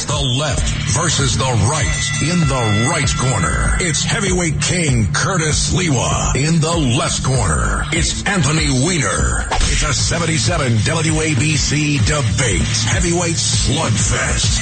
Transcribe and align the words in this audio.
It's 0.00 0.10
the 0.10 0.38
left 0.38 0.66
versus 0.96 1.36
the 1.36 1.44
right. 1.44 2.08
In 2.22 2.40
the 2.48 2.88
right 2.88 3.06
corner, 3.18 3.76
it's 3.80 4.02
heavyweight 4.02 4.58
king 4.62 5.12
Curtis 5.12 5.74
Sliwa. 5.74 6.34
In 6.36 6.58
the 6.58 6.74
left 6.98 7.22
corner, 7.22 7.82
it's 7.92 8.24
Anthony 8.24 8.70
Weiner. 8.70 9.46
It's 9.50 9.82
a 9.82 9.92
77 9.92 10.72
WABC 10.72 11.98
debate. 12.06 12.62
Heavyweight 12.88 13.36
slugfest. 13.36 14.60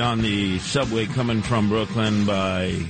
On 0.00 0.20
the 0.20 0.58
subway 0.58 1.06
coming 1.06 1.40
from 1.40 1.68
Brooklyn 1.68 2.26
by 2.26 2.84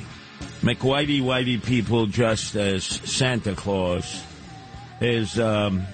McWhitey 0.62 1.20
Whitey 1.20 1.62
people 1.62 2.06
dressed 2.06 2.56
as 2.56 2.84
Santa 2.84 3.54
Claus 3.54 4.22
is 5.00 5.38
um, 5.38 5.84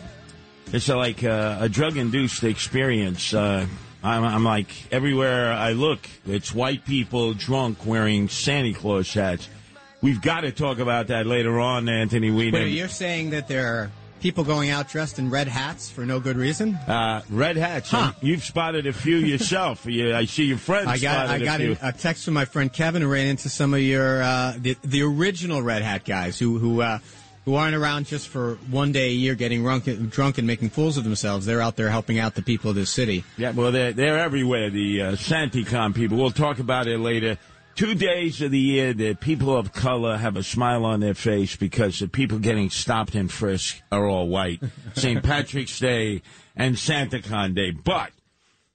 it's 0.73 0.89
like 0.89 1.23
a, 1.23 1.59
a 1.63 1.69
drug 1.69 1.97
induced 1.97 2.45
experience. 2.45 3.35
Uh, 3.35 3.67
I'm, 4.03 4.25
I'm 4.25 4.45
like 4.45 4.69
everywhere 4.93 5.53
I 5.53 5.73
look, 5.73 6.01
it's 6.27 6.55
white 6.55 6.85
people 6.85 7.35
drunk 7.35 7.85
wearing 7.85 8.29
Santa 8.29 8.73
Claus 8.73 9.13
hats. 9.13 9.49
We've 10.03 10.23
got 10.23 10.43
to 10.43 10.53
talk 10.53 10.79
about 10.79 11.09
that 11.09 11.27
later 11.27 11.59
on, 11.61 11.89
Anthony 11.89 12.31
Weiner. 12.31 12.65
Wait, 12.65 12.69
you're 12.69 12.89
saying 12.89 13.31
that 13.31 13.49
there 13.49 13.67
are 13.67 13.91
people 14.21 14.45
going 14.45 14.71
out 14.71 14.89
dressed 14.89 15.19
in 15.19 15.31
red 15.31 15.49
hats 15.49 15.91
for 15.91 16.07
no 16.07 16.21
good 16.21 16.37
reason? 16.37 16.75
Uh, 16.75 17.23
red 17.31 17.57
hats. 17.57 17.91
Huh. 17.91 18.13
You've 18.21 18.45
spotted 18.45 18.87
a 18.87 18.93
few 18.93 19.17
yourself. 19.17 19.87
you, 19.87 20.15
I 20.15 20.27
see 20.27 20.45
your 20.45 20.59
friends. 20.59 20.89
I 20.89 20.99
got 20.99 21.29
I 21.29 21.39
got 21.39 21.61
a 21.61 21.73
a, 21.73 21.89
a 21.89 21.93
text 21.93 22.25
from 22.25 22.35
my 22.35 22.45
friend 22.45 22.73
Kevin 22.73 23.03
who 23.03 23.09
ran 23.09 23.27
into 23.27 23.49
some 23.49 23.75
of 23.75 23.81
your 23.81 24.23
uh, 24.23 24.55
the 24.57 24.77
the 24.83 25.03
original 25.03 25.63
red 25.63 25.83
hat 25.83 26.05
guys 26.05 26.39
who 26.39 26.59
who 26.59 26.83
uh, 26.83 26.99
who 27.45 27.55
aren't 27.55 27.75
around 27.75 28.07
just 28.07 28.29
for 28.29 28.57
one 28.71 28.93
day 28.93 29.09
a 29.09 29.13
year 29.13 29.35
getting 29.35 29.63
drunk, 29.63 30.11
drunk 30.11 30.39
and 30.39 30.47
making 30.47 30.71
fools 30.71 30.97
of 30.97 31.05
themselves. 31.05 31.47
They're 31.47 31.61
out 31.61 31.77
there 31.77 31.91
helping 31.91 32.19
out 32.19 32.35
the 32.35 32.43
people 32.43 32.71
of 32.71 32.77
this 32.77 32.91
city. 32.91 33.25
Yeah, 33.37 33.53
well, 33.53 33.73
they're, 33.73 33.93
they're 33.93 34.19
everywhere, 34.19 34.71
the 34.71 35.03
uh, 35.03 35.13
SantaCon 35.13 35.95
people. 35.95 36.19
We'll 36.19 36.31
talk 36.31 36.59
about 36.59 36.87
it 36.87 36.99
later. 36.99 37.39
Two 37.81 37.95
days 37.95 38.43
of 38.43 38.51
the 38.51 38.59
year 38.59 38.93
that 38.93 39.21
people 39.21 39.57
of 39.57 39.73
color 39.73 40.19
have 40.19 40.37
a 40.37 40.43
smile 40.43 40.85
on 40.85 41.01
their 41.01 41.15
face 41.15 41.57
because 41.57 41.99
the 41.99 42.09
people 42.09 42.39
getting 42.39 42.69
stopped 42.69 43.15
and 43.15 43.33
frisked 43.33 43.83
are 43.91 44.07
all 44.07 44.29
white. 44.29 44.61
St. 44.93 45.23
Patrick's 45.25 45.79
Day 45.79 46.21
and 46.55 46.75
SantaCon 46.75 47.55
Day. 47.55 47.71
But 47.71 48.11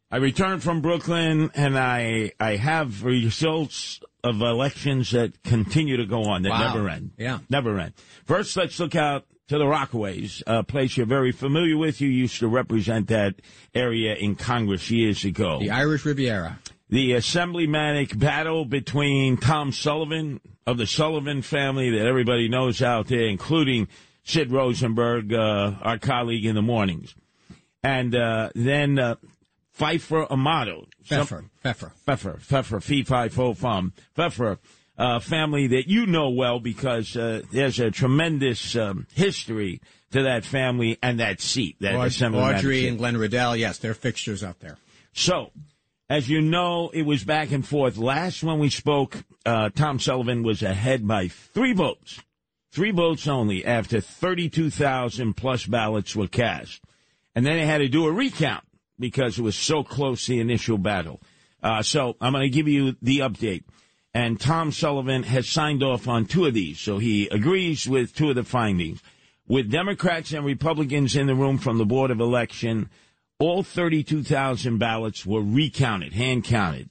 I 0.10 0.18
returned 0.18 0.64
from 0.64 0.82
Brooklyn 0.82 1.52
and 1.54 1.78
I, 1.78 2.32
I 2.40 2.56
have 2.56 3.04
results 3.04 4.00
of 4.24 4.42
elections 4.42 5.12
that 5.12 5.44
continue 5.44 5.98
to 5.98 6.08
go 6.08 6.24
on, 6.24 6.42
that 6.42 6.50
Wow. 6.50 6.74
never 6.74 6.90
end. 6.90 7.12
Yeah. 7.16 7.42
Never 7.48 7.78
end. 7.78 7.94
First, 8.26 8.58
let's 8.58 8.80
look 8.80 8.96
out 8.96 9.26
to 9.50 9.60
the 9.60 9.66
Rockaways, 9.66 10.42
a 10.48 10.64
place 10.64 10.98
you're 10.98 11.06
very 11.06 11.32
familiar 11.32 11.78
with. 11.78 12.02
You 12.02 12.10
used 12.10 12.40
to 12.40 12.48
represent 12.48 13.10
that 13.10 13.36
area 13.76 14.16
in 14.16 14.34
Congress 14.34 14.90
years 14.90 15.24
ago. 15.26 15.60
The 15.60 15.70
Irish 15.70 16.06
Riviera. 16.06 16.58
The 16.90 17.12
assemblymanic 17.12 18.18
battle 18.20 18.66
between 18.66 19.38
Tom 19.38 19.72
Sullivan 19.72 20.40
of 20.68 20.78
the 20.78 20.86
Sullivan 20.86 21.42
family 21.42 21.90
that 21.92 22.06
everybody 22.06 22.48
knows 22.48 22.82
out 22.82 23.08
there, 23.08 23.26
including 23.26 23.88
Sid 24.24 24.52
Rosenberg, 24.52 25.34
uh, 25.34 25.74
our 25.82 25.98
colleague 25.98 26.46
in 26.46 26.56
the 26.56 26.62
mornings, 26.62 27.16
and 27.84 28.16
uh, 28.16 28.50
then 28.56 29.00
uh, 29.00 29.16
Pfeiffer 29.74 30.32
Amato. 30.32 30.88
Pheffer. 31.08 31.50
Pheffer. 31.64 31.92
Pheffer, 32.08 32.40
Pheffer, 32.42 32.84
Fee 32.84 33.04
Fi 33.04 33.30
Fo 33.30 33.54
Fum, 33.54 33.94
Pheffer, 34.18 34.58
uh, 34.98 35.20
family 35.20 35.68
that 35.68 35.88
you 35.88 36.06
know 36.06 36.30
well 36.30 36.60
because 36.60 37.16
uh, 37.18 37.42
there's 37.52 37.80
a 37.80 37.92
tremendous 37.92 38.76
um, 38.76 39.06
history 39.14 39.82
to 40.12 40.24
that 40.24 40.46
family 40.46 40.98
and 41.04 41.20
that 41.20 41.42
seat, 41.42 41.76
that 41.82 41.96
Aud- 41.96 42.08
assembly. 42.08 42.42
Audrey 42.42 42.88
and 42.88 42.98
Glenn 42.98 43.18
Riddell. 43.18 43.56
Yes, 43.56 43.78
they're 43.80 43.94
fixtures 43.94 44.44
out 44.44 44.60
there. 44.60 44.78
So, 45.14 45.52
as 46.10 46.30
you 46.30 46.42
know, 46.42 46.90
it 46.90 47.04
was 47.04 47.24
back 47.24 47.52
and 47.52 47.68
forth. 47.68 47.98
Last 47.98 48.44
when 48.44 48.60
we 48.60 48.70
spoke, 48.70 49.24
uh, 49.46 49.70
Tom 49.70 50.00
Sullivan 50.00 50.44
was 50.44 50.62
ahead 50.62 51.08
by 51.08 51.28
three 51.28 51.74
votes. 51.74 52.22
Three 52.72 52.92
votes 52.92 53.28
only 53.28 53.66
after 53.66 54.02
32,000 54.02 55.34
plus 55.34 55.66
ballots 55.66 56.16
were 56.16 56.28
cast. 56.28 56.82
And 57.34 57.46
then 57.46 57.58
they 57.58 57.66
had 57.66 57.80
to 57.80 57.88
do 57.88 58.06
a 58.06 58.12
recount 58.12 58.64
because 59.00 59.40
it 59.40 59.42
was 59.42 59.56
so 59.56 59.84
close 59.84 60.28
the 60.28 60.40
initial 60.40 60.78
battle. 60.78 61.22
Uh, 61.64 61.82
so 61.82 62.16
I'm 62.22 62.34
going 62.34 62.44
to 62.44 62.56
give 62.56 62.68
you 62.68 62.96
the 63.02 63.20
update. 63.20 63.64
And 64.14 64.40
Tom 64.40 64.72
Sullivan 64.72 65.24
has 65.24 65.50
signed 65.50 65.84
off 65.84 66.08
on 66.08 66.26
two 66.26 66.46
of 66.46 66.54
these. 66.54 66.80
So 66.80 67.00
he 67.00 67.28
agrees 67.28 67.88
with 67.88 68.16
two 68.16 68.30
of 68.30 68.36
the 68.36 68.44
findings. 68.44 69.02
With 69.48 69.72
Democrats 69.72 70.32
and 70.34 70.46
Republicans 70.46 71.16
in 71.16 71.28
the 71.28 71.36
room 71.36 71.58
from 71.58 71.78
the 71.78 71.86
Board 71.86 72.12
of 72.12 72.20
Election, 72.20 72.90
all 73.40 73.64
32,000 73.64 74.78
ballots 74.78 75.26
were 75.26 75.42
recounted, 75.42 76.14
hand 76.14 76.44
counted. 76.44 76.90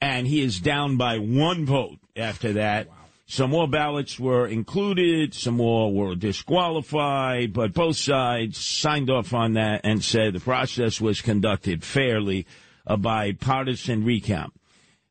And 0.00 0.26
he 0.26 0.42
is 0.42 0.60
down 0.60 0.96
by 0.96 1.18
one 1.18 1.66
vote 1.66 1.98
after 2.16 2.52
that. 2.54 2.88
Some 3.26 3.50
more 3.50 3.68
ballots 3.68 4.18
were 4.18 4.46
included, 4.46 5.34
some 5.34 5.56
more 5.56 5.92
were 5.92 6.14
disqualified, 6.14 7.52
but 7.52 7.74
both 7.74 7.96
sides 7.96 8.56
signed 8.56 9.10
off 9.10 9.34
on 9.34 9.52
that 9.52 9.82
and 9.84 10.02
said 10.02 10.32
the 10.32 10.40
process 10.40 11.00
was 11.00 11.20
conducted 11.20 11.84
fairly, 11.84 12.46
a 12.86 12.96
bipartisan 12.96 14.04
recount. 14.04 14.54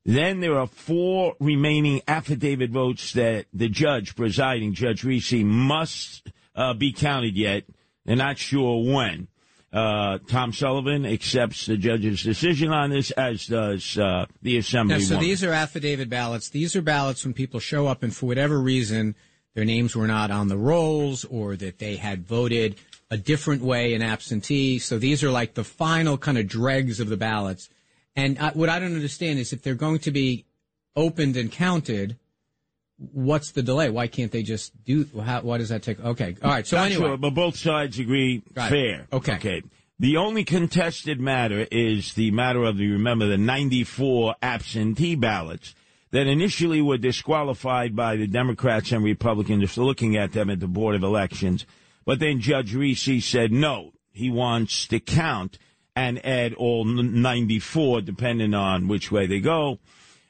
Then 0.03 0.39
there 0.39 0.57
are 0.57 0.67
four 0.67 1.35
remaining 1.39 2.01
affidavit 2.07 2.71
votes 2.71 3.13
that 3.13 3.45
the 3.53 3.69
judge, 3.69 4.15
presiding 4.15 4.73
Judge 4.73 5.03
Reese, 5.03 5.43
must 5.43 6.31
uh, 6.55 6.73
be 6.73 6.93
counted 6.93 7.35
yet. 7.35 7.65
They're 8.05 8.15
not 8.15 8.39
sure 8.39 8.83
when. 8.83 9.27
Uh, 9.71 10.17
Tom 10.27 10.53
Sullivan 10.53 11.05
accepts 11.05 11.65
the 11.65 11.75
judge's 11.75 12.23
decision 12.23 12.71
on 12.71 12.89
this, 12.89 13.11
as 13.11 13.47
does 13.47 13.97
uh, 13.97 14.25
the 14.41 14.57
assembly. 14.57 14.95
Now, 14.95 15.01
so 15.01 15.17
these 15.17 15.43
are 15.43 15.51
affidavit 15.51 16.09
ballots. 16.09 16.49
These 16.49 16.75
are 16.75 16.81
ballots 16.81 17.25
when 17.25 17.33
people 17.33 17.59
show 17.59 17.87
up 17.87 18.01
and 18.01 18.15
for 18.15 18.27
whatever 18.27 18.61
reason 18.61 19.15
their 19.55 19.65
names 19.65 19.95
were 19.95 20.07
not 20.07 20.31
on 20.31 20.47
the 20.47 20.57
rolls 20.57 21.25
or 21.25 21.55
that 21.57 21.79
they 21.79 21.97
had 21.97 22.25
voted 22.25 22.77
a 23.09 23.17
different 23.17 23.61
way 23.61 23.93
in 23.93 24.01
absentee. 24.01 24.79
So 24.79 24.99
these 24.99 25.23
are 25.23 25.31
like 25.31 25.55
the 25.55 25.63
final 25.63 26.17
kind 26.17 26.37
of 26.37 26.47
dregs 26.47 26.99
of 26.99 27.09
the 27.09 27.17
ballots. 27.17 27.69
And 28.15 28.37
uh, 28.37 28.51
what 28.53 28.69
I 28.69 28.79
don't 28.79 28.95
understand 28.95 29.39
is 29.39 29.53
if 29.53 29.63
they're 29.63 29.75
going 29.75 29.99
to 29.99 30.11
be 30.11 30.45
opened 30.95 31.37
and 31.37 31.51
counted, 31.51 32.17
what's 32.97 33.51
the 33.51 33.61
delay? 33.61 33.89
Why 33.89 34.07
can't 34.07 34.31
they 34.31 34.43
just 34.43 34.71
do? 34.85 35.07
How, 35.23 35.41
why 35.41 35.57
does 35.57 35.69
that 35.69 35.83
take? 35.83 35.99
Okay, 35.99 36.35
all 36.43 36.51
right. 36.51 36.65
So 36.65 36.77
Not 36.77 36.87
anyway, 36.87 37.07
sure, 37.07 37.17
but 37.17 37.31
both 37.31 37.55
sides 37.57 37.99
agree 37.99 38.43
Right. 38.55 38.69
fair. 38.69 39.07
Okay. 39.11 39.35
Okay. 39.35 39.61
The 39.99 40.17
only 40.17 40.43
contested 40.43 41.19
matter 41.19 41.67
is 41.71 42.13
the 42.13 42.29
matter 42.31 42.63
of 42.63 42.77
the 42.77 42.87
remember 42.91 43.25
the 43.27 43.37
94 43.37 44.35
absentee 44.43 45.15
ballots 45.15 45.73
that 46.11 46.27
initially 46.27 46.81
were 46.81 46.97
disqualified 46.99 47.95
by 47.95 48.15
the 48.15 48.27
Democrats 48.27 48.91
and 48.91 49.03
Republicans 49.03 49.61
just 49.63 49.77
looking 49.77 50.15
at 50.15 50.33
them 50.33 50.49
at 50.51 50.59
the 50.59 50.67
Board 50.67 50.95
of 50.95 51.01
Elections. 51.03 51.65
But 52.05 52.19
then 52.19 52.39
Judge 52.39 52.73
Reese 52.75 53.25
said 53.25 53.51
no, 53.51 53.91
he 54.11 54.29
wants 54.29 54.87
to 54.87 54.99
count 54.99 55.57
and 55.95 56.23
add 56.23 56.53
all 56.53 56.87
n- 56.87 57.21
94 57.23 58.01
depending 58.01 58.53
on 58.53 58.87
which 58.87 59.11
way 59.11 59.25
they 59.25 59.39
go. 59.39 59.79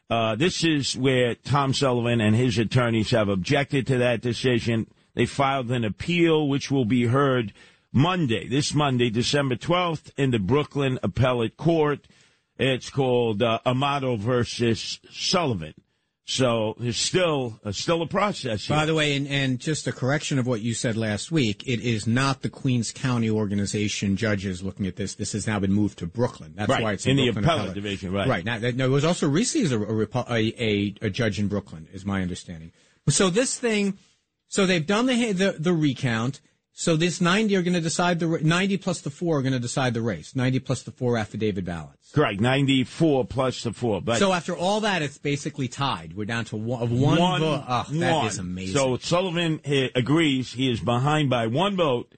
Uh, 0.09 0.35
this 0.35 0.63
is 0.63 0.95
where 0.95 1.35
Tom 1.35 1.73
Sullivan 1.73 2.21
and 2.21 2.35
his 2.35 2.57
attorneys 2.57 3.11
have 3.11 3.27
objected 3.27 3.87
to 3.87 3.97
that 3.97 4.21
decision. 4.21 4.87
They 5.15 5.25
filed 5.25 5.69
an 5.71 5.83
appeal, 5.83 6.47
which 6.47 6.71
will 6.71 6.85
be 6.85 7.07
heard 7.07 7.53
Monday, 7.91 8.47
this 8.47 8.73
Monday, 8.73 9.09
December 9.09 9.55
12th, 9.55 10.11
in 10.17 10.31
the 10.31 10.39
Brooklyn 10.39 10.97
Appellate 11.03 11.57
Court. 11.57 12.07
It's 12.57 12.89
called 12.89 13.43
uh, 13.43 13.59
Amato 13.65 14.15
versus 14.15 14.99
Sullivan. 15.11 15.73
So 16.29 16.75
there's 16.77 16.97
still 16.97 17.57
uh, 17.63 17.71
still 17.71 18.01
a 18.01 18.05
process 18.07 18.65
here. 18.67 18.75
By 18.75 18.85
the 18.85 18.93
way, 18.93 19.15
and, 19.15 19.25
and 19.29 19.59
just 19.59 19.87
a 19.87 19.93
correction 19.93 20.37
of 20.37 20.45
what 20.45 20.59
you 20.59 20.73
said 20.73 20.97
last 20.97 21.31
week, 21.31 21.65
it 21.65 21.79
is 21.79 22.05
not 22.05 22.41
the 22.41 22.49
Queens 22.49 22.91
County 22.91 23.29
organization 23.29 24.17
judges 24.17 24.61
looking 24.61 24.87
at 24.87 24.97
this. 24.97 25.15
This 25.15 25.31
has 25.31 25.47
now 25.47 25.57
been 25.59 25.71
moved 25.71 25.99
to 25.99 26.05
Brooklyn. 26.05 26.51
That's 26.53 26.69
Right, 26.69 26.83
why 26.83 26.91
it's 26.91 27.05
in 27.05 27.15
the 27.15 27.31
Brooklyn 27.31 27.45
appellate 27.45 27.75
division, 27.75 28.11
right. 28.11 28.27
Right. 28.27 28.43
Now, 28.43 28.59
that- 28.59 28.75
no, 28.75 28.87
it 28.87 28.89
was 28.89 29.05
also 29.05 29.29
recently 29.29 29.73
a, 29.73 29.79
a, 29.79 30.25
a, 30.29 30.53
a, 30.61 30.95
a 31.03 31.09
judge 31.09 31.39
in 31.39 31.47
Brooklyn, 31.47 31.87
is 31.93 32.05
my 32.05 32.21
understanding. 32.21 32.73
So 33.07 33.29
this 33.29 33.57
thing, 33.57 33.97
so 34.49 34.65
they've 34.65 34.85
done 34.85 35.05
the 35.05 35.31
the, 35.31 35.55
the 35.57 35.73
recount. 35.73 36.41
So 36.79 36.95
this 36.95 37.19
90 37.19 37.55
are 37.55 37.63
going 37.63 37.73
to 37.73 37.81
decide 37.81 38.19
the 38.19 38.27
90 38.27 38.77
plus 38.77 39.01
the 39.01 39.09
four 39.09 39.39
are 39.39 39.41
going 39.41 39.51
to 39.53 39.59
decide 39.59 39.95
the 39.95 40.01
race. 40.01 40.35
90 40.35 40.59
plus 40.59 40.83
the 40.83 40.91
four 40.91 41.17
affidavit 41.17 41.65
ballots. 41.65 42.11
Correct, 42.11 42.39
94 42.39 43.25
plus 43.25 43.63
the 43.63 43.73
four. 43.73 43.99
But 43.99 44.19
so 44.19 44.31
after 44.31 44.55
all 44.55 44.81
that, 44.81 45.01
it's 45.01 45.17
basically 45.17 45.67
tied. 45.67 46.15
We're 46.15 46.25
down 46.25 46.45
to 46.45 46.55
one, 46.55 46.83
of 46.83 46.91
one, 46.91 47.17
one, 47.19 47.41
vote. 47.41 47.63
Oh, 47.67 47.85
that 47.89 48.13
one. 48.13 48.27
is 48.27 48.37
amazing. 48.37 48.75
So 48.75 48.97
Sullivan 48.97 49.59
agrees 49.95 50.53
he 50.53 50.69
is 50.71 50.79
behind 50.79 51.31
by 51.31 51.47
one 51.47 51.75
vote 51.75 52.13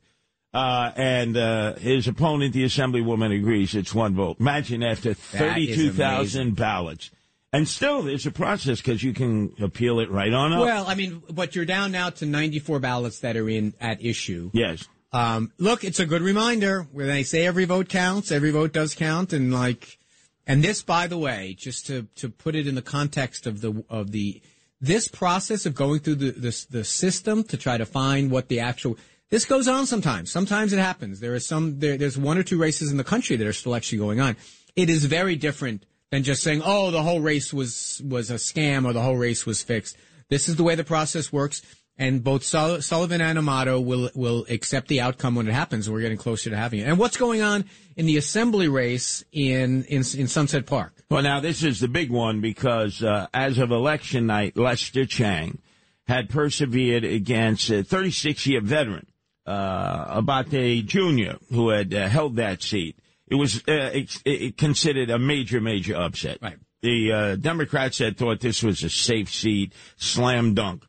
Uh, 0.53 0.91
and 0.95 1.37
uh, 1.37 1.75
his 1.75 2.07
opponent, 2.07 2.53
the 2.53 2.65
assemblywoman, 2.65 3.33
agrees 3.33 3.75
it's 3.75 3.93
one 3.93 4.15
vote. 4.15 4.41
Imagine 4.41 4.83
after 4.83 5.13
32,000 5.13 6.55
ballots. 6.55 7.11
And 7.51 7.67
still, 7.67 8.03
there's 8.03 8.27
a 8.27 8.31
process 8.31 8.79
because 8.79 9.03
you 9.03 9.13
can 9.13 9.53
appeal 9.59 9.99
it 9.99 10.11
right 10.11 10.31
on 10.31 10.53
up. 10.53 10.61
Well, 10.61 10.85
I 10.87 10.93
mean, 10.93 11.23
but 11.31 11.55
you're 11.55 11.65
down 11.65 11.91
now 11.91 12.11
to 12.11 12.25
94 12.25 12.79
ballots 12.79 13.21
that 13.21 13.35
are 13.35 13.49
in 13.49 13.73
at 13.81 14.03
issue. 14.03 14.51
yes. 14.53 14.87
Um, 15.11 15.51
look, 15.57 15.83
it's 15.83 15.99
a 15.99 16.05
good 16.05 16.21
reminder 16.21 16.83
when 16.91 17.07
they 17.07 17.23
say 17.23 17.47
every 17.47 17.65
vote 17.65 17.89
counts, 17.89 18.31
every 18.31 18.51
vote 18.51 18.73
does 18.73 18.93
count, 18.93 19.33
and 19.33 19.51
like, 19.51 19.97
and 20.45 20.63
this, 20.63 20.83
by 20.83 21.07
the 21.07 21.17
way, 21.17 21.55
just 21.57 21.87
to 21.87 22.03
to 22.17 22.29
put 22.29 22.55
it 22.55 22.67
in 22.67 22.75
the 22.75 22.83
context 22.83 23.47
of 23.47 23.61
the 23.61 23.83
of 23.89 24.11
the 24.11 24.39
this 24.79 25.07
process 25.07 25.65
of 25.65 25.73
going 25.73 25.99
through 26.01 26.13
the 26.15 26.31
the, 26.31 26.65
the 26.69 26.83
system 26.83 27.43
to 27.45 27.57
try 27.57 27.75
to 27.75 27.87
find 27.87 28.29
what 28.29 28.49
the 28.49 28.59
actual 28.59 28.99
this 29.31 29.45
goes 29.45 29.67
on 29.67 29.87
sometimes. 29.87 30.31
Sometimes 30.31 30.73
it 30.73 30.79
happens. 30.79 31.19
There 31.19 31.33
is 31.33 31.47
some 31.47 31.79
there, 31.79 31.97
there's 31.97 32.17
one 32.17 32.37
or 32.37 32.43
two 32.43 32.59
races 32.59 32.91
in 32.91 32.97
the 32.97 33.03
country 33.03 33.35
that 33.35 33.47
are 33.47 33.53
still 33.53 33.75
actually 33.75 33.97
going 33.97 34.19
on. 34.19 34.37
It 34.75 34.91
is 34.91 35.05
very 35.05 35.35
different 35.35 35.85
than 36.11 36.23
just 36.23 36.43
saying, 36.43 36.61
"Oh, 36.63 36.91
the 36.91 37.03
whole 37.03 37.21
race 37.21 37.53
was 37.53 38.01
was 38.05 38.31
a 38.31 38.35
scam" 38.35 38.85
or 38.85 38.93
"the 38.93 39.01
whole 39.01 39.17
race 39.17 39.45
was 39.45 39.61
fixed." 39.63 39.97
This 40.29 40.47
is 40.47 40.55
the 40.55 40.63
way 40.63 40.75
the 40.75 40.83
process 40.83 41.33
works 41.33 41.61
and 41.99 42.23
both 42.23 42.43
Sul- 42.43 42.81
Sullivan 42.81 43.21
and 43.21 43.37
Amato 43.37 43.79
will 43.79 44.09
will 44.15 44.45
accept 44.49 44.87
the 44.87 45.01
outcome 45.01 45.35
when 45.35 45.47
it 45.47 45.53
happens. 45.53 45.89
We're 45.89 46.01
getting 46.01 46.17
closer 46.17 46.49
to 46.49 46.55
having 46.55 46.79
it. 46.79 46.87
And 46.87 46.97
what's 46.97 47.17
going 47.17 47.41
on 47.41 47.65
in 47.97 48.05
the 48.05 48.17
assembly 48.17 48.69
race 48.69 49.23
in 49.33 49.83
in, 49.83 49.97
in 50.17 50.27
Sunset 50.27 50.65
Park? 50.65 50.93
Well, 51.11 51.21
now 51.21 51.41
this 51.41 51.61
is 51.61 51.81
the 51.81 51.89
big 51.89 52.09
one 52.09 52.39
because 52.39 53.03
uh, 53.03 53.27
as 53.33 53.59
of 53.59 53.71
election 53.71 54.25
night, 54.25 54.57
Lester 54.57 55.05
Chang 55.05 55.59
had 56.07 56.29
persevered 56.29 57.03
against 57.03 57.69
a 57.69 57.83
36 57.83 58.47
year 58.47 58.61
veteran, 58.61 59.05
uh, 59.45 60.21
Abbate 60.21 60.85
Jr., 60.85 61.37
who 61.53 61.69
had 61.69 61.93
uh, 61.93 62.07
held 62.07 62.37
that 62.37 62.63
seat. 62.63 62.97
It 63.29 63.35
was 63.35 63.57
uh, 63.67 63.91
it, 63.93 64.21
it 64.25 64.57
considered 64.57 65.09
a 65.09 65.19
major, 65.19 65.61
major 65.61 65.95
upset. 65.95 66.39
Right. 66.41 66.57
The 66.81 67.11
uh, 67.11 67.35
Democrats 67.35 67.99
had 67.99 68.17
thought 68.17 68.39
this 68.39 68.63
was 68.63 68.83
a 68.83 68.89
safe 68.89 69.31
seat, 69.31 69.73
slam 69.97 70.53
dunk. 70.53 70.85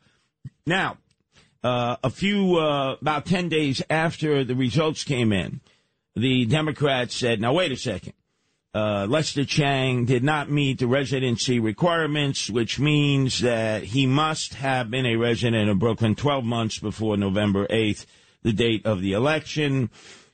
Now, 0.64 0.98
uh, 1.64 1.96
a 2.04 2.10
few, 2.10 2.56
uh, 2.58 2.96
about 3.00 3.26
10 3.26 3.48
days 3.48 3.82
after 3.90 4.44
the 4.44 4.54
results 4.54 5.04
came 5.04 5.32
in, 5.32 5.60
the 6.14 6.46
Democrats 6.46 7.14
said, 7.14 7.40
now 7.40 7.52
wait 7.52 7.72
a 7.72 7.76
second. 7.76 8.14
Uh, 8.72 9.04
Lester 9.08 9.44
Chang 9.44 10.04
did 10.04 10.22
not 10.22 10.48
meet 10.48 10.78
the 10.78 10.86
residency 10.86 11.58
requirements, 11.58 12.48
which 12.48 12.78
means 12.78 13.40
that 13.40 13.82
he 13.82 14.06
must 14.06 14.54
have 14.54 14.90
been 14.90 15.06
a 15.06 15.16
resident 15.16 15.68
of 15.68 15.80
Brooklyn 15.80 16.14
12 16.14 16.44
months 16.44 16.78
before 16.78 17.16
November 17.16 17.66
8th, 17.66 18.06
the 18.42 18.52
date 18.52 18.86
of 18.86 19.00
the 19.00 19.12
election. 19.12 19.90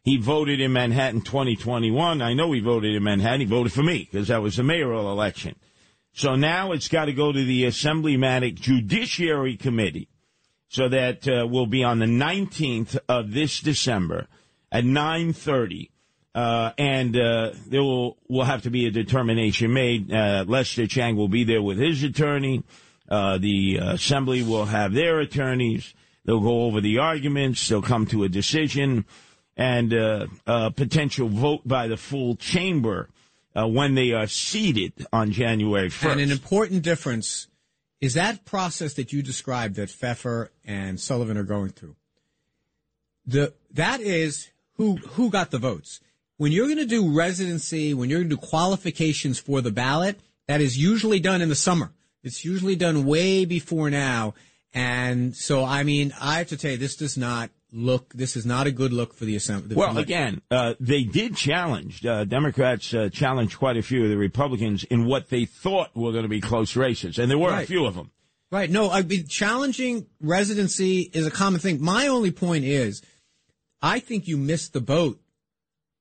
He 0.06 0.18
voted 0.18 0.60
in 0.60 0.72
Manhattan 0.72 1.20
2021. 1.20 2.22
I 2.22 2.32
know 2.32 2.52
he 2.52 2.60
voted 2.60 2.94
in 2.94 3.02
Manhattan. 3.02 3.40
He 3.40 3.46
voted 3.46 3.72
for 3.72 3.82
me 3.82 4.08
because 4.08 4.28
that 4.28 4.40
was 4.40 4.54
the 4.54 4.62
mayoral 4.62 5.10
election. 5.10 5.56
So 6.12 6.36
now 6.36 6.70
it's 6.70 6.86
got 6.86 7.06
to 7.06 7.12
go 7.12 7.32
to 7.32 7.44
the 7.44 7.64
Assemblymatic 7.64 8.54
Judiciary 8.54 9.56
Committee 9.56 10.08
so 10.68 10.88
that 10.88 11.26
uh, 11.26 11.48
will 11.48 11.66
be 11.66 11.82
on 11.82 11.98
the 11.98 12.06
19th 12.06 12.96
of 13.08 13.32
this 13.32 13.58
December 13.58 14.28
at 14.70 14.84
9:30. 14.84 15.90
Uh, 16.36 16.70
and 16.78 17.16
uh, 17.16 17.50
there 17.66 17.82
will 17.82 18.16
will 18.28 18.44
have 18.44 18.62
to 18.62 18.70
be 18.70 18.86
a 18.86 18.92
determination 18.92 19.72
made. 19.72 20.12
Uh, 20.12 20.44
Lester 20.46 20.86
Chang 20.86 21.16
will 21.16 21.26
be 21.26 21.42
there 21.42 21.62
with 21.62 21.78
his 21.78 22.04
attorney. 22.04 22.62
Uh, 23.08 23.38
the 23.38 23.78
assembly 23.78 24.44
will 24.44 24.66
have 24.66 24.92
their 24.92 25.18
attorneys. 25.18 25.94
They'll 26.24 26.38
go 26.38 26.62
over 26.62 26.80
the 26.80 26.98
arguments. 26.98 27.68
They'll 27.68 27.82
come 27.82 28.06
to 28.06 28.22
a 28.22 28.28
decision 28.28 29.04
and 29.56 29.92
uh, 29.94 30.26
a 30.46 30.70
potential 30.70 31.28
vote 31.28 31.66
by 31.66 31.88
the 31.88 31.96
full 31.96 32.36
chamber 32.36 33.08
uh, 33.56 33.66
when 33.66 33.94
they 33.94 34.12
are 34.12 34.26
seated 34.26 34.92
on 35.12 35.32
January 35.32 35.88
1st. 35.88 36.12
And 36.12 36.20
an 36.20 36.30
important 36.30 36.82
difference 36.82 37.48
is 38.00 38.14
that 38.14 38.44
process 38.44 38.94
that 38.94 39.12
you 39.12 39.22
described 39.22 39.76
that 39.76 39.88
Pheffer 39.88 40.48
and 40.64 41.00
Sullivan 41.00 41.38
are 41.38 41.44
going 41.44 41.70
through. 41.70 41.96
The 43.26 43.54
that 43.72 44.00
is 44.00 44.50
who 44.74 44.96
who 44.96 45.30
got 45.30 45.50
the 45.50 45.58
votes. 45.58 46.00
When 46.36 46.52
you're 46.52 46.66
going 46.66 46.78
to 46.78 46.86
do 46.86 47.16
residency, 47.16 47.94
when 47.94 48.10
you're 48.10 48.20
going 48.20 48.30
to 48.30 48.36
do 48.36 48.46
qualifications 48.46 49.38
for 49.38 49.62
the 49.62 49.72
ballot, 49.72 50.20
that 50.46 50.60
is 50.60 50.76
usually 50.76 51.18
done 51.18 51.40
in 51.40 51.48
the 51.48 51.54
summer. 51.54 51.92
It's 52.22 52.44
usually 52.44 52.76
done 52.76 53.06
way 53.06 53.46
before 53.46 53.88
now. 53.88 54.34
And 54.74 55.34
so, 55.34 55.64
I 55.64 55.82
mean, 55.82 56.12
I 56.20 56.38
have 56.38 56.48
to 56.48 56.56
tell 56.56 56.72
you, 56.72 56.76
this 56.76 56.96
does 56.96 57.16
not 57.16 57.50
look. 57.72 58.12
This 58.14 58.36
is 58.36 58.46
not 58.46 58.66
a 58.66 58.70
good 58.70 58.92
look 58.92 59.14
for 59.14 59.24
the 59.24 59.36
assembly. 59.36 59.76
Well, 59.76 59.98
again, 59.98 60.42
uh, 60.50 60.74
they 60.80 61.02
did 61.04 61.36
challenge. 61.36 62.04
Uh, 62.04 62.24
Democrats 62.24 62.92
uh, 62.94 63.08
challenged 63.12 63.58
quite 63.58 63.76
a 63.76 63.82
few 63.82 64.04
of 64.04 64.10
the 64.10 64.16
Republicans 64.16 64.84
in 64.84 65.04
what 65.06 65.28
they 65.28 65.44
thought 65.44 65.94
were 65.96 66.12
going 66.12 66.22
to 66.24 66.28
be 66.28 66.40
close 66.40 66.76
races, 66.76 67.18
and 67.18 67.30
there 67.30 67.38
were 67.38 67.50
Right. 67.50 67.64
a 67.64 67.66
few 67.66 67.84
of 67.84 67.94
them. 67.94 68.10
Right. 68.50 68.70
No, 68.70 68.90
I 68.90 69.02
mean, 69.02 69.26
challenging 69.26 70.06
residency 70.20 71.00
is 71.12 71.26
a 71.26 71.30
common 71.32 71.60
thing. 71.60 71.82
My 71.82 72.06
only 72.06 72.30
point 72.30 72.64
is, 72.64 73.02
I 73.82 73.98
think 73.98 74.28
you 74.28 74.36
missed 74.36 74.72
the 74.72 74.80
boat 74.80 75.20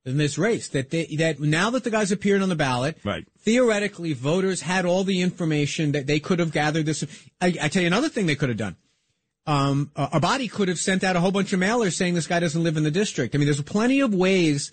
in 0.06 0.18
this 0.18 0.38
race. 0.38 0.68
That 0.70 0.92
they, 0.92 1.06
that 1.18 1.40
now 1.40 1.72
that 1.72 1.84
the 1.84 1.90
guys 1.90 2.12
appeared 2.12 2.44
on 2.44 2.50
the 2.50 2.56
ballot, 2.56 3.00
Right. 3.04 3.26
theoretically, 3.40 4.14
voters 4.14 4.62
had 4.62 4.86
all 4.86 5.04
the 5.04 5.22
information 5.22 5.94
that 5.94 6.06
they 6.06 6.20
could 6.20 6.38
have 6.38 6.52
gathered. 6.52 6.86
This, 6.86 7.04
I, 7.42 7.48
I 7.60 7.68
tell 7.68 7.82
you 7.82 7.88
another 7.88 8.10
thing 8.10 8.28
they 8.28 8.36
could 8.36 8.50
have 8.50 8.58
done. 8.60 8.76
Um, 9.48 9.92
uh, 9.96 10.20
Abbate 10.20 10.52
could 10.52 10.68
have 10.68 10.80
sent 10.80 11.04
out 11.04 11.16
a 11.16 11.20
whole 11.20 11.32
bunch 11.32 11.54
of 11.54 11.60
mailers 11.60 11.94
saying 11.94 12.16
this 12.16 12.28
guy 12.28 12.40
doesn't 12.40 12.64
live 12.64 12.78
in 12.78 12.84
the 12.84 12.92
district. 12.92 13.36
I 13.36 13.38
mean, 13.38 13.46
there's 13.46 13.62
plenty 13.62 14.00
of 14.00 14.14
ways 14.14 14.72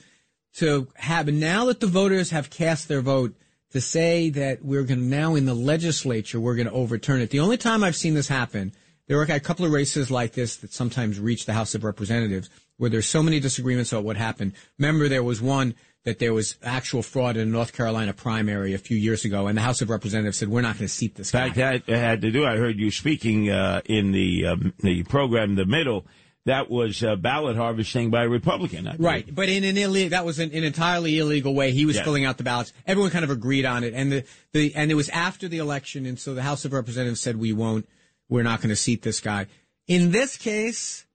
to 0.54 0.88
have. 0.94 1.28
Now 1.28 1.66
that 1.66 1.80
the 1.80 1.86
voters 1.86 2.30
have 2.30 2.48
cast 2.48 2.88
their 2.88 3.02
vote, 3.02 3.34
to 3.72 3.80
say 3.80 4.28
that 4.30 4.62
we're 4.62 4.84
going 4.84 5.00
to 5.00 5.04
now 5.04 5.34
in 5.34 5.46
the 5.46 5.54
legislature 5.54 6.38
we're 6.38 6.54
going 6.54 6.66
to 6.66 6.72
overturn 6.72 7.20
it. 7.20 7.30
The 7.30 7.40
only 7.40 7.56
time 7.56 7.82
I've 7.82 7.96
seen 7.96 8.14
this 8.14 8.28
happen, 8.28 8.72
there 9.08 9.18
are 9.18 9.22
a 9.22 9.40
couple 9.40 9.64
of 9.64 9.72
races 9.72 10.10
like 10.10 10.32
this 10.32 10.56
that 10.56 10.72
sometimes 10.72 11.18
reach 11.18 11.46
the 11.46 11.54
House 11.54 11.74
of 11.74 11.82
Representatives 11.82 12.50
where 12.76 12.90
there's 12.90 13.06
so 13.06 13.22
many 13.22 13.40
disagreements 13.40 13.92
about 13.92 14.04
what 14.04 14.16
happened. 14.16 14.52
Remember, 14.78 15.08
there 15.08 15.22
was 15.22 15.40
one 15.40 15.74
that 16.04 16.18
there 16.18 16.34
was 16.34 16.56
actual 16.62 17.02
fraud 17.02 17.36
in 17.36 17.42
a 17.48 17.50
North 17.50 17.72
Carolina 17.72 18.12
primary 18.12 18.74
a 18.74 18.78
few 18.78 18.96
years 18.96 19.24
ago, 19.24 19.46
and 19.46 19.56
the 19.56 19.62
House 19.62 19.80
of 19.82 19.88
Representatives 19.90 20.36
said 20.38 20.48
we're 20.48 20.60
not 20.60 20.76
going 20.76 20.86
to 20.88 20.92
seat 20.92 21.14
this 21.14 21.32
In 21.32 21.38
guy. 21.40 21.50
fact, 21.50 21.86
that 21.86 21.96
had 21.96 22.20
to 22.22 22.30
do. 22.30 22.44
I 22.44 22.56
heard 22.56 22.78
you 22.78 22.90
speaking 22.90 23.50
uh, 23.50 23.82
in 23.84 24.12
the 24.12 24.46
um, 24.46 24.74
the 24.80 25.04
program, 25.04 25.54
the 25.54 25.66
middle. 25.66 26.04
That 26.44 26.68
was 26.68 27.04
uh, 27.04 27.14
ballot 27.14 27.56
harvesting 27.56 28.10
by 28.10 28.24
a 28.24 28.28
Republican. 28.28 28.88
I. 28.88 28.96
Right, 28.96 29.32
but 29.32 29.48
in 29.48 29.62
an 29.62 29.78
illegal, 29.78 30.10
that 30.10 30.24
was 30.24 30.40
an, 30.40 30.50
an 30.52 30.64
entirely 30.64 31.16
illegal 31.20 31.54
way. 31.54 31.70
He 31.70 31.86
was 31.86 31.94
Yeah. 31.94 32.02
filling 32.02 32.24
out 32.24 32.36
the 32.36 32.42
ballots. 32.42 32.72
Everyone 32.84 33.12
kind 33.12 33.22
of 33.24 33.30
agreed 33.30 33.64
on 33.64 33.84
it, 33.84 33.94
and 33.94 34.10
the, 34.10 34.24
the 34.52 34.74
and 34.74 34.90
it 34.90 34.94
was 34.96 35.08
after 35.10 35.46
the 35.46 35.58
election, 35.58 36.04
and 36.04 36.18
so 36.18 36.34
the 36.34 36.42
House 36.42 36.64
of 36.64 36.72
Representatives 36.72 37.20
said 37.20 37.36
we 37.36 37.52
won't, 37.52 37.88
we're 38.28 38.42
not 38.42 38.58
going 38.60 38.70
to 38.70 38.76
seat 38.76 39.02
this 39.02 39.20
guy. 39.20 39.46
In 39.86 40.10
this 40.10 40.36
case, 40.36 41.06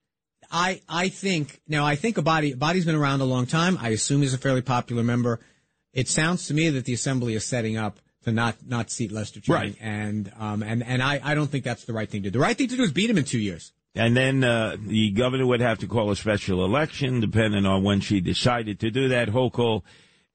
I 0.50 0.80
I 0.88 1.08
think 1.08 1.60
now 1.68 1.84
I 1.84 1.94
think 1.96 2.16
Abbate 2.16 2.56
Abbate's 2.56 2.84
been 2.84 2.94
around 2.94 3.20
a 3.20 3.24
long 3.24 3.46
time. 3.46 3.78
I 3.80 3.90
assume 3.90 4.22
he's 4.22 4.34
a 4.34 4.38
fairly 4.38 4.62
popular 4.62 5.02
member. 5.02 5.40
It 5.92 6.08
sounds 6.08 6.46
to 6.48 6.54
me 6.54 6.70
that 6.70 6.84
the 6.84 6.92
Assembly 6.94 7.34
is 7.34 7.44
setting 7.44 7.76
up 7.76 7.98
to 8.24 8.32
not 8.32 8.56
not 8.66 8.90
seat 8.90 9.12
Lester 9.12 9.40
Chang, 9.40 9.54
Right. 9.54 9.76
and 9.80 10.32
um 10.38 10.62
and 10.62 10.82
and 10.82 11.02
I 11.02 11.20
I 11.22 11.34
don't 11.34 11.48
think 11.50 11.64
that's 11.64 11.84
the 11.84 11.92
right 11.92 12.08
thing 12.08 12.22
to 12.22 12.30
do. 12.30 12.38
The 12.38 12.42
right 12.42 12.56
thing 12.56 12.68
to 12.68 12.76
do 12.76 12.82
is 12.82 12.92
beat 12.92 13.10
him 13.10 13.18
in 13.18 13.24
two 13.24 13.38
years. 13.38 13.72
And 13.94 14.16
then 14.16 14.44
uh, 14.44 14.76
the 14.78 15.10
governor 15.10 15.46
would 15.46 15.60
have 15.60 15.78
to 15.80 15.88
call 15.88 16.10
a 16.10 16.16
special 16.16 16.64
election, 16.64 17.18
depending 17.20 17.66
on 17.66 17.82
when 17.82 18.00
she 18.00 18.20
decided 18.20 18.78
to 18.80 18.90
do 18.90 19.08
that. 19.08 19.28
Hochul 19.28 19.82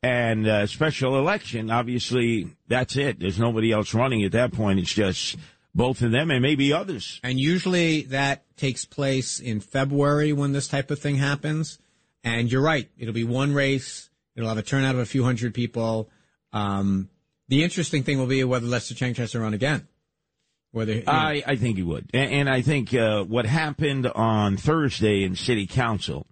and 0.02 0.46
uh, 0.48 0.68
special 0.68 1.18
election. 1.18 1.72
Obviously, 1.72 2.50
that's 2.68 2.98
it. 2.98 3.20
There's 3.20 3.40
nobody 3.40 3.72
else 3.72 3.94
running 3.94 4.24
at 4.24 4.34
that 4.34 4.52
point. 4.52 4.80
It's 4.80 4.94
just 4.94 5.38
both 5.76 6.02
of 6.02 6.12
them 6.12 6.32
and 6.32 6.42
maybe 6.42 6.72
others. 6.72 7.20
And 7.24 7.40
usually 7.40 8.04
that 8.04 8.46
takes 8.58 8.86
place 8.86 9.40
in 9.40 9.60
February 9.60 10.34
when 10.34 10.54
this 10.54 10.68
type 10.68 10.92
of 10.92 11.00
thing 11.00 11.16
happens. 11.16 11.80
And 12.24 12.52
you're 12.52 12.62
right. 12.62 12.90
It'll 12.98 13.14
be 13.14 13.24
one 13.24 13.54
race. 13.54 14.10
It'll 14.36 14.50
have 14.50 14.58
a 14.58 14.64
turnout 14.64 14.96
of 14.96 15.02
a 15.02 15.06
few 15.06 15.24
hundred 15.24 15.54
people. 15.54 16.10
Um, 16.52 17.10
the 17.50 17.64
interesting 17.64 18.04
thing 18.04 18.18
will 18.18 18.28
be 18.28 18.44
whether 18.44 18.66
Lester 18.66 18.96
Chang 18.96 19.14
tries 19.14 19.32
to 19.32 19.40
run 19.40 19.54
again. 19.54 19.88
Whether 20.72 20.94
you 20.94 21.04
know, 21.04 21.12
I, 21.12 21.44
I 21.46 21.56
think 21.56 21.78
he 21.78 21.84
would. 21.84 22.10
And, 22.14 22.32
and 22.32 22.50
I 22.50 22.62
think 22.62 22.94
uh, 22.94 23.24
what 23.24 23.46
happened 23.46 24.08
on 24.08 24.58
Thursday 24.58 25.24
in 25.24 25.36
City 25.36 25.68
Council 25.68 26.26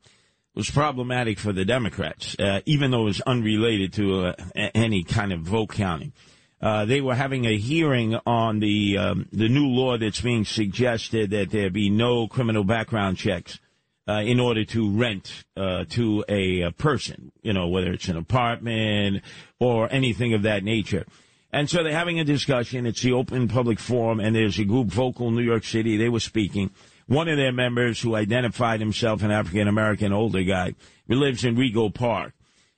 was 0.55 0.69
problematic 0.69 1.39
for 1.39 1.53
the 1.53 1.63
Democrats, 1.63 2.35
uh, 2.39 2.61
even 2.65 2.91
though 2.91 3.01
it 3.01 3.05
was 3.05 3.21
unrelated 3.21 3.93
to 3.93 4.25
uh, 4.27 4.33
any 4.55 5.03
kind 5.03 5.31
of 5.31 5.41
vote 5.41 5.69
counting. 5.69 6.11
Uh, 6.61 6.85
they 6.85 7.01
were 7.01 7.15
having 7.15 7.45
a 7.45 7.57
hearing 7.57 8.15
on 8.27 8.59
the 8.59 8.97
um, 8.97 9.27
the 9.31 9.49
new 9.49 9.65
law 9.67 9.97
that's 9.97 10.21
being 10.21 10.45
suggested 10.45 11.31
that 11.31 11.49
there 11.49 11.71
be 11.71 11.89
no 11.89 12.27
criminal 12.27 12.63
background 12.63 13.17
checks 13.17 13.59
uh, 14.07 14.21
in 14.21 14.39
order 14.39 14.63
to 14.63 14.91
rent 14.91 15.43
uh, 15.57 15.85
to 15.89 16.23
a, 16.29 16.61
a 16.61 16.71
person, 16.71 17.31
you 17.41 17.53
know, 17.53 17.67
whether 17.67 17.91
it's 17.91 18.09
an 18.09 18.17
apartment 18.17 19.23
or 19.59 19.91
anything 19.91 20.35
of 20.35 20.43
that 20.43 20.63
nature. 20.63 21.05
And 21.51 21.69
so 21.69 21.83
they're 21.83 21.93
having 21.93 22.19
a 22.19 22.23
discussion. 22.23 22.85
It's 22.85 23.01
the 23.01 23.13
open 23.13 23.47
public 23.47 23.79
forum, 23.79 24.19
and 24.19 24.35
there's 24.35 24.59
a 24.59 24.63
group, 24.63 24.87
Vocal 24.87 25.31
New 25.31 25.41
York 25.41 25.63
City. 25.63 25.97
They 25.97 26.09
were 26.09 26.19
speaking. 26.19 26.69
one 27.07 27.27
of 27.27 27.37
their 27.37 27.51
members 27.51 27.99
who 27.99 28.15
identified 28.15 28.79
himself 28.79 29.21
an 29.21 29.31
African 29.31 29.67
American 29.67 30.13
older 30.13 30.43
guy 30.43 30.75
who 31.07 31.15
lives 31.15 31.43
in 31.43 31.57
Rego 31.57 31.93
Park. 31.93 32.33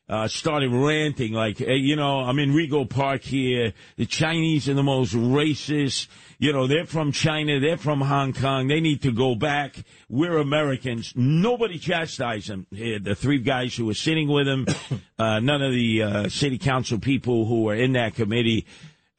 Uh, 0.10 0.27
started 0.27 0.69
ranting 0.69 1.31
like, 1.31 1.60
hey, 1.60 1.77
you 1.77 1.95
know, 1.95 2.19
I'm 2.19 2.38
in 2.38 2.51
Rego 2.51 2.89
Park 2.89 3.22
here. 3.22 3.72
The 3.95 4.05
Chinese 4.05 4.67
are 4.67 4.74
the 4.74 4.83
most 4.83 5.13
racist. 5.13 6.07
You 6.39 6.51
know, 6.51 6.67
they're 6.67 6.86
from 6.86 7.13
China. 7.13 7.62
They're 7.62 7.77
from 7.77 8.01
Hong 8.01 8.33
Kong. 8.33 8.67
They 8.67 8.81
need 8.81 9.01
to 9.03 9.13
go 9.13 9.33
back. 9.33 9.81
We're 10.10 10.39
Americans. 10.39 11.13
Nobody 11.15 11.79
chastised 11.79 12.50
him. 12.50 12.67
The 12.69 13.15
three 13.17 13.39
guys 13.39 13.77
who 13.77 13.86
were 13.86 13.93
sitting 13.93 14.27
with 14.27 14.45
him, 14.45 14.67
uh, 15.17 15.39
none 15.39 15.62
of 15.62 15.72
the 15.72 16.03
uh, 16.03 16.29
city 16.29 16.57
council 16.57 17.00
people 17.00 17.45
who 17.45 17.63
were 17.63 17.75
in 17.75 17.93
that 17.93 18.13
committee. 18.13 18.65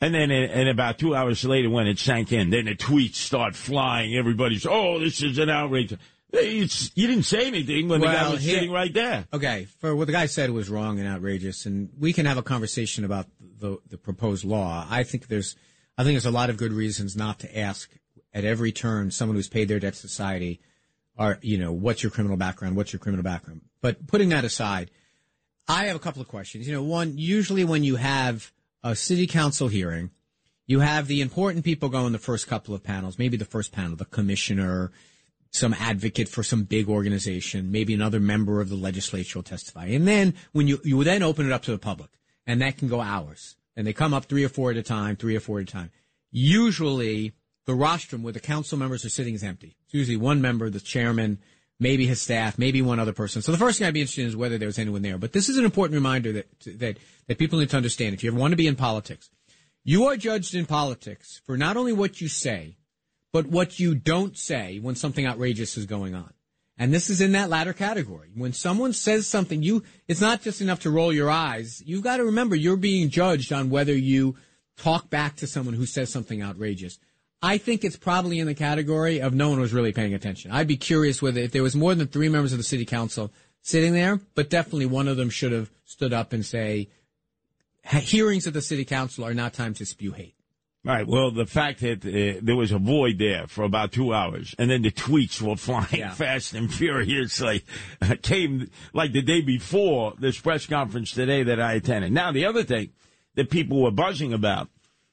And 0.03 0.14
then, 0.14 0.31
and 0.31 0.69
about 0.69 0.99
two 0.99 1.14
hours 1.14 1.47
later, 1.47 1.71
when 1.71 1.87
it 1.87 1.99
sank 1.99 2.31
in, 2.31 2.50
then 2.50 2.67
the 2.67 2.75
tweets 2.75 3.14
start 3.14 3.57
flying. 3.57 4.14
Everybody's, 4.17 4.67
oh, 4.67 4.99
this 4.99 5.23
is 5.23 5.38
an 5.38 5.49
outrage. 5.49 5.97
It's, 6.37 6.91
you 6.95 7.07
didn't 7.07 7.25
say 7.25 7.47
anything 7.47 7.88
when 7.88 8.00
well, 8.00 8.11
the 8.11 8.17
guy 8.17 8.31
was 8.31 8.45
sitting 8.45 8.71
right 8.71 8.93
there. 8.93 9.26
Okay, 9.33 9.67
for 9.81 9.95
what 9.95 10.07
the 10.07 10.12
guy 10.12 10.26
said 10.26 10.50
was 10.50 10.69
wrong 10.69 10.99
and 10.99 11.09
outrageous, 11.09 11.67
and 11.67 11.91
we 11.99 12.12
can 12.12 12.26
have 12.26 12.38
a 12.38 12.43
conversation 12.43 13.05
about 13.05 13.26
the 13.41 13.79
the 13.88 13.99
proposed 13.99 14.45
law. 14.45 14.87
I 14.88 15.05
think 15.05 15.29
there's, 15.29 15.57
I 15.97 16.05
think 16.05 16.14
there's 16.14 16.26
a 16.26 16.31
lot 16.31 16.50
of 16.50 16.57
good 16.57 16.73
reasons 16.73 17.17
not 17.17 17.38
to 17.41 17.59
ask 17.59 17.91
at 18.33 18.45
every 18.45 18.73
turn 18.73 19.11
someone 19.11 19.37
who's 19.37 19.49
paid 19.49 19.69
their 19.69 19.79
debt 19.79 19.95
to 19.95 20.00
society, 20.00 20.61
are 21.17 21.38
you 21.41 21.57
know, 21.57 21.73
what's 21.73 22.03
your 22.03 22.11
criminal 22.11 22.37
background? 22.37 22.76
What's 22.76 22.93
your 22.93 23.00
criminal 23.00 23.23
background? 23.23 23.62
But 23.81 24.07
putting 24.07 24.31
that 24.31 24.45
aside, 24.45 24.91
I 25.69 25.87
have 25.87 25.97
a 25.97 26.00
couple 26.00 26.21
of 26.21 26.29
questions. 26.29 26.67
You 26.67 26.75
know, 26.75 26.83
one, 26.83 27.17
usually 27.17 27.64
when 27.64 27.85
you 27.85 27.97
have 27.97 28.53
a 28.83 28.97
city 28.97 29.26
council 29.26 29.69
hearing, 29.69 30.11
you 30.67 30.81
have 30.81 31.07
the 31.07 31.21
important 31.21 31.64
people 31.64 31.88
go 31.88 32.07
in 32.07 32.12
the 32.12 32.19
first 32.19 32.49
couple 32.49 32.75
of 32.75 32.83
panels, 32.83 33.19
maybe 33.19 33.37
the 33.37 33.45
first 33.45 33.73
panel, 33.73 33.97
the 33.97 34.05
commissioner 34.05 34.91
some 35.55 35.73
advocate 35.75 36.29
for 36.29 36.43
some 36.43 36.65
big 36.65 36.89
organization, 36.89 37.71
maybe 37.71 37.95
another 37.95 38.19
member 38.19 38.61
of 38.61 38.69
the 38.69 38.75
legislature 38.75 39.39
will 39.39 39.45
testify. 39.45 39.87
And 39.87 40.07
then 40.07 40.35
when 40.53 40.67
you, 40.67 40.81
you 40.83 41.03
then 41.05 41.23
open 41.23 41.47
it 41.47 41.53
up 41.53 41.63
to 41.63 41.71
the 41.71 41.79
public 41.79 42.11
and 42.45 42.61
that 42.61 42.77
can 42.77 42.89
go 42.89 43.01
hours 43.01 43.55
and 43.77 43.87
they 43.87 43.93
come 43.93 44.13
up 44.13 44.25
three 44.25 44.43
or 44.43 44.49
four 44.49 44.73
at 44.73 44.77
a 44.77 44.83
time, 44.83 45.15
three 45.15 45.37
or 45.37 45.41
four 45.41 45.61
at 45.61 45.69
a 45.69 45.73
time. 45.73 45.93
Usually 46.33 47.35
the 47.67 47.75
rostrum 47.75 48.25
where 48.25 48.33
the 48.33 48.41
council 48.41 48.77
members 48.77 49.05
are 49.05 49.11
sitting 49.11 49.35
is 49.35 49.45
empty. 49.45 49.77
It's 49.85 49.95
usually 49.95 50.17
one 50.17 50.43
member, 50.43 50.69
the 50.71 50.81
chairman, 50.81 51.39
maybe 51.79 52.05
his 52.05 52.21
staff, 52.21 52.59
maybe 52.59 52.83
one 52.83 52.99
other 52.99 53.13
person. 53.13 53.41
So 53.41 53.53
the 53.53 53.59
first 53.59 53.79
thing 53.79 53.87
I'd 53.87 53.95
be 53.95 54.01
interested 54.01 54.23
in 54.23 54.29
is 54.29 54.37
whether 54.37 54.59
there 54.59 54.67
was 54.67 54.81
anyone 54.81 55.03
there. 55.03 55.19
But 55.19 55.33
this 55.33 55.49
is 55.49 55.57
an 55.57 55.65
important 55.65 55.95
reminder 55.95 56.33
that, 56.33 56.47
that, 56.81 56.99
that 57.29 57.39
people 57.39 57.61
need 57.61 57.71
to 57.71 57.77
understand. 57.77 58.13
If 58.13 58.25
you 58.25 58.31
ever 58.33 58.41
want 58.41 58.51
to 58.51 58.57
be 58.57 58.67
in 58.67 58.75
politics, 58.75 59.31
you 59.85 60.07
are 60.07 60.17
judged 60.17 60.57
in 60.57 60.67
politics 60.67 61.41
for 61.47 61.57
not 61.57 61.77
only 61.77 61.93
what 61.93 62.21
you 62.21 62.27
say, 62.27 62.77
but 63.35 63.49
what 63.49 63.81
you 63.81 63.97
don't 63.97 64.38
say 64.38 64.79
when 64.79 64.95
something 64.95 65.26
outrageous 65.26 65.76
is 65.76 65.87
going 65.87 66.14
on. 66.14 66.33
And 66.79 66.95
this 66.95 67.11
is 67.11 67.21
in 67.21 67.33
that 67.33 67.50
latter 67.50 67.73
category. 67.73 68.31
When 68.33 68.53
someone 68.53 68.93
says 68.93 69.26
something, 69.26 69.61
you, 69.61 69.83
it's 70.07 70.21
not 70.21 70.43
just 70.43 70.61
enough 70.61 70.79
to 70.83 70.91
roll 70.91 71.12
your 71.12 71.29
eyes. 71.29 71.83
You've 71.85 72.05
got 72.05 72.19
to 72.19 72.25
remember 72.26 72.55
you're 72.55 72.76
being 72.76 73.11
judged 73.11 73.53
on 73.53 73.71
whether 73.71 73.93
you 73.93 74.37
talk 74.76 75.11
back 75.11 75.35
to 75.37 75.49
someone 75.49 75.75
who 75.75 75.85
says 75.85 76.11
something 76.11 76.45
outrageous. 76.45 77.00
I 77.43 77.59
think 77.59 77.83
it's 77.83 77.97
probably 77.97 78.38
in 78.38 78.47
the 78.47 78.55
category 78.55 79.21
of 79.21 79.35
no 79.35 79.50
one 79.50 79.59
was 79.59 79.73
really 79.73 79.93
paying 79.93 80.14
attention. 80.14 80.53
I'd 80.53 80.69
be 80.69 80.76
curious 80.76 81.21
whether 81.21 81.41
if 81.41 81.50
there 81.50 81.64
was 81.64 81.75
more 81.75 81.97
than 81.97 82.07
three 82.07 82.29
members 82.29 82.53
of 82.53 82.59
the 82.59 82.62
city 82.62 82.85
council 82.85 83.33
sitting 83.62 83.95
there, 83.95 84.21
but 84.37 84.49
definitely 84.49 84.87
one 84.87 85.09
of 85.09 85.17
them 85.17 85.29
should 85.29 85.50
have 85.50 85.73
stood 85.85 86.12
up 86.12 86.33
and 86.33 86.47
say, 86.47 86.88
hearings 87.83 88.47
of 88.47 88.53
the 88.53 88.62
city 88.62 88.85
council 88.85 89.25
are 89.25 89.35
not 89.35 89.55
time 89.55 89.75
to 89.75 89.85
spew 89.85 90.12
hate. 90.12 90.34
Right. 90.85 91.07
Well, 91.07 91.31
the 91.31 91.47
fact 91.47 91.81
that 91.81 92.05
uh, 92.05 92.41
there 92.43 92.57
was 92.57 92.71
a 92.71 92.79
void 92.79 93.19
there 93.19 93.47
for 93.47 93.64
about 93.64 93.93
two 93.93 94.12
hours, 94.12 94.55
and 94.59 94.71
then 94.71 94.83
the 94.83 94.91
tweets 94.91 95.41
were 95.41 95.57
flying 95.57 96.00
yeah. 96.00 96.12
fast 96.12 96.53
and 96.53 96.73
furiously, 96.73 97.64
uh, 98.03 98.17
came 98.23 98.71
like 98.93 99.12
the 99.12 99.23
day 99.23 99.41
before 99.41 100.12
this 100.19 100.38
press 100.38 100.67
conference 100.67 101.12
today 101.12 101.43
that 101.45 101.59
I 101.59 101.75
attended. 101.75 102.12
Now, 102.12 102.33
the 102.33 102.45
other 102.45 102.64
thing 102.64 102.91
that 103.35 103.50
people 103.50 103.83
were 103.83 103.91
buzzing 103.91 104.35
about 104.35 104.69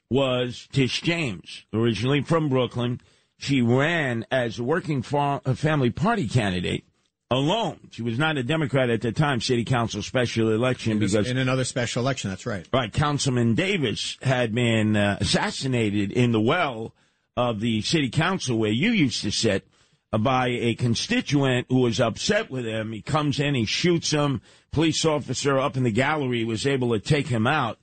was 0.09 0.67
Tish 0.73 1.01
James, 1.01 1.65
originally 1.73 2.21
from 2.21 2.49
Brooklyn. 2.49 2.99
She 3.37 3.61
ran 3.61 4.25
as 4.29 4.59
a 4.59 4.63
working 4.63 5.01
family 5.01 5.89
party 5.89 6.27
candidate 6.27 6.83
alone. 7.31 7.79
She 7.91 8.03
was 8.03 8.19
not 8.19 8.37
a 8.37 8.43
Democrat 8.43 8.89
at 8.89 9.01
the 9.01 9.11
time, 9.11 9.41
city 9.41 9.63
council 9.63 10.03
special 10.03 10.51
election 10.51 10.99
because 10.99 11.29
in 11.29 11.37
another 11.37 11.63
special 11.63 12.03
election. 12.03 12.29
That's 12.29 12.45
right. 12.45 12.67
Right. 12.71 12.91
Councilman 12.91 13.55
Davis 13.55 14.17
had 14.21 14.53
been 14.53 14.95
uh, 14.95 15.17
assassinated 15.21 16.11
in 16.11 16.33
the 16.33 16.41
well 16.41 16.93
of 17.37 17.61
the 17.61 17.81
city 17.81 18.09
council 18.09 18.59
where 18.59 18.71
you 18.71 18.91
used 18.91 19.23
to 19.23 19.31
sit 19.31 19.65
uh, 20.11 20.17
by 20.17 20.49
a 20.49 20.75
constituent 20.75 21.67
who 21.69 21.79
was 21.79 22.01
upset 22.01 22.51
with 22.51 22.65
him. 22.65 22.91
He 22.91 23.01
comes 23.01 23.39
in, 23.39 23.55
he 23.55 23.65
shoots 23.65 24.11
him. 24.11 24.41
Police 24.71 25.05
officer 25.05 25.57
up 25.57 25.77
in 25.77 25.83
the 25.83 25.91
gallery 25.91 26.43
was 26.43 26.67
able 26.67 26.91
to 26.91 26.99
take 26.99 27.27
him 27.27 27.47
out. 27.47 27.79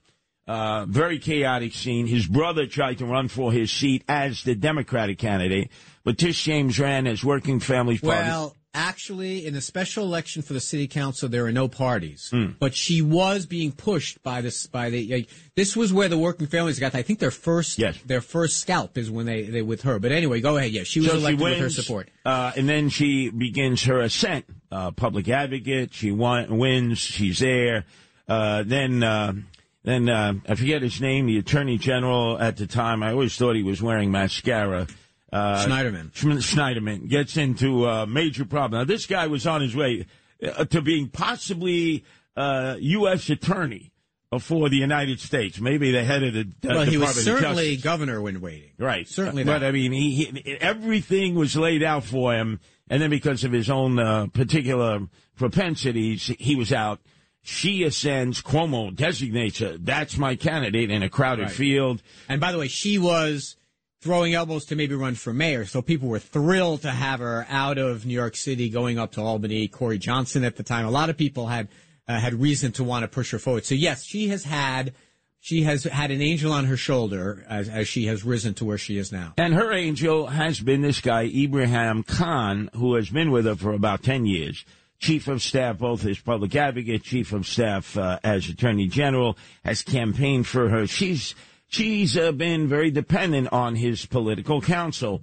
Uh, 0.47 0.85
very 0.85 1.19
chaotic 1.19 1.73
scene. 1.73 2.07
His 2.07 2.25
brother 2.25 2.65
tried 2.65 2.97
to 2.99 3.05
run 3.05 3.27
for 3.27 3.51
his 3.51 3.71
seat 3.71 4.03
as 4.07 4.41
the 4.43 4.55
Democratic 4.55 5.19
candidate, 5.19 5.69
but 6.03 6.17
Tish 6.17 6.43
James 6.43 6.79
ran 6.79 7.05
as 7.05 7.23
Working 7.23 7.59
Families 7.59 8.01
Party. 8.01 8.27
Well, 8.27 8.55
actually, 8.73 9.45
in 9.45 9.53
the 9.53 9.61
special 9.61 10.03
election 10.03 10.41
for 10.41 10.53
the 10.53 10.59
city 10.59 10.87
council, 10.87 11.29
there 11.29 11.45
are 11.45 11.51
no 11.51 11.67
parties, 11.67 12.29
mm. 12.31 12.55
but 12.59 12.75
she 12.75 13.01
was 13.01 13.45
being 13.45 13.71
pushed 13.71 14.21
by 14.23 14.41
this 14.41 14.67
by 14.67 14.89
the. 14.89 15.13
Uh, 15.13 15.33
this 15.55 15.75
was 15.75 15.91
where 15.91 16.07
the 16.07 16.17
working 16.17 16.47
families 16.47 16.79
got. 16.79 16.95
I 16.95 17.01
think 17.01 17.19
their 17.19 17.31
first 17.31 17.79
yes. 17.79 17.97
their 18.05 18.21
first 18.21 18.57
scalp 18.57 18.97
is 18.97 19.09
when 19.09 19.25
they 19.25 19.43
they 19.43 19.61
with 19.61 19.81
her. 19.83 19.99
But 19.99 20.11
anyway, 20.11 20.41
go 20.41 20.57
ahead. 20.57 20.71
Yeah, 20.71 20.83
she 20.83 20.99
was 20.99 21.09
so 21.09 21.17
elected 21.17 21.39
she 21.39 21.43
wins, 21.43 21.55
with 21.55 21.75
her 21.75 21.81
support, 21.81 22.09
uh, 22.25 22.51
and 22.55 22.69
then 22.69 22.89
she 22.89 23.29
begins 23.29 23.83
her 23.83 23.99
ascent. 23.99 24.45
Uh, 24.71 24.91
public 24.91 25.27
advocate. 25.29 25.93
She 25.93 26.11
won, 26.11 26.57
wins. 26.57 26.99
She's 26.99 27.39
there. 27.39 27.85
Uh, 28.27 28.63
then. 28.63 29.03
Uh, 29.03 29.33
then 29.81 30.09
uh, 30.09 30.33
I 30.47 30.55
forget 30.55 30.81
his 30.81 30.99
name, 30.99 31.25
the 31.25 31.37
attorney 31.37 31.77
general 31.77 32.37
at 32.37 32.57
the 32.57 32.67
time. 32.67 33.01
I 33.01 33.11
always 33.11 33.35
thought 33.37 33.55
he 33.55 33.63
was 33.63 33.81
wearing 33.81 34.11
mascara. 34.11 34.87
Uh, 35.31 35.65
Schneiderman. 35.65 36.11
Schneiderman 36.11 37.07
gets 37.07 37.37
into 37.37 37.85
a 37.85 38.07
major 38.07 38.45
problem. 38.45 38.79
Now, 38.79 38.85
this 38.85 39.05
guy 39.05 39.27
was 39.27 39.45
on 39.45 39.61
his 39.61 39.75
way 39.75 40.05
uh, 40.43 40.65
to 40.65 40.81
being 40.81 41.09
possibly 41.09 42.03
uh, 42.35 42.77
U.S. 42.79 43.29
attorney 43.29 43.91
for 44.39 44.69
the 44.69 44.77
United 44.77 45.19
States, 45.19 45.59
maybe 45.59 45.91
the 45.91 46.03
head 46.03 46.21
of 46.23 46.33
the. 46.33 46.41
Uh, 46.41 46.75
well, 46.75 46.85
he 46.85 46.97
was 46.97 47.23
certainly 47.23 47.77
governor 47.77 48.21
when 48.21 48.41
waiting. 48.41 48.71
Right, 48.77 49.07
certainly. 49.07 49.43
But 49.43 49.63
I 49.63 49.71
mean, 49.71 49.91
he, 49.91 50.25
he, 50.25 50.57
everything 50.61 51.33
was 51.33 51.55
laid 51.55 51.81
out 51.81 52.03
for 52.03 52.33
him, 52.33 52.59
and 52.89 53.01
then 53.01 53.09
because 53.09 53.43
of 53.43 53.51
his 53.51 53.69
own 53.69 53.97
uh, 53.97 54.27
particular 54.27 55.07
propensities, 55.35 56.31
he 56.39 56.55
was 56.55 56.71
out. 56.71 56.99
She 57.41 57.83
ascends. 57.83 58.41
Cuomo 58.43 58.95
designates 58.95 59.59
her. 59.59 59.77
That's 59.79 60.17
my 60.17 60.35
candidate 60.35 60.91
in 60.91 61.01
a 61.01 61.09
crowded 61.09 61.43
right. 61.43 61.51
field. 61.51 62.03
And 62.27 62.39
by 62.39 62.51
the 62.51 62.59
way, 62.59 62.67
she 62.67 62.99
was 62.99 63.55
throwing 64.01 64.33
elbows 64.33 64.65
to 64.65 64.75
maybe 64.75 64.95
run 64.95 65.15
for 65.15 65.33
mayor. 65.33 65.65
So 65.65 65.81
people 65.81 66.07
were 66.07 66.19
thrilled 66.19 66.81
to 66.83 66.91
have 66.91 67.19
her 67.19 67.45
out 67.49 67.77
of 67.77 68.05
New 68.05 68.13
York 68.13 68.35
City, 68.35 68.69
going 68.69 68.97
up 68.97 69.11
to 69.13 69.21
Albany. 69.21 69.67
Corey 69.67 69.97
Johnson 69.97 70.43
at 70.43 70.55
the 70.55 70.63
time. 70.63 70.85
A 70.85 70.91
lot 70.91 71.09
of 71.09 71.17
people 71.17 71.47
had 71.47 71.67
uh, 72.07 72.19
had 72.19 72.33
reason 72.33 72.71
to 72.73 72.83
want 72.83 73.03
to 73.03 73.07
push 73.07 73.31
her 73.31 73.39
forward. 73.39 73.65
So 73.65 73.75
yes, 73.75 74.03
she 74.03 74.29
has 74.29 74.43
had 74.43 74.93
she 75.41 75.63
has 75.63 75.83
had 75.83 76.11
an 76.11 76.21
angel 76.21 76.51
on 76.51 76.65
her 76.65 76.75
shoulder 76.77 77.45
as, 77.47 77.69
as 77.69 77.87
she 77.87 78.07
has 78.07 78.23
risen 78.23 78.53
to 78.55 78.65
where 78.65 78.77
she 78.77 78.97
is 78.97 79.11
now. 79.11 79.33
And 79.37 79.53
her 79.53 79.71
angel 79.71 80.27
has 80.27 80.59
been 80.59 80.81
this 80.81 80.99
guy 81.01 81.23
Ibrahim 81.23 82.03
Khan, 82.03 82.69
who 82.75 82.95
has 82.95 83.09
been 83.09 83.31
with 83.31 83.45
her 83.45 83.55
for 83.55 83.73
about 83.73 84.03
ten 84.03 84.25
years. 84.25 84.65
Chief 84.99 85.29
of 85.29 85.41
Staff, 85.41 85.77
both 85.77 86.05
as 86.05 86.19
public 86.19 86.53
advocate, 86.55 87.03
Chief 87.03 87.31
of 87.31 87.47
Staff 87.47 87.97
uh, 87.97 88.19
as 88.21 88.49
Attorney 88.49 88.87
General, 88.87 89.37
has 89.63 89.81
campaigned 89.81 90.45
for 90.45 90.67
her. 90.67 90.87
She's 90.87 91.35
she's 91.69 92.17
uh, 92.17 92.33
been 92.33 92.67
very 92.67 92.91
dependent 92.91 93.47
on 93.53 93.75
his 93.75 94.05
political 94.05 94.59
counsel. 94.59 95.21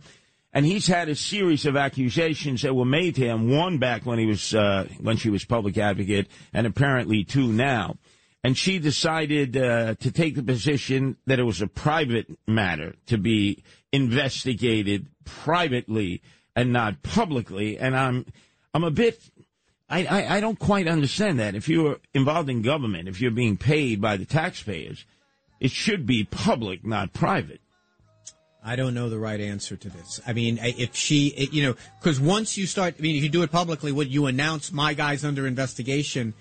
And 0.52 0.64
he's 0.64 0.86
had 0.86 1.10
a 1.10 1.14
series 1.14 1.66
of 1.66 1.76
accusations 1.76 2.62
that 2.62 2.74
were 2.74 2.86
made 2.86 3.16
to 3.16 3.26
him. 3.26 3.50
One 3.50 3.76
back 3.76 4.06
when 4.06 4.18
he 4.18 4.24
was 4.24 4.54
uh, 4.54 4.88
when 4.98 5.18
she 5.18 5.28
was 5.28 5.44
public 5.44 5.76
advocate, 5.76 6.28
and 6.54 6.66
apparently 6.66 7.24
two 7.24 7.48
now. 7.48 7.98
And 8.42 8.56
she 8.56 8.78
decided 8.78 9.56
uh, 9.56 9.96
to 9.96 10.10
take 10.10 10.34
the 10.34 10.42
position 10.42 11.18
that 11.26 11.38
it 11.38 11.42
was 11.42 11.60
a 11.60 11.66
private 11.66 12.38
matter 12.46 12.94
to 13.06 13.18
be 13.18 13.64
investigated 13.92 15.08
privately 15.24 16.22
and 16.54 16.72
not 16.72 17.02
publicly. 17.02 17.76
And 17.78 17.94
I'm 17.94 18.24
I'm 18.72 18.84
a 18.84 18.90
bit 18.90 19.20
I, 19.90 20.06
I, 20.06 20.36
I 20.36 20.40
don't 20.40 20.58
quite 20.58 20.88
understand 20.88 21.38
that. 21.38 21.54
If 21.54 21.68
you're 21.68 21.98
involved 22.14 22.48
in 22.48 22.62
government, 22.62 23.08
if 23.08 23.20
you're 23.20 23.30
being 23.30 23.58
paid 23.58 24.00
by 24.00 24.16
the 24.16 24.24
taxpayers, 24.24 25.04
it 25.60 25.70
should 25.70 26.06
be 26.06 26.24
public, 26.24 26.84
not 26.84 27.12
private. 27.12 27.60
I 28.64 28.74
don't 28.74 28.94
know 28.94 29.08
the 29.08 29.18
right 29.18 29.40
answer 29.40 29.76
to 29.76 29.88
this. 29.88 30.20
I 30.26 30.32
mean, 30.32 30.58
if 30.60 30.96
she, 30.96 31.48
you 31.52 31.62
know, 31.62 31.76
because 32.00 32.18
once 32.18 32.58
you 32.58 32.66
start, 32.66 32.96
I 32.98 33.02
mean, 33.02 33.14
if 33.14 33.22
you 33.22 33.28
do 33.28 33.44
it 33.44 33.52
publicly, 33.52 33.92
would 33.92 34.12
you 34.12 34.26
announce 34.26 34.72
my 34.72 34.92
guy's 34.92 35.24
under 35.24 35.46
investigation? 35.46 36.34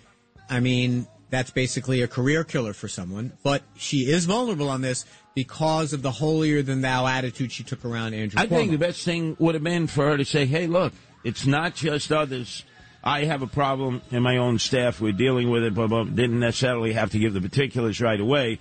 I 0.50 0.60
mean, 0.60 1.07
that's 1.29 1.51
basically 1.51 2.01
a 2.01 2.07
career 2.07 2.43
killer 2.43 2.74
for 2.74 2.88
someone. 2.88 3.34
But 3.43 3.62
she 3.75 4.10
is 4.10 4.25
vulnerable 4.25 4.69
on 4.69 4.81
this 4.81 5.05
because 5.36 5.93
of 5.93 6.01
the 6.01 6.10
holier 6.10 6.63
than 6.63 6.81
thou 6.81 7.05
attitude 7.05 7.51
she 7.51 7.63
took 7.63 7.86
around 7.86 8.15
Andrew. 8.15 8.39
I 8.39 8.48
Cuomo. 8.48 8.50
think 8.50 8.72
the 8.72 8.77
best 8.79 9.03
thing 9.03 9.36
would 9.38 9.53
have 9.53 9.63
been 9.63 9.86
for 9.86 10.07
her 10.07 10.17
to 10.17 10.25
say, 10.25 10.48
"Hey, 10.48 10.65
look, 10.65 10.93
it's 11.24 11.45
not 11.45 11.75
just 11.75 12.12
others. 12.12 12.63
I 13.03 13.25
have 13.25 13.43
a 13.43 13.48
problem 13.48 14.01
in 14.10 14.24
my 14.24 14.38
own 14.38 14.57
staff. 14.57 15.00
We're 15.00 15.12
dealing 15.12 15.51
with 15.51 15.63
it, 15.63 15.75
but, 15.75 15.89
but 15.89 16.15
didn't 16.15 16.39
necessarily 16.39 16.93
have 16.93 17.12
to 17.12 17.19
give 17.19 17.34
the 17.34 17.41
particulars 17.41 18.01
right 18.01 18.19
away. 18.19 18.60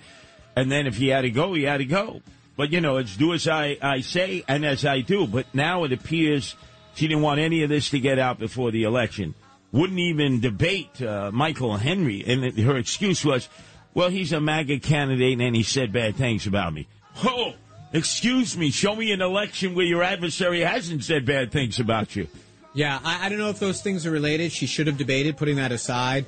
And 0.55 0.71
then 0.71 0.87
if 0.87 0.97
he 0.97 1.09
had 1.09 1.21
to 1.21 1.31
go, 1.31 1.53
he 1.53 1.63
had 1.63 1.77
to 1.77 1.85
go. 1.85 2.21
But 2.55 2.71
you 2.71 2.81
know, 2.81 2.97
it's 2.97 3.17
do 3.17 3.33
as 3.33 3.47
I, 3.47 3.77
I 3.81 4.01
say 4.01 4.43
and 4.47 4.65
as 4.65 4.85
I 4.85 5.01
do. 5.01 5.27
But 5.27 5.53
now 5.53 5.83
it 5.83 5.91
appears 5.91 6.55
she 6.95 7.07
didn't 7.07 7.23
want 7.23 7.39
any 7.39 7.63
of 7.63 7.69
this 7.69 7.89
to 7.89 7.99
get 7.99 8.17
out 8.17 8.39
before 8.39 8.71
the 8.71 8.83
election. 8.83 9.35
Wouldn't 9.71 9.99
even 9.99 10.39
debate 10.39 11.01
uh, 11.01 11.31
Michael 11.33 11.75
Henry, 11.75 12.23
and 12.25 12.57
her 12.59 12.77
excuse 12.77 13.25
was, 13.25 13.49
"Well, 13.93 14.07
he's 14.07 14.31
a 14.31 14.39
MAGA 14.39 14.79
candidate, 14.79 15.41
and 15.41 15.55
he 15.55 15.63
said 15.63 15.91
bad 15.91 16.15
things 16.15 16.47
about 16.47 16.73
me." 16.73 16.87
Oh, 17.25 17.55
excuse 17.91 18.55
me. 18.55 18.71
Show 18.71 18.95
me 18.95 19.11
an 19.11 19.21
election 19.21 19.75
where 19.75 19.85
your 19.85 20.01
adversary 20.01 20.61
hasn't 20.61 21.03
said 21.03 21.25
bad 21.25 21.51
things 21.51 21.79
about 21.79 22.15
you. 22.15 22.27
Yeah, 22.73 22.99
I, 23.03 23.25
I 23.25 23.29
don't 23.29 23.37
know 23.37 23.49
if 23.49 23.59
those 23.59 23.81
things 23.81 24.05
are 24.05 24.11
related. 24.11 24.53
She 24.53 24.65
should 24.65 24.87
have 24.87 24.97
debated, 24.97 25.35
putting 25.35 25.57
that 25.57 25.73
aside. 25.73 26.25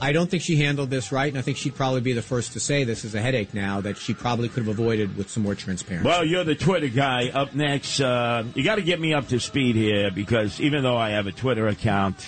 I 0.00 0.12
don't 0.12 0.30
think 0.30 0.42
she 0.42 0.56
handled 0.56 0.90
this 0.90 1.10
right, 1.10 1.28
and 1.28 1.38
I 1.38 1.42
think 1.42 1.56
she'd 1.56 1.74
probably 1.74 2.00
be 2.00 2.12
the 2.12 2.22
first 2.22 2.52
to 2.52 2.60
say 2.60 2.84
this 2.84 3.04
is 3.04 3.14
a 3.14 3.20
headache 3.20 3.52
now 3.52 3.80
that 3.80 3.96
she 3.96 4.14
probably 4.14 4.48
could 4.48 4.64
have 4.64 4.68
avoided 4.78 5.16
with 5.16 5.28
some 5.28 5.42
more 5.42 5.54
transparency. 5.54 6.06
Well, 6.06 6.24
you're 6.24 6.44
the 6.44 6.54
Twitter 6.54 6.88
guy. 6.88 7.30
Up 7.30 7.54
next, 7.54 8.00
uh, 8.00 8.44
you 8.54 8.62
got 8.62 8.76
to 8.76 8.82
get 8.82 9.00
me 9.00 9.12
up 9.12 9.28
to 9.28 9.40
speed 9.40 9.74
here 9.74 10.10
because 10.10 10.60
even 10.60 10.82
though 10.82 10.96
I 10.96 11.10
have 11.10 11.26
a 11.26 11.32
Twitter 11.32 11.66
account, 11.66 12.26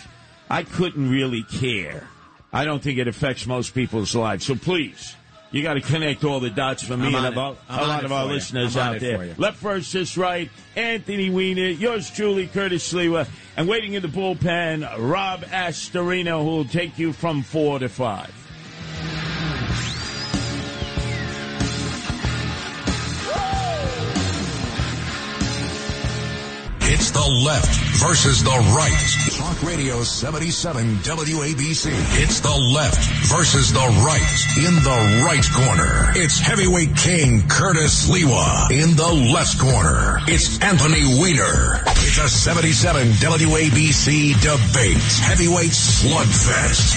I 0.48 0.64
couldn't 0.64 1.08
really 1.10 1.44
care. 1.44 2.08
I 2.52 2.64
don't 2.64 2.82
think 2.82 2.98
it 2.98 3.06
affects 3.06 3.46
most 3.46 3.74
people's 3.74 4.16
lives. 4.16 4.44
So 4.44 4.56
please, 4.56 5.14
you 5.52 5.62
got 5.62 5.74
to 5.74 5.80
connect 5.80 6.24
all 6.24 6.40
the 6.40 6.50
dots 6.50 6.82
for 6.82 6.96
me 6.96 7.14
and 7.14 7.26
about 7.26 7.58
a 7.68 7.76
lot 7.76 8.04
of 8.04 8.12
our 8.12 8.26
listeners 8.26 8.76
out 8.76 9.00
there. 9.00 9.34
Left 9.36 9.56
first, 9.56 9.92
just 9.92 10.16
right. 10.16 10.50
Anthony 10.74 11.30
Weiner, 11.30 11.68
yours 11.68 12.10
truly, 12.10 12.46
Curtis 12.46 12.92
Sliwa, 12.92 13.28
and 13.60 13.68
waiting 13.68 13.92
in 13.92 14.00
the 14.00 14.08
bullpen, 14.08 14.90
Rob 14.96 15.42
Astorino, 15.42 16.42
who 16.42 16.46
will 16.46 16.64
take 16.64 16.98
you 16.98 17.12
from 17.12 17.42
four 17.42 17.78
to 17.78 17.90
five. 17.90 18.39
It's 27.10 27.26
the 27.26 27.44
left 27.44 27.74
versus 27.98 28.44
the 28.44 28.50
right. 28.50 29.36
Talk 29.36 29.60
Radio 29.64 30.04
77 30.04 30.98
WABC. 30.98 31.90
It's 32.22 32.38
the 32.38 32.54
left 32.54 33.02
versus 33.26 33.72
the 33.72 33.80
right. 33.80 34.22
In 34.56 34.76
the 34.76 35.24
right 35.26 35.44
corner, 35.52 36.12
it's 36.14 36.38
heavyweight 36.38 36.96
king 36.96 37.48
Curtis 37.48 38.06
Sliwa. 38.08 38.70
In 38.70 38.94
the 38.94 39.32
left 39.34 39.58
corner, 39.58 40.20
it's 40.28 40.60
Anthony 40.62 41.02
Weiner. 41.18 41.82
It's 42.06 42.18
a 42.18 42.28
77 42.28 43.08
WABC 43.08 44.40
debate. 44.40 45.02
Heavyweight 45.26 45.72
slugfest. 45.72 46.94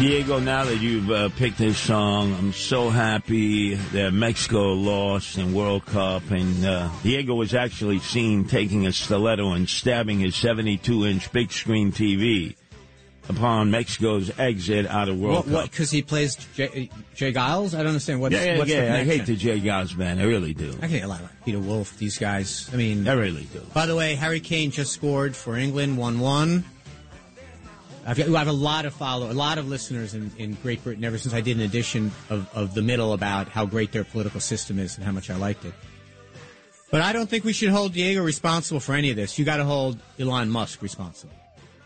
Diego, 0.00 0.38
now 0.38 0.64
that 0.64 0.78
you've 0.78 1.10
uh, 1.10 1.28
picked 1.36 1.58
this 1.58 1.76
song, 1.76 2.32
I'm 2.32 2.54
so 2.54 2.88
happy 2.88 3.74
that 3.74 4.14
Mexico 4.14 4.72
lost 4.72 5.36
in 5.36 5.52
World 5.52 5.84
Cup, 5.84 6.30
and 6.30 6.64
uh, 6.64 6.88
Diego 7.02 7.34
was 7.34 7.52
actually 7.52 7.98
seen 7.98 8.46
taking 8.46 8.86
a 8.86 8.92
stiletto 8.92 9.52
and 9.52 9.68
stabbing 9.68 10.20
his 10.20 10.34
72-inch 10.36 11.30
big 11.32 11.52
screen 11.52 11.92
TV 11.92 12.56
upon 13.28 13.70
Mexico's 13.70 14.30
exit 14.38 14.86
out 14.86 15.10
of 15.10 15.18
World 15.18 15.34
what? 15.34 15.44
Cup. 15.44 15.52
What? 15.52 15.70
Because 15.70 15.90
he 15.90 16.00
plays 16.00 16.34
Jay, 16.54 16.88
J. 17.14 17.34
Geils? 17.34 17.74
I 17.74 17.78
don't 17.78 17.88
understand. 17.88 18.22
What's, 18.22 18.34
yeah, 18.34 18.44
yeah, 18.44 18.58
what's 18.58 18.70
yeah. 18.70 18.94
I 18.94 19.04
hate 19.04 19.26
the 19.26 19.36
J. 19.36 19.60
Geils 19.60 19.94
man. 19.98 20.18
I 20.18 20.24
really 20.24 20.54
do. 20.54 20.74
I 20.80 20.86
hate 20.86 21.02
a 21.02 21.08
lot 21.08 21.20
of 21.20 21.30
Peter 21.44 21.60
Wolf. 21.60 21.98
These 21.98 22.16
guys. 22.16 22.70
I 22.72 22.76
mean, 22.76 23.06
I 23.06 23.12
really 23.12 23.46
do. 23.52 23.60
By 23.74 23.84
the 23.84 23.96
way, 23.96 24.14
Harry 24.14 24.40
Kane 24.40 24.70
just 24.70 24.94
scored 24.94 25.36
for 25.36 25.58
England, 25.58 25.98
one-one. 25.98 26.64
I've 28.06 28.16
got, 28.16 28.28
I 28.28 28.38
have 28.38 28.48
a 28.48 28.52
lot 28.52 28.86
of 28.86 28.94
follow, 28.94 29.30
a 29.30 29.34
lot 29.34 29.58
of 29.58 29.68
listeners 29.68 30.14
in, 30.14 30.30
in 30.38 30.54
Great 30.54 30.82
Britain 30.82 31.04
ever 31.04 31.18
since 31.18 31.34
I 31.34 31.40
did 31.40 31.56
an 31.56 31.62
edition 31.62 32.12
of, 32.30 32.48
of 32.54 32.74
the 32.74 32.82
middle 32.82 33.12
about 33.12 33.48
how 33.48 33.66
great 33.66 33.92
their 33.92 34.04
political 34.04 34.40
system 34.40 34.78
is 34.78 34.96
and 34.96 35.04
how 35.04 35.12
much 35.12 35.30
I 35.30 35.36
liked 35.36 35.64
it. 35.64 35.74
But 36.90 37.02
I 37.02 37.12
don't 37.12 37.28
think 37.28 37.44
we 37.44 37.52
should 37.52 37.68
hold 37.70 37.92
Diego 37.92 38.22
responsible 38.22 38.80
for 38.80 38.94
any 38.94 39.10
of 39.10 39.16
this. 39.16 39.38
You 39.38 39.44
got 39.44 39.58
to 39.58 39.64
hold 39.64 39.98
Elon 40.18 40.50
Musk 40.50 40.82
responsible. 40.82 41.34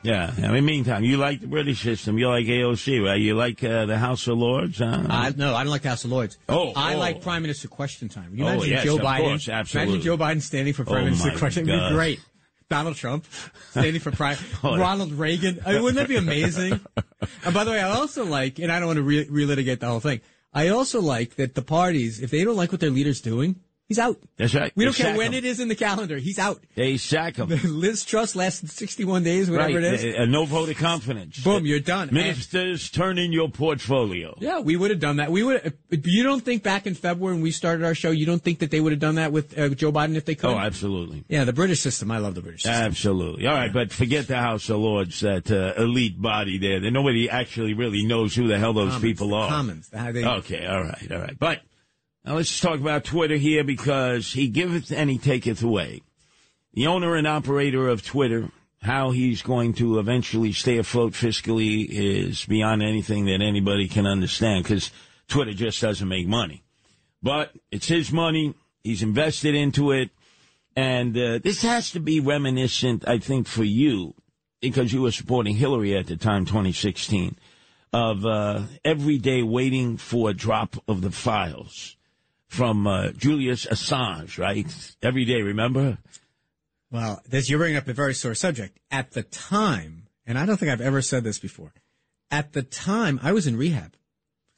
Yeah. 0.03 0.33
I 0.43 0.49
mean, 0.49 0.65
meantime, 0.65 1.03
you 1.03 1.17
like 1.17 1.41
the 1.41 1.47
British 1.47 1.83
system. 1.83 2.19
You 2.19 2.29
like 2.29 2.45
AOC, 2.45 3.05
right? 3.05 3.21
You 3.21 3.35
like 3.35 3.65
uh, 3.65 3.87
the 3.87 3.99
House 3.99 4.27
of 4.29 4.39
Lords? 4.39 4.79
Huh? 4.79 5.03
I, 5.09 5.33
no, 5.37 5.55
I 5.55 5.65
don't 5.65 5.71
like 5.71 5.83
the 5.83 5.89
House 5.89 6.05
of 6.05 6.11
Lords. 6.11 6.39
Oh, 6.49 6.73
I 6.77 6.95
oh. 6.95 6.99
like 6.99 7.23
Prime 7.23 7.43
Minister 7.43 7.69
Question 7.69 8.09
Time. 8.09 8.29
Can 8.31 8.39
you 8.39 8.45
Oh, 8.45 8.49
imagine 8.49 8.71
yes, 8.71 8.85
Joe 8.85 8.97
of 8.97 9.01
Biden? 9.01 9.19
course, 9.21 9.49
absolutely. 9.49 9.95
Imagine 9.95 10.05
Joe 10.05 10.19
Biden 10.19 10.43
standing 10.43 10.75
for 10.75 10.85
Prime 10.85 11.03
Oh, 11.03 11.05
Minister 11.05 11.39
Question. 11.39 11.69
It'd 11.69 11.89
be 11.89 11.95
great. 11.95 12.21
Donald 12.71 12.97
Trump 12.97 13.27
standing 13.71 14.01
for 14.01 14.11
prime. 14.11 14.39
Ronald 14.63 15.13
Reagan. 15.13 15.61
I 15.65 15.75
mean, 15.75 15.83
wouldn't 15.83 15.99
that 15.99 16.09
be 16.09 16.17
amazing? 16.17 16.81
and 17.45 17.55
by 17.55 17.65
the 17.65 17.71
way, 17.71 17.81
I 17.81 17.91
also 17.91 18.25
like, 18.25 18.59
and 18.59 18.71
I 18.73 18.79
don't 18.79 18.89
want 18.89 18.97
to 18.99 19.03
re- 19.03 19.27
relitigate 19.27 19.81
the 19.81 19.87
whole 19.87 20.01
thing. 20.01 20.21
I 20.53 20.69
also 20.69 21.01
like 21.01 21.37
that 21.37 21.55
the 21.55 21.63
parties, 21.63 22.21
if 22.21 22.31
they 22.31 22.45
don't 22.45 22.57
like 22.57 22.71
what 22.73 22.81
their 22.81 22.91
leader's 22.91 23.21
doing, 23.21 23.57
he's 23.89 23.99
out. 23.99 24.19
That's 24.37 24.55
right. 24.55 24.73
We 24.75 24.85
They 24.85 24.91
don't 24.91 24.97
care 24.97 25.17
when 25.17 25.29
him. 25.33 25.39
it 25.39 25.45
is 25.45 25.61
in 25.61 25.69
the 25.69 25.75
calendar. 25.75 26.17
He's 26.19 26.39
out. 26.39 26.61
They 26.75 26.97
sack 26.97 27.37
him. 27.37 27.49
Liz 27.65 28.05
Truss 28.05 28.35
lasted 28.35 28.71
61 28.71 29.23
days, 29.23 29.51
whatever 29.51 29.75
right. 29.75 29.85
it 29.85 30.05
is. 30.05 30.19
Uh, 30.19 30.23
uh, 30.23 30.25
no 30.27 30.45
vote 30.45 30.69
of 30.69 30.77
confidence. 30.77 31.43
Boom, 31.43 31.67
you're 31.67 31.81
done. 31.81 32.09
And- 32.09 32.13
Ministers, 32.13 32.91
turn 32.91 33.19
in 33.19 33.33
your 33.33 33.49
portfolio. 33.49 34.37
Yeah, 34.41 34.61
we 34.61 34.77
would 34.77 34.91
have 34.91 35.01
done 35.01 35.17
that. 35.17 35.31
We 35.31 35.43
would. 35.43 35.75
You 35.91 36.23
don't 36.23 36.41
think 36.45 36.63
back 36.63 36.87
in 36.87 36.95
February 36.95 37.35
when 37.35 37.43
we 37.43 37.51
started 37.51 37.85
our 37.85 37.95
show, 37.95 38.11
you 38.11 38.27
don't 38.27 38.43
think 38.43 38.61
that 38.61 38.71
they 38.71 38.81
would 38.81 38.93
have 38.93 39.01
done 39.01 39.17
that 39.17 39.33
with 39.33 39.57
uh, 39.59 39.69
Joe 39.71 39.93
Biden 39.93 40.17
if 40.17 40.25
they 40.25 40.35
could? 40.35 40.51
Oh, 40.51 40.59
absolutely. 40.59 41.25
yeah, 41.29 41.45
the 41.45 41.53
British 41.53 41.81
system. 41.81 42.11
I 42.11 42.19
love 42.19 42.35
the 42.35 42.43
British 42.43 42.63
system. 42.63 42.85
Absolutely. 42.85 43.47
All 43.47 43.55
right, 43.55 43.73
but 43.73 43.93
forget 43.93 44.27
the 44.27 44.37
House 44.37 44.69
of 44.69 44.79
Lords, 44.79 45.21
that 45.21 45.51
uh, 45.51 45.81
elite 45.81 46.21
body 46.21 46.59
there. 46.59 46.81
That 46.81 46.91
nobody 46.91 47.29
actually 47.31 47.75
really 47.75 48.05
knows 48.05 48.35
who 48.35 48.49
the 48.49 48.59
hell 48.59 48.73
those 48.73 48.93
Commons, 48.95 49.03
people 49.03 49.29
the 49.29 49.37
are. 49.37 49.49
Commons. 49.49 49.89
They, 49.89 50.25
Okay, 50.25 50.67
all 50.67 50.83
right, 50.83 51.13
all 51.13 51.19
right. 51.19 51.39
But 51.39 51.61
now 52.25 52.37
let's 52.37 52.59
talk 52.59 52.81
about 52.81 53.05
Twitter 53.05 53.37
here 53.37 53.65
because 53.65 54.33
he 54.33 54.49
giveth 54.49 54.91
and 54.91 55.11
he 55.11 55.19
taketh 55.19 55.63
away. 55.63 56.03
The 56.73 56.87
owner 56.87 57.17
and 57.17 57.27
operator 57.27 57.89
of 57.89 58.05
Twitter, 58.05 58.51
how 58.81 59.11
he's 59.11 59.43
going 59.43 59.75
to 59.75 59.99
eventually 59.99 60.53
stay 60.53 60.79
afloat 60.79 61.13
fiscally 61.13 61.87
is 61.89 62.45
beyond 62.47 62.83
anything 62.83 63.27
that 63.27 63.43
anybody 63.43 63.89
can 63.89 64.07
understand 64.07 64.65
because 64.65 64.91
Twitter 65.29 65.53
just 65.53 65.83
doesn't 65.83 66.09
make 66.09 66.27
money. 66.27 66.65
But 67.23 67.53
it's 67.71 67.89
his 67.89 68.11
money. 68.11 68.55
He's 68.83 69.03
invested 69.03 69.55
into 69.55 69.93
it. 69.93 70.11
And 70.77 71.17
uh, 71.17 71.39
this 71.43 71.63
has 71.63 71.91
to 71.93 72.01
be 72.01 72.21
reminiscent, 72.21 73.07
I 73.07 73.19
think, 73.19 73.47
for 73.47 73.65
you, 73.65 74.15
because 74.61 74.93
you 74.93 75.03
were 75.03 75.13
supporting 75.13 75.55
Hillary 75.55 75.97
at 75.97 76.07
the 76.07 76.17
time, 76.17 76.47
2016, 76.47 77.37
of 77.93 78.27
uh, 78.27 78.63
every 78.85 79.19
day 79.19 79.43
waiting 79.43 79.99
for 79.99 80.31
a 80.31 80.35
drop 80.35 80.77
of 80.89 81.01
the 81.01 81.13
files 81.13 81.97
from 82.55 82.87
uh, 82.87 83.11
Julius 83.11 83.67
Assange, 83.67 84.39
right? 84.39 84.67
Every 85.03 85.25
day, 85.25 85.43
remember? 85.43 85.99
Well, 86.91 87.21
this, 87.29 87.51
you're 87.51 87.59
bringing 87.59 87.77
up 87.77 87.89
a 87.89 87.93
very 87.93 88.15
sore 88.15 88.37
subject. 88.37 88.79
At 88.93 89.11
the 89.11 89.25
time, 89.25 90.07
and 90.25 90.39
I 90.39 90.47
don't 90.47 90.57
think 90.57 90.71
I've 90.71 90.81
ever 90.81 91.03
said 91.03 91.25
this 91.25 91.41
before. 91.41 91.73
At 92.31 92.53
the 92.53 92.63
time, 92.63 93.19
I 93.23 93.33
was 93.33 93.49
in 93.49 93.57
rehab. 93.57 93.95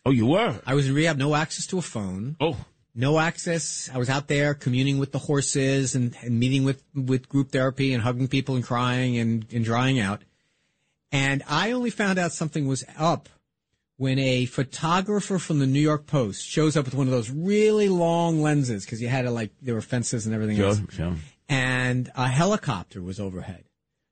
Oh, 0.04 0.10
you 0.10 0.26
were? 0.26 0.60
I 0.66 0.74
was 0.74 0.88
in 0.88 0.94
rehab, 0.94 1.16
no 1.16 1.34
access 1.34 1.66
to 1.68 1.78
a 1.78 1.82
phone, 1.82 2.36
Oh, 2.38 2.56
no 2.94 3.18
access. 3.18 3.90
I 3.92 3.98
was 3.98 4.10
out 4.10 4.28
there 4.28 4.54
communing 4.54 4.98
with 4.98 5.12
the 5.12 5.18
horses 5.18 5.94
and, 5.94 6.14
and 6.22 6.38
meeting 6.38 6.64
with, 6.64 6.82
with 6.94 7.28
group 7.28 7.50
therapy 7.50 7.94
and 7.94 8.02
hugging 8.02 8.28
people 8.28 8.56
and 8.56 8.64
crying 8.64 9.18
and, 9.18 9.46
and 9.52 9.64
drying 9.64 9.98
out. 9.98 10.22
And 11.12 11.42
I 11.48 11.72
only 11.72 11.90
found 11.90 12.18
out 12.18 12.32
something 12.32 12.66
was 12.66 12.84
up 12.98 13.28
when 13.98 14.18
a 14.18 14.44
photographer 14.46 15.38
from 15.38 15.58
the 15.58 15.66
New 15.66 15.80
York 15.80 16.06
Post 16.06 16.46
shows 16.46 16.76
up 16.76 16.84
with 16.84 16.94
one 16.94 17.06
of 17.06 17.12
those 17.12 17.30
really 17.30 17.88
long 17.88 18.42
lenses 18.42 18.84
because 18.84 19.00
you 19.00 19.08
had 19.08 19.22
to 19.22 19.30
like, 19.30 19.52
there 19.62 19.74
were 19.74 19.80
fences 19.80 20.26
and 20.26 20.34
everything 20.34 20.56
sure, 20.56 20.66
else. 20.66 20.80
sure. 20.90 21.14
and 21.48 22.10
a 22.14 22.28
helicopter 22.28 23.00
was 23.00 23.18
overhead. 23.18 23.64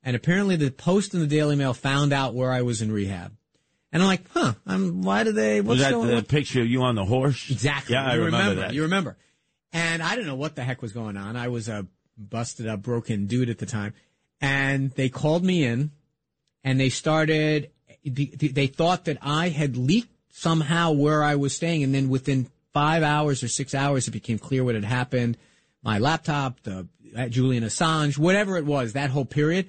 And 0.02 0.16
apparently 0.16 0.56
the 0.56 0.70
Post 0.70 1.14
and 1.14 1.22
the 1.22 1.26
Daily 1.26 1.56
Mail 1.56 1.74
found 1.74 2.12
out 2.12 2.34
where 2.34 2.50
I 2.50 2.62
was 2.62 2.82
in 2.82 2.92
rehab. 2.92 3.36
And 3.92 4.02
I'm 4.02 4.08
like, 4.08 4.28
huh, 4.30 4.54
I'm, 4.66 5.02
why 5.02 5.22
do 5.22 5.32
they, 5.32 5.60
what's 5.60 5.78
Was 5.78 5.80
that 5.80 5.92
going 5.92 6.08
the 6.08 6.16
on? 6.16 6.24
picture 6.24 6.60
of 6.62 6.66
you 6.66 6.82
on 6.82 6.94
the 6.94 7.04
horse? 7.04 7.50
Exactly. 7.50 7.94
Yeah, 7.94 8.06
I 8.06 8.14
you 8.16 8.24
remember, 8.24 8.60
that. 8.62 8.74
You 8.74 8.82
remember. 8.82 9.16
And 9.72 10.02
I 10.02 10.14
didn't 10.14 10.26
know 10.26 10.34
what 10.34 10.56
the 10.56 10.64
heck 10.64 10.82
was 10.82 10.92
going 10.92 11.16
on. 11.16 11.36
I 11.36 11.48
was 11.48 11.68
a 11.68 11.86
busted 12.18 12.66
up, 12.66 12.82
broken 12.82 13.26
dude 13.26 13.50
at 13.50 13.58
the 13.58 13.66
time. 13.66 13.94
And 14.40 14.90
they 14.92 15.08
called 15.08 15.44
me 15.44 15.64
in 15.64 15.92
and 16.64 16.80
they 16.80 16.88
started, 16.88 17.70
they 18.04 18.66
thought 18.66 19.06
that 19.06 19.18
I 19.22 19.48
had 19.48 19.76
leaked 19.76 20.12
somehow 20.30 20.92
where 20.92 21.22
I 21.22 21.36
was 21.36 21.54
staying. 21.54 21.82
And 21.82 21.94
then 21.94 22.08
within 22.08 22.50
five 22.72 23.02
hours 23.02 23.42
or 23.42 23.48
six 23.48 23.74
hours, 23.74 24.08
it 24.08 24.12
became 24.12 24.38
clear 24.38 24.64
what 24.64 24.74
had 24.74 24.84
happened. 24.84 25.38
my 25.82 25.98
laptop, 25.98 26.60
the 26.62 26.88
Julian 27.28 27.62
Assange, 27.64 28.18
whatever 28.18 28.56
it 28.56 28.66
was, 28.66 28.92
that 28.92 29.10
whole 29.10 29.24
period. 29.24 29.68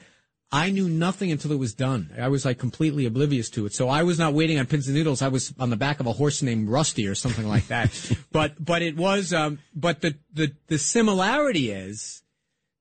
I 0.51 0.69
knew 0.69 0.87
nothing 0.87 1.31
until 1.31 1.51
it 1.51 1.59
was 1.59 1.73
done. 1.73 2.11
I 2.17 2.29
was 2.29 2.45
like 2.45 2.57
completely 2.57 3.05
oblivious 3.05 3.49
to 3.51 3.65
it. 3.65 3.73
So 3.73 3.89
I 3.89 4.03
was 4.03 4.17
not 4.17 4.33
waiting 4.33 4.57
on 4.57 4.65
pins 4.67 4.87
and 4.87 4.95
needles. 4.95 5.21
I 5.21 5.27
was 5.27 5.53
on 5.59 5.69
the 5.69 5.75
back 5.75 5.99
of 5.99 6.07
a 6.07 6.13
horse 6.13 6.41
named 6.41 6.69
Rusty 6.69 7.07
or 7.07 7.15
something 7.15 7.47
like 7.47 7.67
that. 7.67 7.91
but 8.31 8.63
but 8.63 8.81
it 8.81 8.95
was. 8.95 9.33
Um, 9.33 9.59
but 9.75 10.01
the 10.01 10.15
the 10.33 10.53
the 10.67 10.77
similarity 10.77 11.71
is 11.71 12.23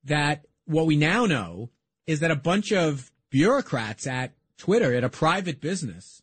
that 0.05 0.45
what 0.67 0.87
we 0.87 0.97
now 0.97 1.27
know 1.27 1.71
is 2.07 2.21
that 2.21 2.31
a 2.31 2.37
bunch 2.37 2.73
of 2.73 3.11
bureaucrats 3.31 4.07
at 4.07 4.33
Twitter 4.59 4.95
at 4.95 5.05
a 5.05 5.09
private 5.09 5.61
business 5.61 6.23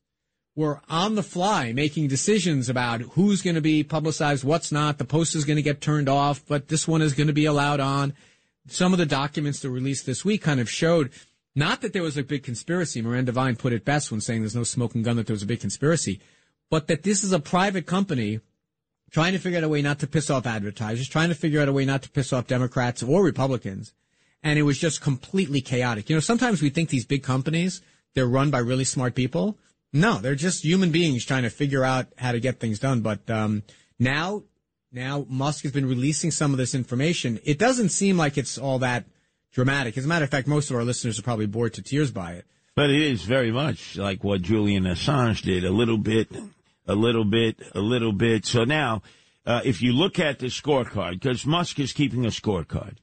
were 0.56 0.82
on 0.90 1.16
the 1.16 1.24
fly 1.24 1.72
making 1.72 2.08
decisions 2.08 2.70
about 2.70 3.02
who's 3.02 3.42
going 3.42 3.56
to 3.56 3.62
be 3.62 3.84
publicized, 3.84 4.44
what's 4.44 4.72
not. 4.72 4.98
The 4.98 5.06
post 5.06 5.36
is 5.36 5.46
going 5.46 5.56
to 5.56 5.62
get 5.62 5.82
turned 5.82 6.10
off, 6.10 6.46
but 6.48 6.68
this 6.68 6.88
one 6.88 7.02
is 7.02 7.14
going 7.14 7.28
to 7.28 7.34
be 7.34 7.46
allowed 7.46 7.80
on. 7.80 8.14
Some 8.68 8.94
of 8.94 9.00
the 9.00 9.06
documents 9.06 9.60
that 9.60 9.70
were 9.70 9.76
released 9.76 10.06
this 10.06 10.26
week 10.26 10.42
kind 10.42 10.60
of 10.60 10.70
showed 10.70 11.12
not 11.56 11.82
that 11.82 11.94
there 11.94 12.04
was 12.04 12.18
a 12.18 12.24
big 12.24 12.44
conspiracy. 12.44 13.02
Miranda 13.02 13.32
Devine 13.32 13.56
put 13.56 13.74
it 13.74 13.86
best 13.86 14.12
when 14.12 14.22
saying 14.22 14.42
there's 14.42 14.56
no 14.56 14.64
smoking 14.64 15.04
gun 15.04 15.18
that 15.18 15.28
there 15.28 15.34
was 15.34 15.44
a 15.44 15.48
big 15.48 15.60
conspiracy, 15.60 16.22
but 16.70 16.88
that 16.88 17.04
this 17.04 17.24
is 17.24 17.32
a 17.32 17.40
private 17.40 17.86
company 17.86 18.40
trying 19.12 19.34
to 19.34 19.40
figure 19.40 19.58
out 19.58 19.64
a 19.64 19.70
way 19.70 19.82
not 19.82 20.00
to 20.00 20.08
piss 20.08 20.30
off 20.30 20.46
advertisers, 20.46 21.10
trying 21.10 21.30
to 21.30 21.36
figure 21.36 21.62
out 21.62 21.68
a 21.68 21.74
way 21.74 21.86
not 21.86 22.02
to 22.04 22.10
piss 22.10 22.32
off 22.32 22.48
Democrats 22.48 23.04
or 23.04 23.24
Republicans. 23.24 23.94
And 24.42 24.58
it 24.58 24.64
was 24.64 24.78
just 24.78 25.02
completely 25.02 25.62
chaotic. 25.62 26.10
You 26.10 26.16
know, 26.16 26.22
sometimes 26.22 26.62
we 26.62 26.70
think 26.70 26.90
these 26.90 27.06
big 27.06 27.22
companies, 27.22 27.82
they're 28.14 28.28
run 28.28 28.52
by 28.52 28.60
really 28.60 28.84
smart 28.84 29.16
people. 29.16 29.58
No, 29.94 30.20
they're 30.20 30.36
just 30.36 30.64
human 30.64 30.92
beings 30.92 31.26
trying 31.26 31.44
to 31.44 31.50
figure 31.50 31.84
out 31.84 32.08
how 32.18 32.32
to 32.32 32.40
get 32.40 32.60
things 32.60 32.80
done. 32.80 33.02
But 33.02 33.30
um, 33.30 33.64
now, 34.00 34.44
now 34.92 35.26
Musk 35.30 35.64
has 35.64 35.72
been 35.72 35.88
releasing 35.88 36.32
some 36.32 36.52
of 36.52 36.58
this 36.58 36.74
information. 36.74 37.40
It 37.44 37.60
doesn't 37.60 37.90
seem 37.90 38.18
like 38.18 38.38
it's 38.38 38.58
all 38.58 38.80
that 38.80 39.06
dramatic. 39.52 39.98
As 39.98 40.06
a 40.06 40.08
matter 40.08 40.24
of 40.24 40.32
fact, 40.32 40.48
most 40.48 40.70
of 40.70 40.78
our 40.78 40.84
listeners 40.84 41.20
are 41.20 41.24
probably 41.24 41.46
bored 41.46 41.74
to 41.74 41.82
tears 41.82 42.12
by 42.12 42.34
it. 42.34 42.46
But 42.74 42.90
it 42.90 43.02
is 43.02 43.24
very 43.24 43.52
much 43.52 43.98
like 43.98 44.24
what 44.24 44.42
Julian 44.42 44.86
Assange 44.86 45.42
did. 45.42 45.66
A 45.66 45.72
little 45.72 45.98
bit, 45.98 46.30
a 46.88 46.96
little 46.96 47.26
bit, 47.26 47.58
a 47.76 47.82
little 47.82 48.14
bit. 48.14 48.46
So 48.46 48.64
now, 48.64 49.02
uh, 49.46 49.62
if 49.66 49.82
you 49.82 49.92
look 49.92 50.20
at 50.20 50.40
the 50.40 50.48
scorecard, 50.48 51.20
because 51.20 51.46
Musk 51.46 51.80
is 51.80 51.92
keeping 51.92 52.26
a 52.26 52.30
scorecard, 52.30 52.96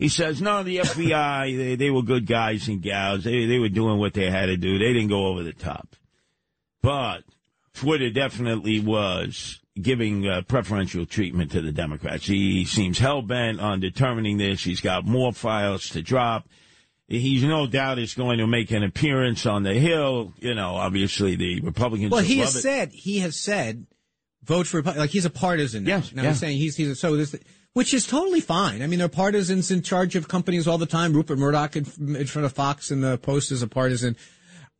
he 0.00 0.08
says, 0.08 0.40
no, 0.40 0.62
the 0.62 0.78
FBI, 0.78 1.56
they, 1.58 1.74
they 1.76 1.90
were 1.90 2.00
good 2.00 2.26
guys 2.26 2.68
and 2.68 2.80
gals. 2.80 3.24
They, 3.24 3.44
they 3.44 3.58
were 3.58 3.68
doing 3.68 3.98
what 3.98 4.14
they 4.14 4.30
had 4.30 4.46
to 4.46 4.56
do. 4.56 4.78
They 4.78 4.94
didn't 4.94 5.08
go 5.08 5.26
over 5.26 5.42
the 5.42 5.52
top. 5.52 5.94
But 6.80 7.24
Twitter 7.74 8.08
definitely 8.08 8.80
was 8.80 9.60
giving 9.78 10.26
uh, 10.26 10.40
preferential 10.48 11.04
treatment 11.04 11.50
to 11.50 11.60
the 11.60 11.70
Democrats. 11.70 12.24
He 12.24 12.64
seems 12.64 12.98
hell 12.98 13.20
bent 13.20 13.60
on 13.60 13.80
determining 13.80 14.38
this. 14.38 14.64
He's 14.64 14.80
got 14.80 15.04
more 15.04 15.34
files 15.34 15.90
to 15.90 16.00
drop. 16.00 16.48
He's 17.06 17.42
no 17.42 17.66
doubt 17.66 17.98
is 17.98 18.14
going 18.14 18.38
to 18.38 18.46
make 18.46 18.70
an 18.70 18.82
appearance 18.82 19.44
on 19.44 19.64
the 19.64 19.74
Hill. 19.74 20.32
You 20.38 20.54
know, 20.54 20.76
obviously 20.76 21.36
the 21.36 21.60
Republicans. 21.60 22.10
Well, 22.10 22.22
he 22.22 22.38
has 22.38 22.56
it. 22.56 22.60
said 22.62 22.92
he 22.92 23.18
has 23.18 23.36
said 23.36 23.86
vote 24.44 24.66
for 24.66 24.80
like 24.80 25.10
he's 25.10 25.26
a 25.26 25.30
partisan. 25.30 25.84
Now. 25.84 25.96
Yes, 25.96 26.14
now 26.14 26.22
yeah. 26.22 26.28
he's 26.30 26.38
saying 26.38 26.56
he's 26.56 26.76
he's 26.76 26.98
so 26.98 27.16
this 27.16 27.34
which 27.72 27.94
is 27.94 28.06
totally 28.06 28.40
fine. 28.40 28.82
I 28.82 28.86
mean, 28.86 28.98
there 28.98 29.06
are 29.06 29.08
partisans 29.08 29.70
in 29.70 29.82
charge 29.82 30.16
of 30.16 30.28
companies 30.28 30.66
all 30.66 30.78
the 30.78 30.86
time. 30.86 31.12
Rupert 31.12 31.38
Murdoch 31.38 31.76
in, 31.76 31.86
in 32.16 32.26
front 32.26 32.46
of 32.46 32.52
Fox 32.52 32.90
and 32.90 33.02
the 33.02 33.18
Post 33.18 33.52
is 33.52 33.62
a 33.62 33.68
partisan. 33.68 34.16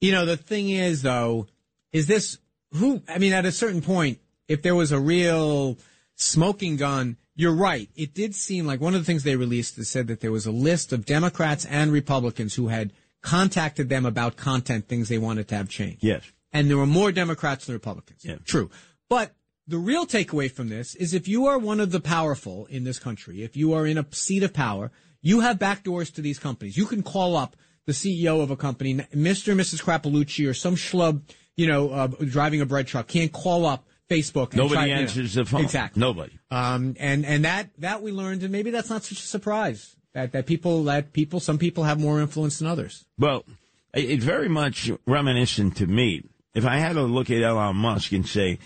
You 0.00 0.12
know, 0.12 0.26
the 0.26 0.36
thing 0.36 0.70
is 0.70 1.02
though 1.02 1.46
is 1.92 2.06
this 2.06 2.38
who, 2.72 3.02
I 3.08 3.18
mean, 3.18 3.32
at 3.32 3.46
a 3.46 3.52
certain 3.52 3.82
point, 3.82 4.18
if 4.48 4.62
there 4.62 4.74
was 4.74 4.92
a 4.92 5.00
real 5.00 5.78
smoking 6.14 6.76
gun, 6.76 7.16
you're 7.34 7.54
right. 7.54 7.88
It 7.96 8.14
did 8.14 8.34
seem 8.34 8.66
like 8.66 8.80
one 8.80 8.94
of 8.94 9.00
the 9.00 9.04
things 9.04 9.22
they 9.22 9.36
released 9.36 9.76
that 9.76 9.86
said 9.86 10.06
that 10.08 10.20
there 10.20 10.32
was 10.32 10.46
a 10.46 10.52
list 10.52 10.92
of 10.92 11.06
Democrats 11.06 11.64
and 11.64 11.90
Republicans 11.90 12.54
who 12.54 12.68
had 12.68 12.92
contacted 13.22 13.88
them 13.88 14.06
about 14.06 14.36
content 14.36 14.88
things 14.88 15.08
they 15.08 15.18
wanted 15.18 15.48
to 15.48 15.56
have 15.56 15.68
changed. 15.68 16.02
Yes. 16.02 16.22
And 16.52 16.68
there 16.68 16.76
were 16.76 16.86
more 16.86 17.12
Democrats 17.12 17.66
than 17.66 17.74
Republicans. 17.74 18.24
Yeah. 18.24 18.36
True. 18.44 18.70
But 19.08 19.34
the 19.70 19.78
real 19.78 20.06
takeaway 20.06 20.50
from 20.50 20.68
this 20.68 20.94
is 20.94 21.14
if 21.14 21.26
you 21.26 21.46
are 21.46 21.58
one 21.58 21.80
of 21.80 21.90
the 21.90 22.00
powerful 22.00 22.66
in 22.66 22.84
this 22.84 22.98
country, 22.98 23.42
if 23.42 23.56
you 23.56 23.72
are 23.72 23.86
in 23.86 23.98
a 23.98 24.06
seat 24.10 24.42
of 24.42 24.52
power, 24.52 24.90
you 25.22 25.40
have 25.40 25.58
backdoors 25.58 26.12
to 26.14 26.20
these 26.20 26.38
companies. 26.38 26.76
You 26.76 26.86
can 26.86 27.02
call 27.02 27.36
up 27.36 27.56
the 27.86 27.92
CEO 27.92 28.42
of 28.42 28.50
a 28.50 28.56
company, 28.56 28.94
Mr. 28.94 29.52
and 29.52 29.60
Mrs. 29.60 29.82
Krapalucci 29.82 30.48
or 30.48 30.54
some 30.54 30.76
schlub 30.76 31.22
you 31.60 31.66
know, 31.66 31.90
uh, 31.90 32.06
driving 32.06 32.62
a 32.62 32.66
bread 32.66 32.86
truck 32.86 33.06
can't 33.06 33.32
call 33.32 33.66
up 33.66 33.84
Facebook. 34.08 34.54
Nobody 34.54 34.74
try, 34.74 34.88
answers 34.88 35.34
you 35.34 35.40
know. 35.40 35.44
the 35.44 35.50
phone. 35.50 35.60
Exactly. 35.60 36.00
Nobody. 36.00 36.32
Um, 36.50 36.96
and 36.98 37.26
and 37.26 37.44
that 37.44 37.68
that 37.78 38.02
we 38.02 38.12
learned, 38.12 38.42
and 38.42 38.50
maybe 38.50 38.70
that's 38.70 38.88
not 38.88 39.04
such 39.04 39.18
a 39.18 39.26
surprise 39.26 39.94
that 40.14 40.32
that 40.32 40.46
people 40.46 40.84
that 40.84 41.12
people 41.12 41.38
some 41.38 41.58
people 41.58 41.84
have 41.84 42.00
more 42.00 42.20
influence 42.20 42.58
than 42.58 42.68
others. 42.68 43.04
Well, 43.18 43.44
it's 43.92 44.24
very 44.24 44.48
much 44.48 44.90
reminiscent 45.06 45.76
to 45.76 45.86
me. 45.86 46.24
If 46.54 46.64
I 46.64 46.78
had 46.78 46.94
to 46.94 47.02
look 47.02 47.30
at 47.30 47.42
Elon 47.42 47.76
Musk 47.76 48.12
and 48.12 48.26
say, 48.26 48.58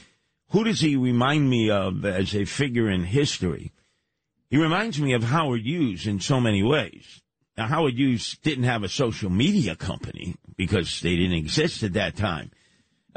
who 0.55 0.63
does 0.63 0.81
he 0.81 0.95
remind 0.95 1.51
me 1.51 1.69
of 1.69 2.05
as 2.05 2.33
a 2.33 2.45
figure 2.45 2.89
in 2.89 3.03
history? 3.03 3.73
He 4.49 4.57
reminds 4.57 5.01
me 5.01 5.13
of 5.13 5.25
Howard 5.25 5.63
Hughes 5.63 6.07
in 6.07 6.21
so 6.21 6.41
many 6.41 6.63
ways. 6.63 7.23
Now, 7.57 7.67
Howard 7.67 7.95
Hughes 7.95 8.39
didn't 8.41 8.63
have 8.63 8.85
a 8.85 8.89
social 8.89 9.31
media 9.31 9.75
company 9.75 10.37
because 10.57 11.01
they 11.01 11.17
didn't 11.17 11.39
exist 11.39 11.83
at 11.83 11.95
that 11.95 12.15
time. 12.15 12.53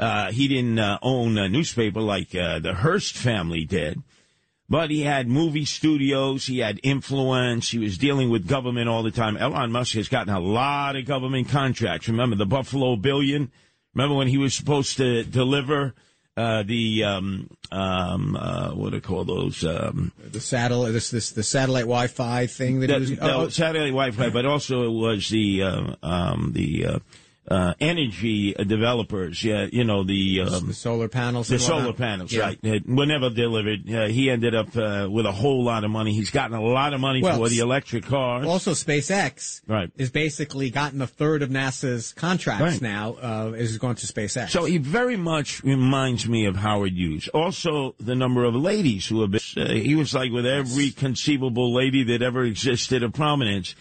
Uh, 0.00 0.32
he 0.32 0.48
didn't 0.48 0.80
uh, 0.80 0.98
own 1.00 1.38
a 1.38 1.48
newspaper 1.48 2.00
like 2.00 2.34
uh, 2.34 2.58
the 2.58 2.74
Hearst 2.74 3.16
family 3.16 3.64
did, 3.64 4.02
but 4.68 4.90
he 4.90 5.02
had 5.02 5.28
movie 5.28 5.64
studios. 5.64 6.46
He 6.46 6.58
had 6.58 6.80
influence. 6.82 7.70
He 7.70 7.78
was 7.78 7.98
dealing 7.98 8.30
with 8.30 8.48
government 8.48 8.88
all 8.88 9.04
the 9.04 9.12
time. 9.12 9.36
Elon 9.36 9.70
Musk 9.70 9.94
has 9.94 10.08
gotten 10.08 10.34
a 10.34 10.40
lot 10.40 10.96
of 10.96 11.06
government 11.06 11.50
contracts. 11.50 12.08
Remember 12.08 12.34
the 12.34 12.46
Buffalo 12.46 12.96
Billion? 12.96 13.52
Remember 13.94 14.16
when 14.16 14.26
he 14.26 14.38
was 14.38 14.54
supposed 14.54 14.96
to 14.96 15.22
deliver 15.22 15.94
uh, 16.38 16.62
the 16.62 17.04
um, 17.04 17.50
um, 17.72 18.36
uh, 18.36 18.70
what 18.70 18.90
do 18.90 18.96
they 18.96 19.00
call 19.00 19.24
those? 19.24 19.64
Um, 19.64 20.12
the 20.18 20.40
satellite, 20.40 20.92
this, 20.92 21.10
this, 21.10 21.32
the 21.32 21.42
satellite 21.42 21.84
Wi-Fi 21.84 22.46
thing 22.46 22.80
that 22.80 22.86
the, 22.86 23.00
he 23.00 23.14
was. 23.14 23.18
Oh, 23.22 23.48
satellite 23.48 23.92
Wi-Fi, 23.92 24.30
but 24.30 24.46
also 24.46 24.84
it 24.84 24.92
was 24.92 25.28
the 25.28 25.62
uh, 25.62 25.94
um, 26.02 26.52
the 26.54 27.00
uh, 27.50 27.74
energy 27.80 28.52
developers. 28.52 29.42
Yeah, 29.42 29.66
you 29.70 29.84
know 29.84 30.04
the 30.04 30.42
um, 30.42 30.66
the 30.66 30.74
solar 30.74 31.08
panels. 31.08 31.48
The 31.48 31.58
solar 31.58 31.92
panels, 31.92 32.32
yeah. 32.32 32.42
right? 32.42 32.58
It, 32.62 32.86
whenever 32.86 33.30
delivered, 33.30 33.90
uh, 33.92 34.06
he 34.06 34.30
ended 34.30 34.54
up 34.54 34.76
uh, 34.76 35.08
with 35.10 35.26
a 35.26 35.32
whole 35.32 35.64
lot 35.64 35.84
of 35.84 35.90
money. 35.90 36.12
He's 36.12 36.30
gotten 36.30 36.56
a 36.56 36.62
lot 36.62 36.92
of 36.92 37.00
money 37.00 37.22
well, 37.22 37.38
for 37.38 37.48
the 37.48 37.60
electric 37.60 38.04
cars. 38.04 38.46
Also, 38.46 38.72
SpaceX, 38.72 39.62
right, 39.66 39.90
is 39.96 40.10
basically 40.10 40.70
gotten 40.70 41.00
a 41.00 41.06
third 41.06 41.42
of 41.42 41.50
NASA's 41.50 42.12
contracts 42.12 42.62
right. 42.62 42.82
now. 42.82 43.14
Uh, 43.14 43.52
is 43.56 43.78
going 43.78 43.96
to 43.96 44.06
SpaceX. 44.06 44.50
So 44.50 44.64
he 44.64 44.78
very 44.78 45.16
much 45.16 45.62
reminds 45.64 46.28
me 46.28 46.44
of 46.44 46.56
Howard 46.56 46.92
Hughes. 46.92 47.28
Also, 47.28 47.94
the 47.98 48.14
number 48.14 48.44
of 48.44 48.54
ladies 48.54 49.06
who 49.06 49.22
have 49.22 49.30
been. 49.30 49.40
Uh, 49.56 49.72
he 49.72 49.94
was 49.94 50.12
like 50.14 50.32
with 50.32 50.46
every 50.46 50.90
conceivable 50.90 51.72
lady 51.72 52.04
that 52.04 52.22
ever 52.22 52.44
existed 52.44 53.02
of 53.02 53.12
prominence, 53.12 53.74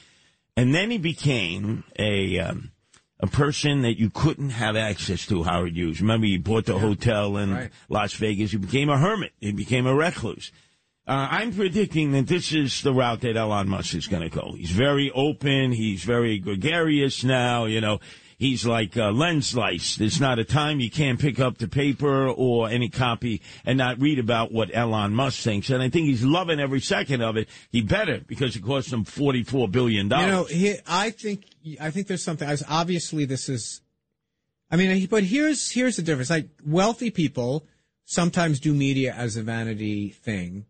and 0.55 0.73
then 0.73 0.89
he 0.89 0.97
became 0.97 1.83
a. 1.99 2.39
Um, 2.39 2.71
a 3.19 3.27
person 3.27 3.81
that 3.81 3.99
you 3.99 4.09
couldn't 4.09 4.51
have 4.51 4.75
access 4.75 5.25
to, 5.27 5.43
Howard 5.43 5.75
Hughes. 5.75 6.01
Remember, 6.01 6.27
he 6.27 6.37
bought 6.37 6.65
the 6.65 6.75
yeah. 6.75 6.79
hotel 6.79 7.37
in 7.37 7.53
right. 7.53 7.71
Las 7.89 8.13
Vegas. 8.13 8.51
He 8.51 8.57
became 8.57 8.89
a 8.89 8.97
hermit. 8.97 9.31
He 9.39 9.51
became 9.51 9.87
a 9.87 9.95
recluse. 9.95 10.51
Uh, 11.07 11.27
I'm 11.31 11.53
predicting 11.53 12.11
that 12.11 12.27
this 12.27 12.51
is 12.51 12.81
the 12.81 12.93
route 12.93 13.21
that 13.21 13.37
Elon 13.37 13.69
Musk 13.69 13.95
is 13.95 14.07
going 14.07 14.29
to 14.29 14.29
go. 14.29 14.53
He's 14.57 14.71
very 14.71 15.09
open. 15.11 15.71
He's 15.71 16.03
very 16.03 16.37
gregarious 16.37 17.23
now. 17.23 17.65
You 17.65 17.79
know, 17.79 17.99
he's 18.37 18.65
like 18.65 18.95
uh, 18.95 19.11
lens 19.11 19.55
lice. 19.55 19.95
There's 19.95 20.21
not 20.21 20.39
a 20.39 20.45
time 20.45 20.79
you 20.79 20.89
can't 20.89 21.19
pick 21.19 21.39
up 21.39 21.57
the 21.57 21.67
paper 21.67 22.27
or 22.27 22.69
any 22.69 22.89
copy 22.89 23.41
and 23.65 23.77
not 23.77 23.99
read 23.99 24.19
about 24.19 24.51
what 24.51 24.73
Elon 24.73 25.13
Musk 25.13 25.41
thinks. 25.41 25.69
And 25.69 25.81
I 25.81 25.89
think 25.89 26.07
he's 26.07 26.23
loving 26.23 26.59
every 26.59 26.79
second 26.79 27.21
of 27.21 27.35
it. 27.35 27.49
He 27.71 27.81
better 27.81 28.21
because 28.25 28.55
it 28.55 28.63
cost 28.63 28.93
him 28.93 29.03
$44 29.03 29.71
billion. 29.71 30.05
You 30.05 30.09
know, 30.09 30.43
he, 30.45 30.77
I 30.87 31.09
think, 31.09 31.45
I 31.81 31.91
think 31.91 32.07
there's 32.07 32.23
something, 32.23 32.47
obviously 32.69 33.25
this 33.25 33.49
is, 33.49 33.81
I 34.69 34.75
mean, 34.75 35.07
but 35.07 35.23
here's, 35.23 35.71
here's 35.71 35.97
the 35.97 36.03
difference. 36.03 36.29
Like 36.29 36.47
wealthy 36.65 37.09
people 37.09 37.65
sometimes 38.05 38.59
do 38.59 38.73
media 38.73 39.13
as 39.13 39.35
a 39.35 39.43
vanity 39.43 40.09
thing. 40.09 40.65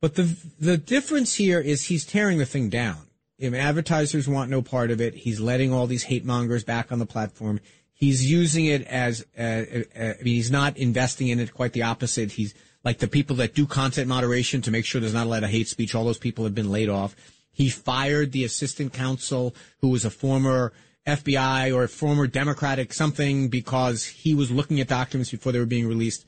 But 0.00 0.14
the, 0.14 0.36
the 0.60 0.76
difference 0.78 1.34
here 1.34 1.60
is 1.60 1.86
he's 1.86 2.04
tearing 2.04 2.38
the 2.38 2.46
thing 2.46 2.68
down. 2.68 3.07
If 3.38 3.54
advertisers 3.54 4.28
want 4.28 4.50
no 4.50 4.62
part 4.62 4.90
of 4.90 5.00
it, 5.00 5.14
he's 5.14 5.38
letting 5.38 5.72
all 5.72 5.86
these 5.86 6.04
hate 6.04 6.24
mongers 6.24 6.64
back 6.64 6.90
on 6.90 6.98
the 6.98 7.06
platform. 7.06 7.60
He's 7.92 8.28
using 8.30 8.66
it 8.66 8.82
as, 8.82 9.24
uh, 9.38 9.42
uh, 9.42 9.84
I 9.96 10.22
mean, 10.22 10.34
he's 10.34 10.50
not 10.50 10.76
investing 10.76 11.28
in 11.28 11.38
it. 11.38 11.54
Quite 11.54 11.72
the 11.72 11.82
opposite. 11.82 12.32
He's 12.32 12.54
like 12.84 12.98
the 12.98 13.08
people 13.08 13.36
that 13.36 13.54
do 13.54 13.66
content 13.66 14.08
moderation 14.08 14.60
to 14.62 14.70
make 14.70 14.84
sure 14.84 15.00
there's 15.00 15.14
not 15.14 15.26
a 15.26 15.30
lot 15.30 15.44
of 15.44 15.50
hate 15.50 15.68
speech. 15.68 15.94
All 15.94 16.04
those 16.04 16.18
people 16.18 16.44
have 16.44 16.54
been 16.54 16.70
laid 16.70 16.88
off. 16.88 17.14
He 17.52 17.70
fired 17.70 18.32
the 18.32 18.44
assistant 18.44 18.92
counsel 18.92 19.54
who 19.80 19.88
was 19.88 20.04
a 20.04 20.10
former 20.10 20.72
FBI 21.06 21.74
or 21.74 21.84
a 21.84 21.88
former 21.88 22.26
Democratic 22.26 22.92
something 22.92 23.48
because 23.48 24.04
he 24.04 24.34
was 24.34 24.50
looking 24.50 24.80
at 24.80 24.88
documents 24.88 25.30
before 25.30 25.52
they 25.52 25.58
were 25.58 25.66
being 25.66 25.88
released. 25.88 26.24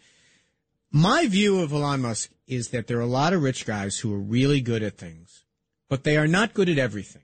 My 0.93 1.29
view 1.29 1.61
of 1.61 1.73
Elon 1.73 2.03
Musk 2.03 2.31
is 2.47 2.71
that 2.71 2.87
there 2.87 2.99
are 2.99 3.03
a 3.03 3.07
lot 3.07 3.33
of 3.33 3.43
rich 3.43 3.67
guys 3.67 3.99
who 3.99 4.13
are 4.13 4.19
really 4.19 4.61
good 4.61 4.83
at 4.83 4.97
things 4.97 5.40
but 5.91 6.05
they 6.05 6.17
are 6.17 6.29
not 6.29 6.55
good 6.55 6.71
at 6.71 6.79
everything. 6.79 7.23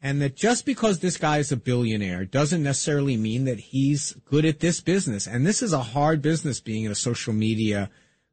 And 0.00 0.22
that 0.22 0.34
just 0.34 0.64
because 0.64 1.00
this 1.00 1.18
guy 1.18 1.38
is 1.38 1.52
a 1.52 1.56
billionaire 1.58 2.24
doesn't 2.24 2.62
necessarily 2.62 3.18
mean 3.18 3.44
that 3.44 3.60
he's 3.60 4.16
good 4.24 4.46
at 4.46 4.60
this 4.60 4.80
business. 4.80 5.26
And 5.26 5.46
this 5.46 5.60
is 5.60 5.74
a 5.74 5.82
hard 5.82 6.22
business 6.22 6.58
being 6.58 6.86
a 6.86 6.94
social 6.94 7.34
media 7.34 7.90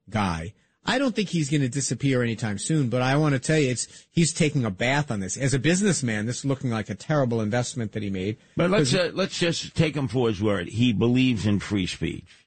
guy. 0.10 0.54
I 0.86 1.00
don't 1.00 1.13
think 1.13 1.28
he's 1.28 1.50
going 1.50 1.62
to 1.62 1.67
disappear 1.67 2.24
anytime 2.24 2.58
soon, 2.58 2.88
but 2.88 3.02
I 3.02 3.17
want 3.17 3.34
to 3.34 3.39
tell 3.39 3.60
you, 3.60 3.72
it's 3.72 4.06
he's 4.10 4.32
taking 4.32 4.63
a 4.63 4.72
bath 4.72 5.12
on 5.12 5.20
this. 5.20 5.36
As 5.36 5.54
a 5.54 5.60
businessman, 5.60 6.26
this 6.26 6.38
is 6.38 6.46
looking 6.46 6.70
like 6.70 6.89
a 6.89 6.96
terrible 6.96 7.41
investment 7.41 7.91
that 7.91 8.04
he 8.04 8.10
made. 8.10 8.38
But 8.56 8.70
let's 8.70 8.93
uh, 8.93 9.12
let's 9.13 9.38
just 9.38 9.76
take 9.76 9.98
him 9.98 10.08
for 10.08 10.30
his 10.30 10.41
word. 10.41 10.70
He 10.70 10.93
believes 10.93 11.46
in 11.46 11.60
free 11.60 11.88
speech, 11.88 12.46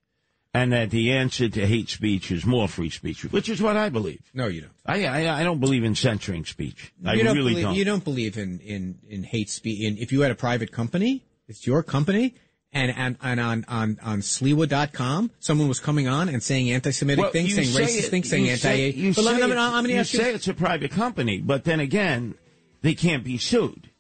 and 0.52 0.72
that 0.72 0.90
the 0.90 1.12
answer 1.12 1.48
to 1.48 1.66
hate 1.66 1.88
speech 1.88 2.30
is 2.30 2.44
more 2.44 2.68
free 2.68 2.90
speech, 2.90 3.24
which 3.24 3.48
is 3.48 3.62
what 3.62 3.76
I 3.76 3.88
believe. 3.88 4.20
No, 4.34 4.46
you 4.46 4.62
don't. 4.62 4.72
I 4.86 5.04
I, 5.04 5.40
I 5.40 5.44
don't 5.44 5.60
believe 5.60 5.84
in 5.84 5.94
censoring 5.94 6.44
speech. 6.44 6.92
I 7.04 7.14
you 7.14 7.24
don't 7.24 7.36
really 7.36 7.52
believe, 7.52 7.64
don't. 7.64 7.74
You 7.74 7.84
don't 7.84 8.04
believe 8.04 8.36
in 8.36 8.60
in 8.60 8.98
in 9.08 9.22
hate 9.22 9.50
speech. 9.50 9.80
In, 9.80 9.98
if 9.98 10.12
you 10.12 10.20
had 10.22 10.30
a 10.30 10.34
private 10.34 10.72
company, 10.72 11.24
it's 11.48 11.66
your 11.66 11.82
company. 11.82 12.34
And, 12.72 12.94
and, 12.96 13.16
and 13.20 13.40
on, 13.40 13.64
on, 13.66 13.98
on 14.00 14.20
Sliwa.com, 14.20 15.32
someone 15.40 15.66
was 15.66 15.80
coming 15.80 16.06
on 16.06 16.28
and 16.28 16.40
saying 16.40 16.70
anti-Semitic 16.70 17.20
Well, 17.20 17.32
things, 17.32 17.52
saying 17.56 17.66
say 17.66 17.82
racist 17.82 17.98
it- 18.04 18.10
things, 18.10 18.30
saying 18.30 18.48
anti 18.48 18.60
say- 18.60 18.90
you 18.90 19.12
But 19.12 19.24
let 19.24 19.34
me, 19.34 19.40
say 19.40 19.46
let 19.48 19.58
I'm 19.58 19.72
going 19.72 19.86
to 19.88 19.94
ask 19.96 20.12
you, 20.12 20.20
say 20.20 20.34
it's 20.34 20.46
a 20.46 20.54
private 20.54 20.92
company, 20.92 21.40
but 21.40 21.64
then 21.64 21.80
again, 21.80 22.36
they 22.82 22.94
can't 22.94 23.24
be 23.24 23.38
sued. 23.38 23.90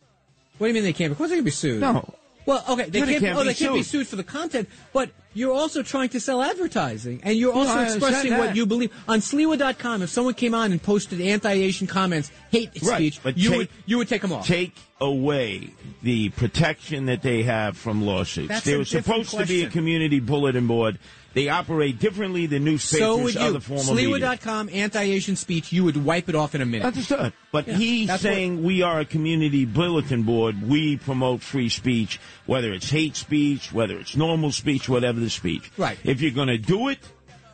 what 0.58 0.66
do 0.66 0.68
you 0.68 0.74
mean 0.74 0.84
they 0.84 0.92
can't? 0.92 1.10
Of 1.10 1.18
course 1.18 1.30
they 1.30 1.36
can 1.36 1.44
be 1.44 1.50
sued. 1.50 1.80
No. 1.80 2.14
Well, 2.46 2.64
okay, 2.68 2.88
they 2.88 3.00
can't, 3.00 3.20
can't 3.20 3.38
oh, 3.38 3.42
be 3.42 3.48
they 3.48 3.54
can't 3.54 3.74
be 3.74 3.82
sued. 3.82 4.06
for 4.08 4.16
the 4.16 4.24
content, 4.24 4.68
but 4.92 5.10
you're 5.34 5.52
also 5.52 5.82
trying 5.82 6.08
to 6.10 6.20
sell 6.20 6.42
advertising, 6.42 7.20
and 7.22 7.36
you're 7.36 7.52
also 7.52 7.70
understand 7.70 8.02
expressing 8.02 8.38
what 8.38 8.56
you 8.56 8.66
believe. 8.66 8.92
On 9.06 9.20
Sliwa.com, 9.20 10.02
if 10.02 10.10
someone 10.10 10.34
came 10.34 10.54
on 10.54 10.72
and 10.72 10.82
posted 10.82 11.20
anti-Asian 11.20 11.86
comments, 11.86 12.30
hate 12.50 12.70
Right, 12.82 12.96
speech, 12.96 13.22
but 13.22 13.36
you 13.36 13.50
take- 13.50 13.58
would 13.58 13.68
you 13.86 13.98
would 13.98 14.08
take 14.08 14.22
them 14.22 14.32
off. 14.32 14.46
Take 14.46 14.74
away 15.00 15.70
the 16.02 16.30
protection 16.30 17.06
that 17.06 17.22
they 17.22 17.42
have 17.42 17.76
from 17.76 18.02
lawsuits. 18.04 18.48
That's 18.48 18.66
was 18.66 18.88
supposed 18.88 19.30
to 19.30 19.46
be 19.46 19.64
a 19.64 19.70
community 19.70 20.20
bulletin 20.20 20.66
board. 20.66 20.98
They 21.32 21.48
operate 21.48 22.00
differently 22.00 22.46
than 22.46 22.64
newspapers, 22.64 23.06
so 23.06 23.18
would 23.18 23.34
you. 23.34 23.40
other 23.40 23.60
form 23.60 23.88
of 23.88 23.94
media. 23.94 24.16
Sliwa.com, 24.16 24.68
anti-Asian 24.72 25.36
speech, 25.36 25.72
you 25.72 25.84
would 25.84 25.96
wipe 26.04 26.28
it 26.28 26.34
off 26.34 26.56
in 26.56 26.60
a 26.60 26.66
minute. 26.66 26.84
Understood. 26.84 27.32
But 27.52 27.68
Yeah, 27.68 27.76
he's 27.76 28.08
that's 28.08 28.24
what- 28.24 28.32
saying 28.32 28.64
we 28.64 28.82
are 28.82 28.98
a 28.98 29.04
community 29.04 29.64
bulletin 29.64 30.24
board. 30.24 30.68
We 30.68 30.96
promote 30.96 31.40
free 31.42 31.68
speech, 31.68 32.18
whether 32.46 32.72
it's 32.72 32.90
hate 32.90 33.14
speech, 33.14 33.72
whether 33.72 33.96
it's 33.96 34.16
normal 34.16 34.50
speech, 34.50 34.88
whatever 34.88 35.20
the 35.20 35.30
speech. 35.30 35.70
Right. 35.76 35.98
If 36.02 36.20
you're 36.20 36.32
going 36.32 36.48
to 36.48 36.58
do 36.58 36.88
it, 36.88 36.98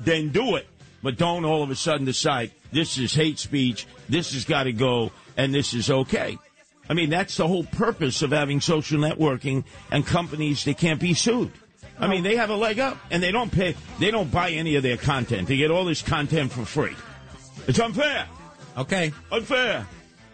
then 0.01 0.31
do 0.31 0.57
it. 0.57 0.67
But 1.03 1.19
don't 1.19 1.45
all 1.45 1.63
of 1.63 1.71
a 1.71 1.77
sudden 1.77 2.07
decide 2.07 2.53
this 2.73 2.97
is 2.97 3.15
hate 3.15 3.39
speech, 3.39 3.87
this 4.09 4.33
has 4.33 4.47
got 4.47 4.65
to 4.65 4.73
go, 4.73 5.13
and 5.37 5.55
this 5.55 5.75
is 5.75 5.91
okay. 5.91 6.39
I 6.89 6.95
mean, 6.95 7.11
that's 7.11 7.37
the 7.37 7.47
whole 7.47 7.65
purpose 7.65 8.23
of 8.23 8.31
having 8.31 8.61
social 8.63 8.99
networking 8.99 9.65
and 9.91 10.07
companies 10.07 10.65
that 10.65 10.79
can't 10.79 10.99
be 11.01 11.13
sued. 11.15 11.51
I 11.99 12.09
mean, 12.09 12.23
they 12.23 12.37
have 12.37 12.51
a 12.51 12.57
leg 12.57 12.79
up, 12.79 12.99
and 13.11 13.23
they 13.23 13.33
don't 13.33 13.51
pay. 13.51 13.75
They 13.99 14.11
don't 14.11 14.31
buy 14.31 14.51
any 14.51 14.77
of 14.77 14.83
their 14.83 14.97
content. 14.97 15.49
They 15.49 15.57
get 15.57 15.71
all 15.71 15.85
this 15.85 16.03
content 16.03 16.53
for 16.53 16.65
free. 16.65 16.95
It's 17.67 17.81
unfair. 17.81 18.27
Okay. 18.77 19.13
Unfair. 19.33 19.87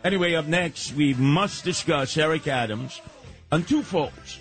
Anyway, 0.05 0.35
up 0.35 0.47
next, 0.47 0.95
we 0.95 1.15
must 1.15 1.65
discuss 1.65 2.17
Eric 2.17 2.49
Adams 2.49 3.01
on 3.53 3.63
two 3.63 3.83
folds. 3.83 4.41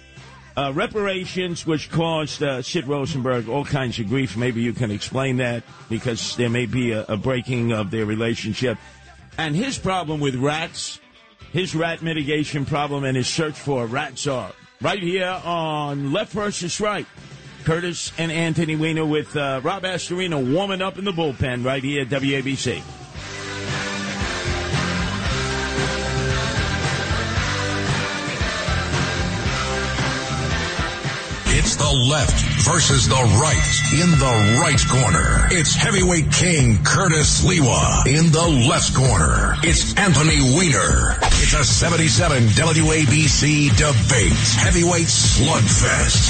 Uh, 0.58 0.72
reparations, 0.74 1.66
which 1.66 1.90
caused 1.92 2.44
uh, 2.44 2.62
Sid 2.62 2.86
Rosenberg 2.88 3.48
all 3.48 3.64
kinds 3.64 4.00
of 4.00 4.10
grief. 4.10 4.36
Maybe 4.36 4.62
you 4.62 4.74
can 4.74 4.92
explain 4.92 5.38
that 5.38 5.64
because 5.88 6.36
there 6.36 6.50
may 6.50 6.66
be 6.66 6.92
a, 6.92 7.06
a 7.06 7.16
breaking 7.16 7.72
of 7.72 7.90
their 7.90 8.06
relationship. 8.06 8.78
And 9.38 9.56
his 9.56 9.78
problem 9.78 10.20
with 10.20 10.36
rats, 10.36 11.00
his 11.54 11.74
rat 11.74 12.02
mitigation 12.02 12.66
problem, 12.66 13.06
and 13.06 13.16
his 13.16 13.28
search 13.28 13.54
for 13.54 13.84
a 13.84 13.86
rat 13.86 14.18
czar. 14.18 14.52
Right 14.82 15.04
here 15.04 15.40
on 15.46 16.12
Left 16.12 16.34
versus 16.34 16.82
Right. 16.82 17.06
Curtis 17.66 18.12
and 18.18 18.32
Anthony 18.32 18.76
Weiner 18.76 19.06
with 19.06 19.36
uh, 19.36 19.62
Rob 19.64 19.84
Astorino 19.84 20.54
warming 20.54 20.82
up 20.82 20.98
in 20.98 21.06
the 21.06 21.12
bullpen 21.12 21.64
right 21.64 21.84
here 21.84 22.02
at 22.02 22.10
WABC. 22.10 22.82
It's 31.54 31.76
the 31.76 31.92
left 32.10 32.42
versus 32.66 33.08
the 33.08 33.14
right 33.16 33.94
in 33.94 34.10
the 34.18 34.60
right 34.60 34.82
corner. 34.90 35.48
It's 35.52 35.76
heavyweight 35.76 36.32
king 36.32 36.84
Curtis 36.84 37.44
Sliwa 37.44 38.08
in 38.08 38.32
the 38.32 38.68
left 38.68 38.96
corner. 38.96 39.54
It's 39.62 39.96
Anthony 39.96 40.42
Weiner. 40.42 41.31
It's 41.44 41.56
a 41.56 41.64
77 41.64 42.50
WABC 42.50 43.76
debate 43.76 44.32
heavyweight 44.60 45.08
slugfest. 45.08 46.30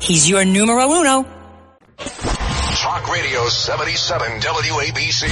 He's 0.00 0.28
your 0.28 0.44
numero 0.44 0.90
uno. 0.90 1.26
Talk 1.98 3.12
Radio 3.12 3.46
77 3.48 4.40
WABC. 4.40 5.24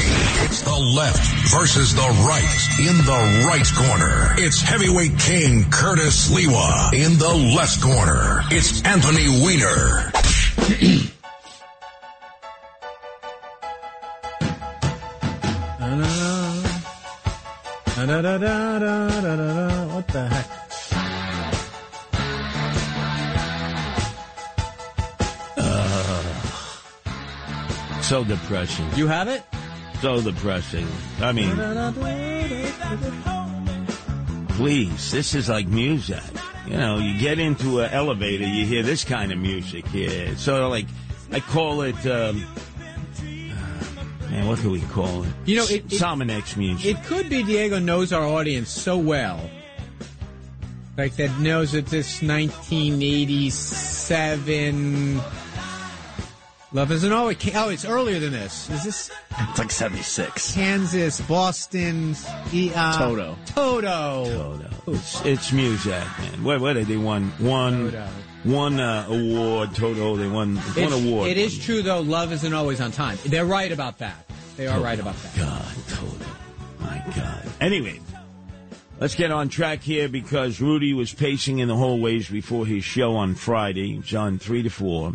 It's 0.45 0.63
the 0.63 0.77
left 0.77 1.25
versus 1.51 1.95
the 1.95 2.03
right 2.03 2.79
in 2.79 2.97
the 2.99 3.45
right 3.49 3.67
corner. 3.75 4.35
It's 4.37 4.61
heavyweight 4.61 5.19
king 5.19 5.71
Curtis 5.71 6.29
Sliwa 6.29 6.93
in 6.93 7.19
the 7.19 7.35
left 7.57 7.81
corner. 7.81 8.43
It's 8.51 8.83
Anthony 8.85 9.29
Weiner. 9.43 10.13
What 20.01 20.09
the 20.09 20.29
heck? 20.29 20.60
So 28.11 28.25
depressing. 28.25 28.87
You 28.97 29.07
have 29.07 29.29
it? 29.29 29.45
So 30.01 30.21
depressing. 30.21 30.89
I 31.21 31.31
mean, 31.31 31.55
please, 34.49 35.13
this 35.13 35.37
is 35.37 35.49
like 35.49 35.69
music. 35.69 36.19
You 36.67 36.77
know, 36.77 36.99
you 36.99 37.17
get 37.21 37.39
into 37.39 37.79
an 37.79 37.93
elevator, 37.93 38.49
you 38.49 38.67
hear 38.67 38.83
this 38.83 39.05
kind 39.05 39.31
of 39.31 39.39
music. 39.39 39.85
Yeah, 39.93 40.09
it's 40.09 40.43
sort 40.43 40.61
of 40.61 40.71
like 40.71 40.87
I 41.31 41.39
call 41.39 41.83
it. 41.83 42.05
Um, 42.05 42.45
man, 44.29 44.49
what 44.49 44.61
do 44.61 44.71
we 44.71 44.81
call 44.81 45.23
it? 45.23 45.33
You 45.45 45.59
know, 45.59 45.65
it- 45.67 45.71
it- 45.71 45.89
Salmonex 45.91 46.57
music. 46.57 46.97
It 46.97 47.05
could 47.05 47.29
be 47.29 47.45
Diego 47.45 47.79
knows 47.79 48.13
our 48.13 48.25
audience 48.25 48.71
so 48.71 48.99
well. 48.99 49.49
Like 50.99 51.15
that 51.15 51.39
knows 51.39 51.71
that 51.73 51.87
this 51.87 52.23
1987 52.23 55.21
Love 56.73 56.93
isn't 56.93 57.13
always. 57.13 57.37
oh, 57.57 57.69
it's 57.69 57.85
earlier 57.85 58.21
than 58.21 58.31
this. 58.31 58.71
Is 58.71 58.85
this 58.85 59.11
It's 59.41 59.59
like 59.59 59.73
76. 59.73 60.55
Kansas, 60.55 61.21
Boston, 61.23 62.15
e, 62.53 62.71
uh, 62.73 62.97
Toto. 62.97 63.37
Toto. 63.47 63.89
Oh, 63.89 64.57
no. 64.57 64.93
It's, 64.93 65.25
it's 65.25 65.53
music, 65.53 65.91
man. 65.91 66.45
What, 66.45 66.61
what 66.61 66.75
did 66.75 66.87
they 66.87 66.97
won? 66.97 67.31
One, 67.39 67.91
Toto. 67.91 68.09
one 68.45 68.79
uh, 68.79 69.05
award. 69.09 69.75
Toto. 69.75 70.17
They 70.17 70.29
won 70.29 70.57
one 70.59 70.93
award. 70.93 71.29
It 71.31 71.39
is 71.39 71.59
true 71.59 71.83
though. 71.83 72.03
Love 72.03 72.33
isn't 72.33 72.55
always 72.55 72.81
on 72.81 72.93
time. 72.93 73.19
They're 73.27 73.45
right 73.45 73.73
about 73.73 73.99
that. 73.99 74.31
They 74.57 74.69
are 74.69 74.81
right 74.81 75.01
about 75.01 75.17
that. 75.17 75.37
God, 75.37 75.75
Toto. 75.89 76.27
My 76.79 77.03
God. 77.17 77.49
Anyway, 77.61 77.99
let's 79.01 79.17
get 79.17 79.33
on 79.33 79.49
track 79.49 79.81
here 79.83 80.09
because 80.09 80.61
Rudy 80.61 80.95
was 80.95 81.13
pacing 81.13 81.59
in 81.59 81.67
the 81.67 81.77
hallways 81.77 82.29
before 82.29 82.65
his 82.65 82.85
show 82.85 83.17
on 83.17 83.35
Friday. 83.35 83.99
John 83.99 84.39
3 84.39 84.63
to 84.63 84.71
4. 84.71 85.15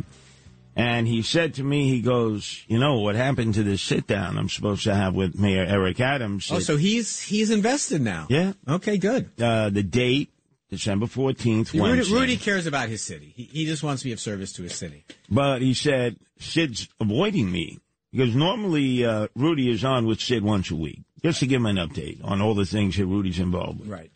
And 0.78 1.08
he 1.08 1.22
said 1.22 1.54
to 1.56 1.64
me, 1.64 1.90
he 1.90 2.02
goes, 2.02 2.64
you 2.68 2.78
know, 2.80 3.00
what 3.00 3.16
happened 3.16 3.54
to 3.54 3.64
this 3.64 3.82
sit 3.82 4.08
down 4.08 4.38
I'm 4.38 4.50
supposed 4.50 4.84
to 4.84 4.94
have 4.94 5.14
with 5.16 5.40
Mayor 5.40 5.64
Eric 5.64 6.02
Adams? 6.02 6.50
Oh, 6.52 6.58
It- 6.58 6.62
so 6.62 6.76
he's 6.76 7.22
he's 7.22 7.50
invested 7.50 8.02
now. 8.02 8.28
Yeah. 8.30 8.54
Okay, 8.68 8.98
good. 8.98 9.30
uh, 9.42 9.70
the 9.70 9.84
date, 9.84 10.32
December 10.70 11.06
14th, 11.06 11.74
Rudy, 11.74 12.12
Rudy 12.12 12.36
cares 12.38 12.68
about 12.68 12.90
his 12.90 13.02
city. 13.02 13.32
He, 13.36 13.44
he 13.44 13.66
just 13.66 13.84
wants 13.84 14.02
to 14.02 14.06
be 14.10 14.12
of 14.12 14.20
service 14.20 14.52
to 14.54 14.64
his 14.64 14.76
city. 14.76 15.06
But 15.30 15.62
he 15.62 15.74
said, 15.74 16.18
Sid's 16.40 16.90
avoiding 17.00 17.50
me. 17.52 17.80
Because 18.12 18.34
normally 18.36 19.06
uh, 19.06 19.28
Rudy 19.36 19.70
is 19.70 19.84
on 19.84 20.06
with 20.06 20.22
Sid 20.22 20.42
once 20.44 20.72
a 20.72 20.76
week. 20.76 21.02
just 21.22 21.40
to 21.42 21.48
give 21.48 21.60
him 21.62 21.66
an 21.66 21.76
update 21.78 22.20
on 22.24 22.42
all 22.42 22.54
the 22.56 22.66
things 22.66 22.96
that 22.98 23.06
Rudy's 23.06 23.40
involved 23.40 23.80
with. 23.82 23.90
Right. 23.90 24.10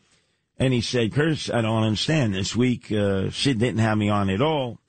And 0.57 0.73
he 0.73 0.79
said, 0.81 1.13
Curtis, 1.13 1.49
I 1.49 1.61
don't 1.61 1.83
understand. 1.83 2.33
This 2.33 2.55
week, 2.55 2.91
uh, 2.91 3.29
Sid 3.31 3.59
didn't 3.59 3.79
have 3.79 3.97
me 3.97 4.09
on 4.09 4.29
at 4.29 4.41
all. 4.41 4.79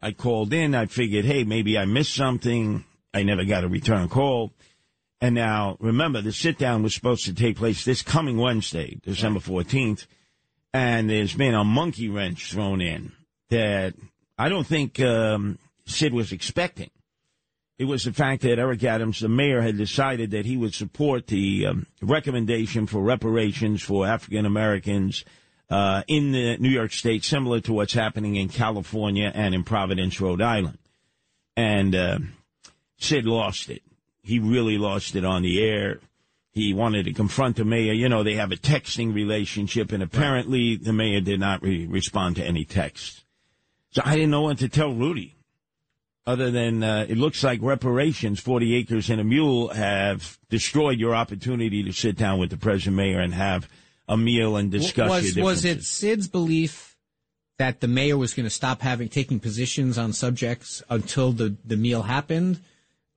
I 0.00 0.12
called 0.12 0.52
in. 0.52 0.74
I 0.74 0.86
figured, 0.86 1.24
hey, 1.24 1.44
maybe 1.44 1.78
I 1.78 1.84
missed 1.84 2.14
something. 2.14 2.84
I 3.14 3.22
never 3.22 3.44
got 3.44 3.64
a 3.64 3.68
return 3.68 4.08
call. 4.08 4.52
And 5.20 5.34
now, 5.34 5.76
remember, 5.80 6.20
the 6.20 6.32
sit 6.32 6.58
down 6.58 6.82
was 6.82 6.94
supposed 6.94 7.24
to 7.24 7.34
take 7.34 7.56
place 7.56 7.84
this 7.84 8.02
coming 8.02 8.36
Wednesday, 8.36 9.00
December 9.02 9.40
14th. 9.40 10.06
And 10.74 11.08
there's 11.08 11.34
been 11.34 11.54
a 11.54 11.64
monkey 11.64 12.08
wrench 12.08 12.52
thrown 12.52 12.82
in 12.82 13.12
that 13.48 13.94
I 14.36 14.50
don't 14.50 14.66
think 14.66 15.00
um, 15.00 15.58
Sid 15.86 16.12
was 16.12 16.32
expecting. 16.32 16.90
It 17.78 17.84
was 17.84 18.04
the 18.04 18.12
fact 18.12 18.42
that 18.42 18.58
Eric 18.58 18.84
Adams, 18.84 19.20
the 19.20 19.28
mayor, 19.28 19.62
had 19.62 19.76
decided 19.76 20.30
that 20.30 20.46
he 20.46 20.56
would 20.56 20.74
support 20.74 21.26
the 21.26 21.66
um, 21.66 21.86
recommendation 22.02 22.86
for 22.86 23.02
reparations 23.02 23.82
for 23.82 24.06
African 24.06 24.46
Americans 24.46 25.24
uh, 25.68 26.02
in 26.06 26.32
the 26.32 26.56
New 26.58 26.68
York 26.68 26.92
State, 26.92 27.24
similar 27.24 27.60
to 27.60 27.72
what's 27.72 27.92
happening 27.92 28.36
in 28.36 28.48
California 28.48 29.30
and 29.34 29.54
in 29.54 29.64
Providence, 29.64 30.20
Rhode 30.20 30.42
Island. 30.42 30.78
And 31.56 31.94
uh, 31.94 32.18
Sid 32.98 33.24
lost 33.24 33.70
it. 33.70 33.82
He 34.22 34.38
really 34.38 34.78
lost 34.78 35.16
it 35.16 35.24
on 35.24 35.42
the 35.42 35.62
air. 35.62 36.00
He 36.52 36.72
wanted 36.72 37.04
to 37.04 37.12
confront 37.12 37.56
the 37.56 37.64
mayor. 37.64 37.92
You 37.92 38.08
know, 38.08 38.22
they 38.22 38.34
have 38.34 38.52
a 38.52 38.56
texting 38.56 39.14
relationship, 39.14 39.92
and 39.92 40.02
apparently 40.02 40.76
the 40.76 40.92
mayor 40.92 41.20
did 41.20 41.40
not 41.40 41.62
re- 41.62 41.86
respond 41.86 42.36
to 42.36 42.44
any 42.44 42.64
texts. 42.64 43.24
So 43.90 44.02
I 44.04 44.14
didn't 44.14 44.30
know 44.30 44.42
what 44.42 44.58
to 44.58 44.68
tell 44.68 44.92
Rudy 44.92 45.36
other 46.26 46.50
than 46.50 46.82
uh, 46.82 47.06
it 47.08 47.16
looks 47.16 47.44
like 47.44 47.60
reparations, 47.62 48.40
40 48.40 48.74
acres 48.74 49.10
and 49.10 49.20
a 49.20 49.24
mule, 49.24 49.68
have 49.68 50.38
destroyed 50.50 50.98
your 50.98 51.14
opportunity 51.14 51.84
to 51.84 51.92
sit 51.92 52.16
down 52.16 52.38
with 52.38 52.50
the 52.50 52.56
president 52.56 52.96
mayor 52.96 53.20
and 53.20 53.32
have 53.32 53.68
a 54.08 54.16
meal 54.16 54.56
and 54.56 54.70
discuss 54.70 55.10
was, 55.10 55.36
was 55.36 55.64
it. 55.64 55.82
Sid's 55.82 56.28
belief 56.28 56.96
that 57.58 57.80
the 57.80 57.88
mayor 57.88 58.16
was 58.16 58.34
going 58.34 58.44
to 58.44 58.50
stop 58.50 58.82
having 58.82 59.08
taking 59.08 59.40
positions 59.40 59.98
on 59.98 60.12
subjects 60.12 60.82
until 60.88 61.32
the, 61.32 61.56
the 61.64 61.76
meal 61.76 62.02
happened? 62.02 62.60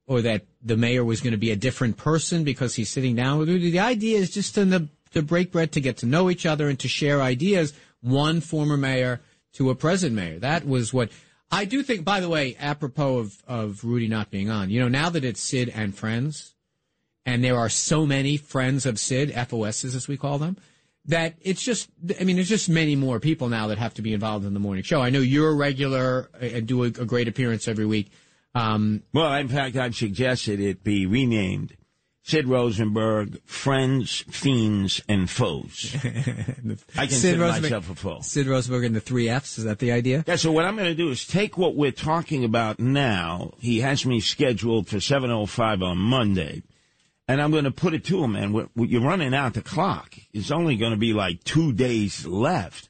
Or 0.08 0.24
that 0.24 0.46
the 0.64 0.76
mayor 0.76 1.06
was 1.06 1.22
going 1.22 1.34
to 1.34 1.38
be 1.38 1.52
a 1.52 1.56
different 1.56 1.96
person 1.96 2.44
because 2.44 2.74
he's 2.74 2.90
sitting 2.90 3.16
down 3.16 3.38
with 3.38 3.48
Rudy? 3.48 3.70
The 3.70 3.80
idea 3.80 4.18
is 4.18 4.32
just 4.32 4.56
to, 4.56 4.90
to 5.12 5.22
break 5.22 5.52
bread, 5.52 5.72
to 5.74 5.82
get 5.82 5.98
to 5.98 6.08
know 6.08 6.32
each 6.32 6.48
other, 6.48 6.68
and 6.68 6.80
to 6.80 6.88
share 6.88 7.22
ideas. 7.22 7.74
One 8.02 8.42
former 8.42 8.76
mayor 8.76 9.22
to 9.54 9.70
a 9.70 9.76
present 9.76 10.16
mayor. 10.16 10.40
That 10.40 10.68
was 10.68 10.92
what 10.92 11.12
I 11.52 11.66
do 11.66 11.84
think. 11.84 12.06
By 12.06 12.22
the 12.22 12.30
way, 12.30 12.56
apropos 12.60 13.18
of 13.20 13.44
of 13.48 13.84
Rudy 13.84 14.08
not 14.08 14.32
being 14.32 14.50
on, 14.50 14.70
you 14.70 14.80
know, 14.80 14.88
now 14.88 15.10
that 15.10 15.24
it's 15.24 15.42
Sid 15.42 15.70
and 15.70 15.96
friends, 15.96 16.56
and 17.26 17.44
there 17.44 17.58
are 17.58 17.70
so 17.70 18.06
many 18.06 18.38
friends 18.38 18.86
of 18.86 19.00
Sid, 19.00 19.32
FOSs 19.32 19.96
as 19.96 20.08
we 20.08 20.18
call 20.18 20.40
them, 20.40 20.58
that 21.10 21.36
it's 21.42 21.62
just. 21.62 21.90
I 22.20 22.24
mean, 22.24 22.38
there's 22.38 22.50
just 22.50 22.70
many 22.70 22.96
more 22.96 23.20
people 23.20 23.50
now 23.50 23.68
that 23.68 23.78
have 23.78 23.94
to 23.96 24.02
be 24.02 24.14
involved 24.14 24.46
in 24.46 24.54
the 24.54 24.60
morning 24.60 24.84
show. 24.84 25.02
I 25.02 25.10
know 25.10 25.20
you're 25.20 25.50
a 25.50 25.56
regular 25.56 26.30
and 26.40 26.68
do 26.68 26.84
a, 26.84 26.88
a 26.88 27.06
great 27.06 27.28
appearance 27.28 27.68
every 27.68 27.86
week. 27.86 28.12
Um, 28.56 29.04
Well, 29.14 29.34
in 29.36 29.48
fact, 29.48 29.76
I've 29.76 29.96
suggested 29.96 30.60
it 30.60 30.84
be 30.84 31.06
renamed 31.06 31.76
Sid 32.24 32.48
Rosenberg, 32.48 33.42
Friends, 33.46 34.24
Fiends, 34.30 35.02
and 35.10 35.30
Foes. 35.30 35.96
I 36.96 37.08
consider 37.08 37.40
myself 37.40 37.90
a 37.90 37.96
foe. 37.96 38.20
Sid 38.22 38.46
Rosenberg 38.46 38.84
and 38.86 38.96
the 38.96 39.00
three 39.02 39.30
Fs. 39.30 39.58
Is 39.58 39.64
that 39.64 39.80
the 39.80 39.92
idea? 39.92 40.24
Yeah, 40.28 40.36
so 40.36 40.52
what 40.52 40.66
I'm 40.66 40.76
going 40.76 40.90
to 40.90 40.96
do 40.96 41.10
is 41.10 41.26
take 41.26 41.58
what 41.58 41.76
we're 41.76 41.92
talking 41.92 42.44
about 42.44 42.80
now. 42.80 43.54
He 43.60 43.80
has 43.80 44.06
me 44.06 44.20
scheduled 44.20 44.88
for 44.88 44.98
7.05 44.98 45.82
on 45.84 45.98
Monday. 45.98 46.62
And 47.30 47.40
I'm 47.40 47.52
going 47.52 47.66
to 47.66 47.72
put 47.72 47.94
it 47.94 48.06
to 48.06 48.24
him, 48.24 48.54
we're, 48.54 48.88
you're 48.88 49.04
running 49.04 49.36
out 49.36 49.54
the 49.54 49.62
clock. 49.62 50.16
It's 50.34 50.50
only 50.50 50.78
going 50.78 50.94
to 50.94 50.98
be 50.98 51.14
like 51.14 51.44
two 51.44 51.72
days 51.72 52.26
left. 52.26 52.90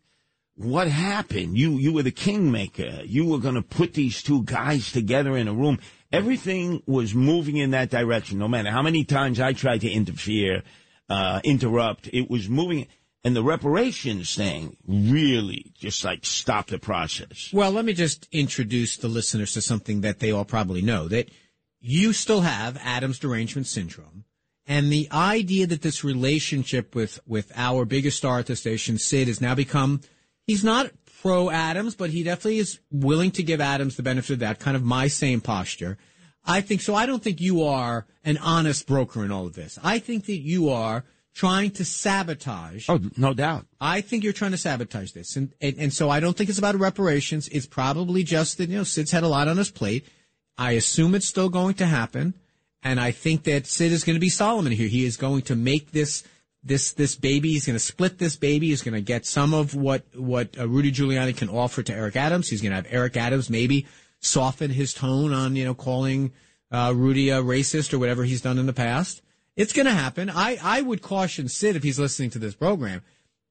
What 0.55 0.87
happened? 0.87 1.57
You, 1.57 1.71
you 1.73 1.91
were 1.91 2.03
the 2.03 2.11
kingmaker. 2.11 3.01
You 3.03 3.25
were 3.25 3.39
going 3.39 3.55
to 3.55 3.61
put 3.61 3.95
these 3.95 4.23
two 4.23 4.43
guys 4.43 4.93
together 4.93 5.35
in 5.35 5.49
a 5.49 5.53
room. 5.53 5.77
Everything 6.09 6.81
was 6.85 7.13
moving 7.13 7.57
in 7.57 7.71
that 7.71 7.89
direction. 7.89 8.39
No 8.39 8.47
matter 8.47 8.71
how 8.71 8.81
many 8.81 9.03
times 9.03 9.41
I 9.41 9.51
tried 9.51 9.81
to 9.81 9.91
interfere, 9.91 10.63
uh, 11.09 11.41
interrupt, 11.43 12.09
it 12.13 12.29
was 12.29 12.47
moving. 12.47 12.87
And 13.25 13.35
the 13.35 13.43
reparations 13.43 14.33
thing 14.33 14.77
really 14.87 15.73
just 15.77 16.05
like 16.05 16.25
stopped 16.25 16.69
the 16.69 16.79
process. 16.79 17.49
Well, 17.51 17.71
let 17.71 17.83
me 17.83 17.91
just 17.91 18.29
introduce 18.31 18.95
the 18.95 19.09
listeners 19.09 19.51
to 19.55 19.61
something 19.61 19.99
that 19.99 20.19
they 20.19 20.31
all 20.31 20.45
probably 20.45 20.81
know 20.81 21.09
that 21.09 21.29
you 21.81 22.13
still 22.13 22.41
have 22.41 22.77
Adams 22.81 23.19
derangement 23.19 23.67
syndrome. 23.67 24.23
And 24.69 24.91
the 24.91 25.09
idea 25.11 25.65
that 25.65 25.81
this 25.81 26.03
relationship 26.03 26.93
with, 26.93 27.19
with 27.25 27.51
our 27.55 27.85
biggest 27.85 28.17
star 28.17 28.37
at 28.37 28.45
the 28.45 28.55
station, 28.55 28.99
Sid, 28.99 29.27
has 29.27 29.41
now 29.41 29.55
become, 29.55 30.01
he's 30.45 30.63
not 30.63 30.91
pro 31.21 31.49
Adams, 31.49 31.95
but 31.95 32.11
he 32.11 32.21
definitely 32.21 32.59
is 32.59 32.79
willing 32.91 33.31
to 33.31 33.43
give 33.43 33.59
Adams 33.59 33.95
the 33.95 34.03
benefit 34.03 34.33
of 34.33 34.39
that, 34.39 34.59
kind 34.59 34.77
of 34.77 34.83
my 34.83 35.07
same 35.07 35.41
posture. 35.41 35.97
I 36.45 36.61
think 36.61 36.81
so. 36.81 36.93
I 36.93 37.07
don't 37.07 37.23
think 37.23 37.41
you 37.41 37.63
are 37.63 38.05
an 38.23 38.37
honest 38.37 38.85
broker 38.85 39.25
in 39.25 39.31
all 39.31 39.47
of 39.47 39.55
this. 39.55 39.79
I 39.83 39.97
think 39.97 40.27
that 40.27 40.37
you 40.37 40.69
are 40.69 41.03
trying 41.33 41.71
to 41.71 41.83
sabotage. 41.83 42.87
Oh, 42.89 42.99
no 43.17 43.33
doubt. 43.33 43.65
I 43.81 44.01
think 44.01 44.23
you're 44.23 44.33
trying 44.33 44.51
to 44.51 44.57
sabotage 44.57 45.13
this. 45.13 45.35
And, 45.35 45.51
and, 45.59 45.77
and 45.79 45.93
so 45.93 46.11
I 46.11 46.19
don't 46.19 46.37
think 46.37 46.49
it's 46.49 46.59
about 46.59 46.75
reparations. 46.75 47.47
It's 47.47 47.65
probably 47.65 48.23
just 48.23 48.59
that, 48.59 48.69
you 48.69 48.77
know, 48.77 48.83
Sid's 48.83 49.11
had 49.11 49.23
a 49.23 49.27
lot 49.27 49.47
on 49.47 49.57
his 49.57 49.71
plate. 49.71 50.05
I 50.59 50.73
assume 50.73 51.15
it's 51.15 51.27
still 51.27 51.49
going 51.49 51.73
to 51.75 51.87
happen. 51.87 52.35
And 52.81 52.99
I 52.99 53.11
think 53.11 53.43
that 53.43 53.67
Sid 53.67 53.91
is 53.91 54.03
going 54.03 54.15
to 54.15 54.21
be 54.21 54.29
Solomon 54.29 54.71
here. 54.71 54.87
He 54.87 55.05
is 55.05 55.17
going 55.17 55.41
to 55.43 55.55
make 55.55 55.91
this, 55.91 56.23
this, 56.63 56.93
this 56.93 57.15
baby. 57.15 57.49
He's 57.51 57.65
going 57.65 57.75
to 57.75 57.83
split 57.83 58.17
this 58.17 58.35
baby. 58.37 58.67
He's 58.67 58.81
going 58.81 58.93
to 58.93 59.01
get 59.01 59.25
some 59.25 59.53
of 59.53 59.75
what, 59.75 60.03
what 60.15 60.57
uh, 60.57 60.67
Rudy 60.67 60.91
Giuliani 60.91 61.35
can 61.35 61.49
offer 61.49 61.83
to 61.83 61.93
Eric 61.93 62.15
Adams. 62.15 62.49
He's 62.49 62.61
going 62.61 62.71
to 62.71 62.77
have 62.77 62.87
Eric 62.89 63.17
Adams 63.17 63.49
maybe 63.49 63.85
soften 64.19 64.71
his 64.71 64.93
tone 64.93 65.33
on, 65.33 65.55
you 65.55 65.65
know, 65.65 65.73
calling, 65.73 66.31
uh, 66.71 66.93
Rudy 66.95 67.29
a 67.29 67.41
racist 67.41 67.93
or 67.93 67.99
whatever 67.99 68.23
he's 68.23 68.41
done 68.41 68.57
in 68.57 68.65
the 68.65 68.73
past. 68.73 69.21
It's 69.55 69.73
going 69.73 69.87
to 69.87 69.91
happen. 69.91 70.29
I, 70.29 70.57
I 70.61 70.81
would 70.81 71.01
caution 71.01 71.49
Sid 71.49 71.75
if 71.75 71.83
he's 71.83 71.99
listening 71.99 72.29
to 72.31 72.39
this 72.39 72.55
program. 72.55 73.01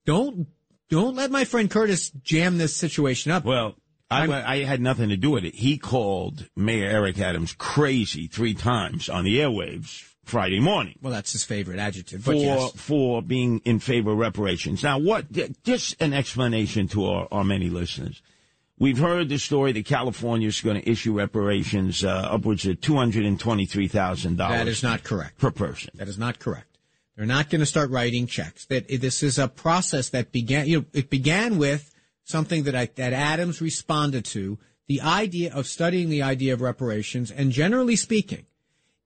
Don't, 0.06 0.46
don't 0.88 1.16
let 1.16 1.30
my 1.30 1.44
friend 1.44 1.70
Curtis 1.70 2.10
jam 2.22 2.56
this 2.56 2.74
situation 2.74 3.30
up. 3.30 3.44
Well, 3.44 3.74
I, 4.10 4.52
I, 4.54 4.64
had 4.64 4.80
nothing 4.80 5.10
to 5.10 5.16
do 5.16 5.30
with 5.30 5.44
it. 5.44 5.54
He 5.54 5.76
called 5.76 6.48
Mayor 6.56 6.88
Eric 6.88 7.18
Adams 7.18 7.54
crazy 7.58 8.26
three 8.26 8.54
times 8.54 9.08
on 9.08 9.24
the 9.24 9.38
airwaves 9.38 10.08
Friday 10.24 10.60
morning. 10.60 10.98
Well, 11.02 11.12
that's 11.12 11.32
his 11.32 11.44
favorite 11.44 11.78
adjective. 11.78 12.22
For, 12.24 12.32
yes. 12.32 12.72
for 12.72 13.20
being 13.22 13.60
in 13.64 13.80
favor 13.80 14.12
of 14.12 14.18
reparations. 14.18 14.82
Now, 14.82 14.98
what, 14.98 15.26
just 15.64 16.00
an 16.00 16.14
explanation 16.14 16.88
to 16.88 17.06
our, 17.06 17.28
our 17.30 17.44
many 17.44 17.68
listeners. 17.68 18.22
We've 18.78 18.98
heard 18.98 19.28
the 19.28 19.38
story 19.38 19.72
that 19.72 19.86
California 19.86 20.46
is 20.46 20.60
going 20.60 20.80
to 20.80 20.88
issue 20.88 21.12
reparations 21.12 22.04
uh, 22.04 22.28
upwards 22.30 22.64
of 22.64 22.80
$223,000 22.80 24.36
That 24.36 24.68
is 24.68 24.82
not 24.82 25.02
correct. 25.02 25.38
per 25.38 25.50
person. 25.50 25.90
That 25.96 26.08
is 26.08 26.16
not 26.16 26.38
correct. 26.38 26.78
They're 27.16 27.26
not 27.26 27.50
going 27.50 27.58
to 27.58 27.66
start 27.66 27.90
writing 27.90 28.28
checks. 28.28 28.66
That 28.66 28.86
this 28.88 29.24
is 29.24 29.40
a 29.40 29.48
process 29.48 30.10
that 30.10 30.30
began. 30.30 30.68
You 30.68 30.78
know, 30.78 30.84
it 30.92 31.10
began 31.10 31.58
with 31.58 31.92
something 32.28 32.64
that 32.64 32.74
I, 32.74 32.90
that 32.96 33.12
Adams 33.12 33.60
responded 33.60 34.24
to 34.26 34.58
the 34.86 35.00
idea 35.00 35.52
of 35.52 35.66
studying 35.66 36.10
the 36.10 36.22
idea 36.22 36.52
of 36.52 36.60
reparations, 36.60 37.30
and 37.30 37.50
generally 37.50 37.96
speaking, 37.96 38.44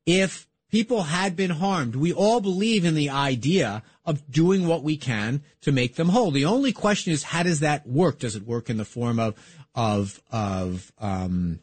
if 0.07 0.49
people 0.71 1.05
had 1.05 1.37
been 1.37 1.51
harmed, 1.51 1.95
we 1.95 2.13
all 2.13 2.41
believe 2.41 2.85
in 2.85 2.95
the 2.95 3.11
idea 3.11 3.83
of 4.05 4.29
doing 4.31 4.67
what 4.67 4.83
we 4.83 4.97
can 4.97 5.43
to 5.61 5.71
make 5.71 5.95
them 5.95 6.09
whole. 6.09 6.33
The 6.33 6.45
only 6.45 6.73
question 6.73 7.13
is, 7.13 7.23
how 7.23 7.45
does 7.45 7.61
that 7.61 7.87
work? 7.87 8.19
Does 8.19 8.35
it 8.35 8.45
work 8.45 8.69
in 8.69 8.77
the 8.77 8.85
form 8.85 9.21
of 9.21 9.35
of 9.75 10.21
of 10.33 10.93
um, 10.99 11.61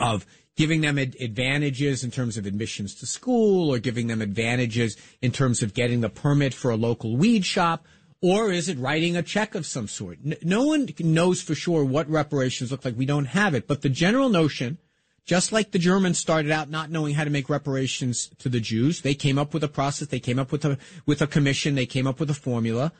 of 0.00 0.26
giving 0.56 0.80
them 0.80 0.98
ad- 0.98 1.16
advantages 1.20 2.02
in 2.02 2.10
terms 2.10 2.36
of 2.36 2.46
admissions 2.46 2.96
to 2.96 3.06
school 3.06 3.72
or 3.72 3.78
giving 3.78 4.08
them 4.08 4.20
advantages 4.20 4.96
in 5.22 5.30
terms 5.30 5.62
of 5.62 5.72
getting 5.72 6.00
the 6.00 6.10
permit 6.10 6.52
for 6.52 6.72
a 6.72 6.76
local 6.76 7.16
weed 7.16 7.46
shop? 7.46 7.86
Or 8.20 8.50
is 8.50 8.68
it 8.68 8.78
writing 8.78 9.16
a 9.16 9.22
check 9.22 9.54
of 9.54 9.64
some 9.64 9.86
sort? 9.86 10.18
No 10.42 10.64
one 10.64 10.88
knows 10.98 11.40
for 11.40 11.54
sure 11.54 11.84
what 11.84 12.10
reparations 12.10 12.72
look 12.72 12.84
like. 12.84 12.96
We 12.96 13.06
don't 13.06 13.26
have 13.26 13.54
it. 13.54 13.68
But 13.68 13.82
the 13.82 13.88
general 13.88 14.28
notion, 14.28 14.78
just 15.24 15.52
like 15.52 15.70
the 15.70 15.78
Germans 15.78 16.18
started 16.18 16.50
out 16.50 16.68
not 16.68 16.90
knowing 16.90 17.14
how 17.14 17.24
to 17.24 17.30
make 17.30 17.48
reparations 17.48 18.30
to 18.38 18.48
the 18.48 18.58
Jews, 18.58 19.02
they 19.02 19.14
came 19.14 19.38
up 19.38 19.54
with 19.54 19.62
a 19.62 19.68
process, 19.68 20.08
they 20.08 20.18
came 20.18 20.38
up 20.38 20.50
with 20.50 20.64
a, 20.64 20.78
with 21.06 21.22
a 21.22 21.28
commission, 21.28 21.76
they 21.76 21.86
came 21.86 22.08
up 22.08 22.18
with 22.18 22.30
a 22.30 22.34
formula. 22.34 22.92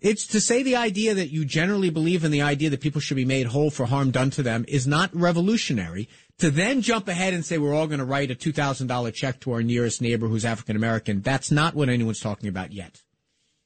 It's 0.00 0.26
to 0.28 0.40
say 0.40 0.62
the 0.62 0.76
idea 0.76 1.14
that 1.14 1.30
you 1.30 1.44
generally 1.44 1.90
believe 1.90 2.24
in 2.24 2.30
the 2.30 2.42
idea 2.42 2.70
that 2.70 2.80
people 2.80 3.00
should 3.00 3.16
be 3.16 3.24
made 3.24 3.46
whole 3.46 3.70
for 3.70 3.86
harm 3.86 4.10
done 4.10 4.30
to 4.30 4.42
them 4.42 4.64
is 4.68 4.86
not 4.86 5.14
revolutionary. 5.14 6.08
To 6.38 6.50
then 6.50 6.82
jump 6.82 7.08
ahead 7.08 7.32
and 7.32 7.44
say 7.44 7.58
we're 7.58 7.74
all 7.74 7.86
going 7.86 8.00
to 8.00 8.04
write 8.04 8.30
a 8.30 8.34
$2,000 8.34 9.14
check 9.14 9.40
to 9.40 9.52
our 9.52 9.62
nearest 9.62 10.02
neighbor 10.02 10.28
who's 10.28 10.44
African 10.44 10.76
American, 10.76 11.20
that's 11.20 11.50
not 11.50 11.74
what 11.74 11.88
anyone's 11.88 12.20
talking 12.20 12.48
about 12.48 12.72
yet. 12.72 13.02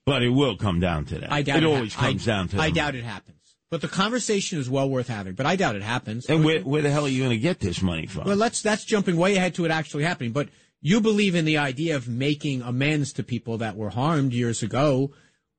But 0.08 0.22
it 0.22 0.30
will 0.30 0.56
come 0.56 0.80
down 0.80 1.04
to 1.06 1.18
that. 1.18 1.32
I 1.32 1.42
doubt 1.42 1.58
it 1.58 1.62
it, 1.64 1.66
always 1.66 1.94
ha- 1.94 2.06
comes 2.06 2.26
I, 2.26 2.32
down 2.32 2.48
to 2.48 2.56
that. 2.56 2.62
I 2.62 2.70
doubt 2.70 2.94
it 2.94 3.04
happens. 3.04 3.36
But 3.70 3.82
the 3.82 3.88
conversation 3.88 4.58
is 4.58 4.70
well 4.70 4.88
worth 4.88 5.08
having. 5.08 5.34
But 5.34 5.44
I 5.44 5.56
doubt 5.56 5.76
it 5.76 5.82
happens. 5.82 6.26
And 6.26 6.44
where, 6.44 6.60
where 6.60 6.80
the 6.80 6.90
hell 6.90 7.04
are 7.04 7.08
you 7.08 7.18
going 7.18 7.30
to 7.30 7.38
get 7.38 7.60
this 7.60 7.82
money 7.82 8.06
from? 8.06 8.24
Well, 8.24 8.36
let's 8.36 8.62
that's 8.62 8.84
jumping 8.84 9.16
way 9.16 9.36
ahead 9.36 9.54
to 9.56 9.66
it 9.66 9.70
actually 9.70 10.04
happening. 10.04 10.32
But 10.32 10.48
you 10.80 11.00
believe 11.00 11.34
in 11.34 11.44
the 11.44 11.58
idea 11.58 11.96
of 11.96 12.08
making 12.08 12.62
amends 12.62 13.12
to 13.14 13.22
people 13.22 13.58
that 13.58 13.76
were 13.76 13.90
harmed 13.90 14.32
years 14.32 14.62
ago. 14.62 15.12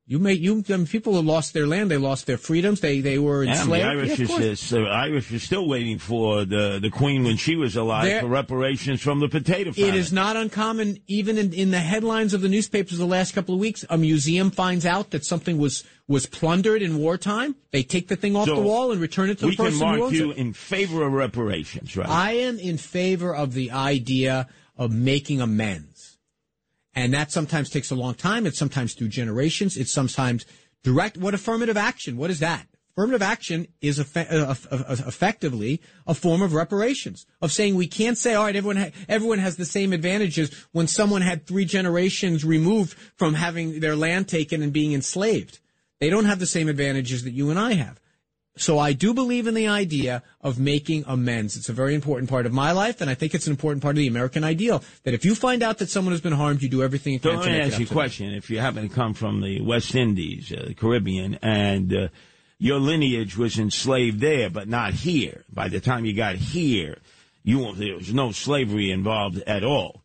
You 0.10 0.18
make 0.18 0.40
you 0.40 0.64
um, 0.74 0.88
people 0.88 1.14
who 1.14 1.22
lost 1.22 1.54
their 1.54 1.68
land, 1.68 1.92
they 1.92 1.98
lost 1.98 2.26
their 2.26 2.40
freedoms, 2.40 2.82
they 2.82 3.00
they 3.00 3.20
were 3.20 3.44
Yeah, 3.44 3.52
enslaved. 3.52 3.86
the 3.86 3.90
Irish, 3.90 4.20
Yeah, 4.20 4.40
is, 4.40 4.70
the 4.72 4.82
Irish 4.88 5.32
is 5.32 5.44
still 5.44 5.68
waiting 5.68 6.00
for 6.00 6.46
the, 6.46 6.80
the 6.82 6.90
Queen 6.90 7.24
when 7.24 7.38
she 7.38 7.56
was 7.56 7.76
alive 7.76 8.22
for 8.22 8.28
reparations 8.28 9.02
from 9.02 9.20
the 9.20 9.30
potato 9.30 9.72
famine. 9.72 9.94
It 9.94 9.96
is 9.96 10.12
not 10.12 10.36
uncommon, 10.36 10.98
even 11.06 11.38
in, 11.38 11.54
in 11.54 11.70
the 11.70 11.80
headlines 11.80 12.34
of 12.34 12.42
the 12.42 12.50
newspapers 12.50 12.98
the 12.98 13.06
last 13.06 13.36
couple 13.36 13.54
of 13.54 13.60
weeks. 13.62 13.86
A 13.88 14.00
museum 14.00 14.50
finds 14.50 14.84
out 14.84 15.12
that 15.12 15.26
something 15.26 15.60
was 15.60 15.84
was 16.08 16.26
plundered 16.26 16.82
in 16.82 16.98
wartime. 16.98 17.56
They 17.70 17.84
take 17.84 18.08
the 18.08 18.16
thing 18.16 18.36
off 18.36 18.48
So, 18.48 18.56
the 18.56 18.62
wall 18.62 18.92
and 18.92 19.00
return 19.00 19.30
it 19.30 19.38
to 19.40 19.46
the 19.46 19.56
person 19.56 19.74
who 19.74 19.86
mark 19.86 20.00
owns 20.02 20.18
you 20.18 20.32
in 20.32 20.54
favor 20.54 21.06
of 21.06 21.14
reparations, 21.14 21.96
right? 21.96 22.10
I 22.10 22.32
am 22.32 22.58
in 22.58 22.80
favor 22.80 23.36
of 23.36 23.54
the 23.54 23.70
idea 23.70 24.48
of 24.76 24.92
making 24.92 25.40
amends. 25.40 25.89
And 26.96 27.14
that 27.14 27.32
sometimes 27.32 27.70
takes 27.70 27.92
a 27.92 27.96
long 27.96 28.16
time. 28.16 28.46
It's 28.46 28.58
sometimes 28.58 28.94
through 28.94 29.10
generations. 29.10 29.78
It's 29.78 29.92
sometimes 29.92 30.46
direct. 30.84 31.18
What 31.18 31.34
affirmative 31.34 31.78
action? 31.78 32.18
What 32.18 32.30
is 32.30 32.40
that? 32.40 32.68
Affirmative 33.00 33.22
action 33.22 33.68
is 33.80 34.00
uh, 34.00 34.04
uh, 34.16 34.56
uh, 34.72 34.96
effectively 35.08 35.80
a 36.06 36.14
form 36.14 36.42
of 36.42 36.54
reparations 36.54 37.26
of 37.42 37.50
saying 37.52 37.76
we 37.76 37.88
can't 37.88 38.18
say, 38.18 38.34
all 38.34 38.44
right, 38.44 38.56
everyone, 38.56 38.76
ha- 38.76 38.92
everyone 39.08 39.40
has 39.40 39.56
the 39.56 39.64
same 39.64 39.94
advantages 39.94 40.52
when 40.74 40.88
someone 40.88 41.22
had 41.22 41.48
three 41.48 41.64
generations 41.64 42.44
removed 42.44 42.98
from 43.16 43.36
having 43.36 43.80
their 43.80 43.96
land 43.96 44.28
taken 44.28 44.62
and 44.62 44.74
being 44.74 44.92
enslaved. 44.92 45.60
They 46.02 46.10
don't 46.10 46.26
have 46.26 46.40
the 46.40 46.46
same 46.46 46.68
advantages 46.68 47.24
that 47.24 47.32
you 47.32 47.50
and 47.50 47.60
I 47.60 47.74
have. 47.76 48.02
So 48.60 48.78
I 48.78 48.94
do 48.94 49.14
believe 49.14 49.48
in 49.48 49.54
the 49.54 49.68
idea 49.68 50.22
of 50.42 50.60
making 50.60 51.06
amends. 51.08 51.56
It's 51.56 51.70
a 51.70 51.74
very 51.74 51.96
important 51.96 52.30
part 52.30 52.46
of 52.46 52.52
my 52.52 52.74
life, 52.74 53.00
and 53.00 53.10
I 53.10 53.14
think 53.14 53.34
it's 53.34 53.48
an 53.48 53.52
important 53.52 53.82
part 53.82 53.96
of 53.96 54.00
the 54.00 54.08
American 54.08 54.44
ideal. 54.44 54.84
That 55.04 55.14
if 55.14 55.24
you 55.24 55.34
find 55.34 55.64
out 55.64 55.78
that 55.78 55.90
someone 55.90 56.12
has 56.12 56.22
been 56.22 56.34
harmed, 56.34 56.62
you 56.62 56.70
do 56.70 56.84
everything 56.84 57.14
you 57.14 57.20
So 57.20 57.30
can 57.30 57.40
let 57.40 57.46
to 57.46 57.52
me 57.52 57.60
ask 57.62 57.80
you 57.80 57.86
a 57.86 57.90
question. 57.90 58.34
If 58.34 58.50
you 58.50 58.60
happen 58.60 58.90
to 58.90 58.94
come 58.94 59.14
from 59.14 59.42
the 59.42 59.62
West 59.62 59.96
Indies, 59.96 60.52
uh, 60.52 60.66
the 60.68 60.74
Caribbean, 60.74 61.40
and 61.42 61.94
uh, 61.96 62.08
your 62.58 62.80
lineage 62.80 63.38
was 63.38 63.58
enslaved 63.58 64.20
there, 64.20 64.50
but 64.50 64.68
not 64.68 64.94
here, 64.94 65.46
by 65.52 65.70
the 65.70 65.80
time 65.80 66.04
you 66.06 66.14
got 66.14 66.36
here, 66.36 66.98
you 67.44 67.74
there 67.76 67.96
was 67.96 68.14
no 68.14 68.34
slavery 68.34 68.92
involved 68.92 69.42
at 69.48 69.64
all. 69.64 70.04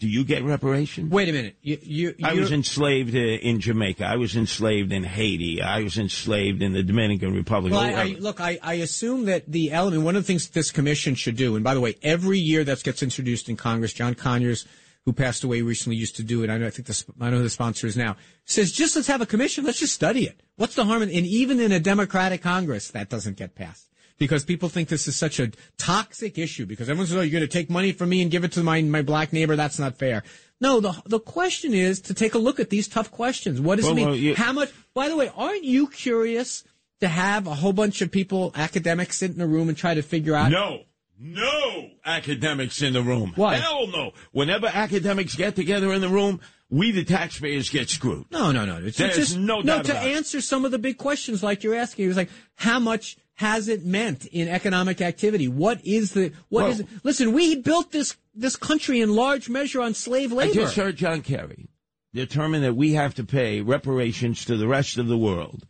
Do 0.00 0.08
you 0.08 0.24
get 0.24 0.42
reparations? 0.42 1.10
Wait 1.12 1.28
a 1.28 1.32
minute. 1.32 1.56
You, 1.60 1.78
you, 1.82 2.14
I 2.24 2.32
was 2.32 2.50
enslaved 2.50 3.14
uh, 3.14 3.18
in 3.18 3.60
Jamaica. 3.60 4.02
I 4.06 4.16
was 4.16 4.34
enslaved 4.34 4.92
in 4.92 5.04
Haiti. 5.04 5.60
I 5.60 5.82
was 5.82 5.98
enslaved 5.98 6.62
in 6.62 6.72
the 6.72 6.82
Dominican 6.82 7.34
Republic. 7.34 7.74
Well, 7.74 7.82
I, 7.82 7.92
I, 7.92 8.16
look, 8.18 8.40
I, 8.40 8.58
I 8.62 8.74
assume 8.74 9.26
that 9.26 9.44
the 9.46 9.72
element, 9.72 10.02
one 10.02 10.16
of 10.16 10.22
the 10.22 10.26
things 10.26 10.48
this 10.48 10.70
commission 10.70 11.14
should 11.14 11.36
do, 11.36 11.54
and 11.54 11.62
by 11.62 11.74
the 11.74 11.80
way, 11.80 11.96
every 12.02 12.38
year 12.38 12.64
that 12.64 12.82
gets 12.82 13.02
introduced 13.02 13.50
in 13.50 13.58
Congress, 13.58 13.92
John 13.92 14.14
Conyers, 14.14 14.66
who 15.04 15.12
passed 15.12 15.44
away 15.44 15.60
recently, 15.60 15.96
used 15.96 16.16
to 16.16 16.22
do 16.22 16.42
it. 16.42 16.48
I 16.48 16.56
know, 16.56 16.66
I 16.66 16.70
think 16.70 16.88
the, 16.88 17.04
I 17.20 17.28
know 17.28 17.36
who 17.36 17.42
the 17.42 17.50
sponsor 17.50 17.86
is 17.86 17.94
now. 17.94 18.16
Says 18.46 18.72
just 18.72 18.96
let's 18.96 19.08
have 19.08 19.20
a 19.20 19.26
commission. 19.26 19.66
Let's 19.66 19.80
just 19.80 19.94
study 19.94 20.24
it. 20.24 20.42
What's 20.56 20.76
the 20.76 20.86
harm? 20.86 21.02
In, 21.02 21.10
and 21.10 21.26
even 21.26 21.60
in 21.60 21.72
a 21.72 21.80
Democratic 21.80 22.40
Congress, 22.40 22.90
that 22.92 23.10
doesn't 23.10 23.36
get 23.36 23.54
passed 23.54 23.89
because 24.20 24.44
people 24.44 24.68
think 24.68 24.88
this 24.88 25.08
is 25.08 25.16
such 25.16 25.40
a 25.40 25.50
toxic 25.78 26.38
issue. 26.38 26.66
Because 26.66 26.88
everyone 26.88 27.08
says, 27.08 27.16
"Oh, 27.16 27.22
you're 27.22 27.32
going 27.32 27.42
to 27.42 27.48
take 27.48 27.68
money 27.68 27.90
from 27.90 28.10
me 28.10 28.22
and 28.22 28.30
give 28.30 28.44
it 28.44 28.52
to 28.52 28.62
my 28.62 28.80
my 28.82 29.02
black 29.02 29.32
neighbor." 29.32 29.56
That's 29.56 29.80
not 29.80 29.96
fair. 29.98 30.22
No, 30.60 30.78
the 30.78 30.92
the 31.06 31.18
question 31.18 31.74
is 31.74 32.00
to 32.02 32.14
take 32.14 32.34
a 32.34 32.38
look 32.38 32.60
at 32.60 32.70
these 32.70 32.86
tough 32.86 33.10
questions. 33.10 33.60
What 33.60 33.76
does 33.76 33.86
Well, 33.86 33.94
it 33.94 33.96
mean? 33.96 34.24
well, 34.26 34.34
How 34.36 34.52
much? 34.52 34.70
By 34.94 35.08
the 35.08 35.16
way, 35.16 35.32
aren't 35.34 35.64
you 35.64 35.88
curious 35.88 36.62
to 37.00 37.08
have 37.08 37.46
a 37.48 37.54
whole 37.54 37.72
bunch 37.72 38.02
of 38.02 38.12
people, 38.12 38.52
academics, 38.54 39.16
sit 39.16 39.32
in 39.34 39.40
a 39.40 39.46
room 39.46 39.68
and 39.68 39.76
try 39.76 39.94
to 39.94 40.02
figure 40.02 40.34
out? 40.36 40.50
No, 40.52 40.82
no 41.18 41.88
academics 42.04 42.82
in 42.82 42.92
the 42.92 43.02
room. 43.02 43.32
Why? 43.36 43.56
Hell 43.56 43.86
no. 43.86 44.12
Whenever 44.32 44.66
academics 44.66 45.34
get 45.34 45.56
together 45.56 45.92
in 45.94 46.02
the 46.02 46.08
room, 46.10 46.40
we 46.68 46.90
the 46.90 47.04
taxpayers 47.04 47.70
get 47.70 47.88
screwed. 47.88 48.26
No, 48.30 48.52
no, 48.52 48.64
no. 48.66 48.76
It's 48.84 48.98
There's 48.98 49.16
just 49.16 49.36
no 49.38 49.60
no 49.60 49.76
doubt 49.76 49.84
to 49.86 49.92
about 49.92 50.06
it. 50.06 50.16
answer 50.16 50.40
some 50.42 50.64
of 50.66 50.70
the 50.72 50.78
big 50.78 50.98
questions 50.98 51.42
like 51.42 51.62
you're 51.64 51.74
asking. 51.74 52.04
It 52.04 52.08
was 52.08 52.16
like, 52.18 52.30
how 52.56 52.78
much 52.78 53.16
has 53.40 53.68
it 53.68 53.86
meant 53.86 54.26
in 54.26 54.48
economic 54.48 55.00
activity? 55.00 55.48
What 55.48 55.80
is 55.82 56.12
the 56.12 56.30
what 56.50 56.62
Well- 56.64 56.70
is? 56.72 56.84
Listen, 57.02 57.32
we 57.32 57.56
built 57.56 57.90
this 57.90 58.16
this 58.34 58.54
country 58.54 59.00
in 59.00 59.14
large 59.14 59.48
measure 59.48 59.80
on 59.80 59.94
slave 59.94 60.30
I 60.32 60.36
labor. 60.36 60.52
just 60.54 60.76
heard 60.76 60.96
John 60.96 61.22
Kerry 61.22 61.68
determine 62.12 62.60
that 62.62 62.76
we 62.76 62.92
have 62.92 63.14
to 63.14 63.24
pay 63.24 63.62
reparations 63.62 64.44
to 64.44 64.56
the 64.58 64.68
rest 64.68 64.98
of 64.98 65.06
the 65.08 65.16
world 65.16 65.66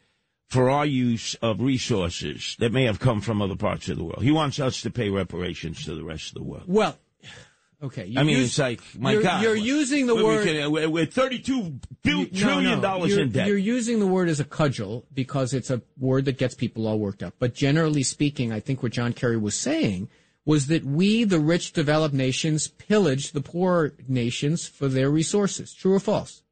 for 0.48 0.68
our 0.68 0.84
use 0.84 1.34
of 1.36 1.60
resources 1.60 2.56
that 2.58 2.72
may 2.72 2.84
have 2.84 2.98
come 2.98 3.20
from 3.20 3.40
other 3.40 3.54
parts 3.54 3.88
of 3.88 3.96
the 3.98 4.02
world. 4.04 4.22
He 4.24 4.32
wants 4.32 4.58
us 4.58 4.82
to 4.82 4.90
pay 4.90 5.08
reparations 5.08 5.84
to 5.84 5.94
the 5.94 6.02
rest 6.02 6.30
of 6.30 6.34
the 6.34 6.42
world. 6.42 6.64
well, 6.66 6.98
okay. 7.82 8.06
you 8.06 8.18
I 8.20 8.22
mean, 8.22 8.36
use- 8.38 8.48
it's 8.50 8.58
like, 8.58 8.80
my 8.98 9.12
you're, 9.12 9.22
God. 9.22 9.42
you're 9.42 9.56
using 9.56 10.06
the 10.06 10.14
word. 10.14 10.46
can- 10.46 10.70
we're, 10.70 10.88
we're 10.88 11.06
32 11.06 11.80
bil- 12.02 12.18
You- 12.18 12.28
no, 12.32 12.38
trillion 12.38 12.76
no. 12.76 12.80
dollars 12.80 13.10
you're, 13.10 13.20
in 13.20 13.30
debt. 13.30 13.46
You're 13.46 13.56
using 13.58 13.98
the 14.00 14.06
word 14.06 14.28
as 14.28 14.40
a 14.40 14.44
cudgel 14.44 15.06
because 15.12 15.54
it's 15.54 15.70
a 15.70 15.82
word 15.98 16.24
that 16.26 16.38
gets 16.38 16.54
people 16.54 16.86
all 16.86 16.98
worked 16.98 17.22
up. 17.22 17.34
But 17.38 17.54
generally 17.54 18.02
speaking, 18.02 18.52
I 18.52 18.60
think 18.60 18.82
what 18.82 18.92
John 18.92 19.12
Kerry 19.12 19.36
was 19.36 19.54
saying 19.54 20.08
was 20.46 20.68
that 20.68 20.84
we, 20.84 21.24
the 21.24 21.38
rich 21.38 21.72
developed 21.72 22.14
nations, 22.14 22.66
pillage 22.68 23.32
the 23.32 23.42
poor 23.42 23.92
nations 24.08 24.66
for 24.66 24.88
their 24.88 25.10
resources. 25.10 25.74
True 25.74 25.94
or 25.94 26.00
false? 26.00 26.42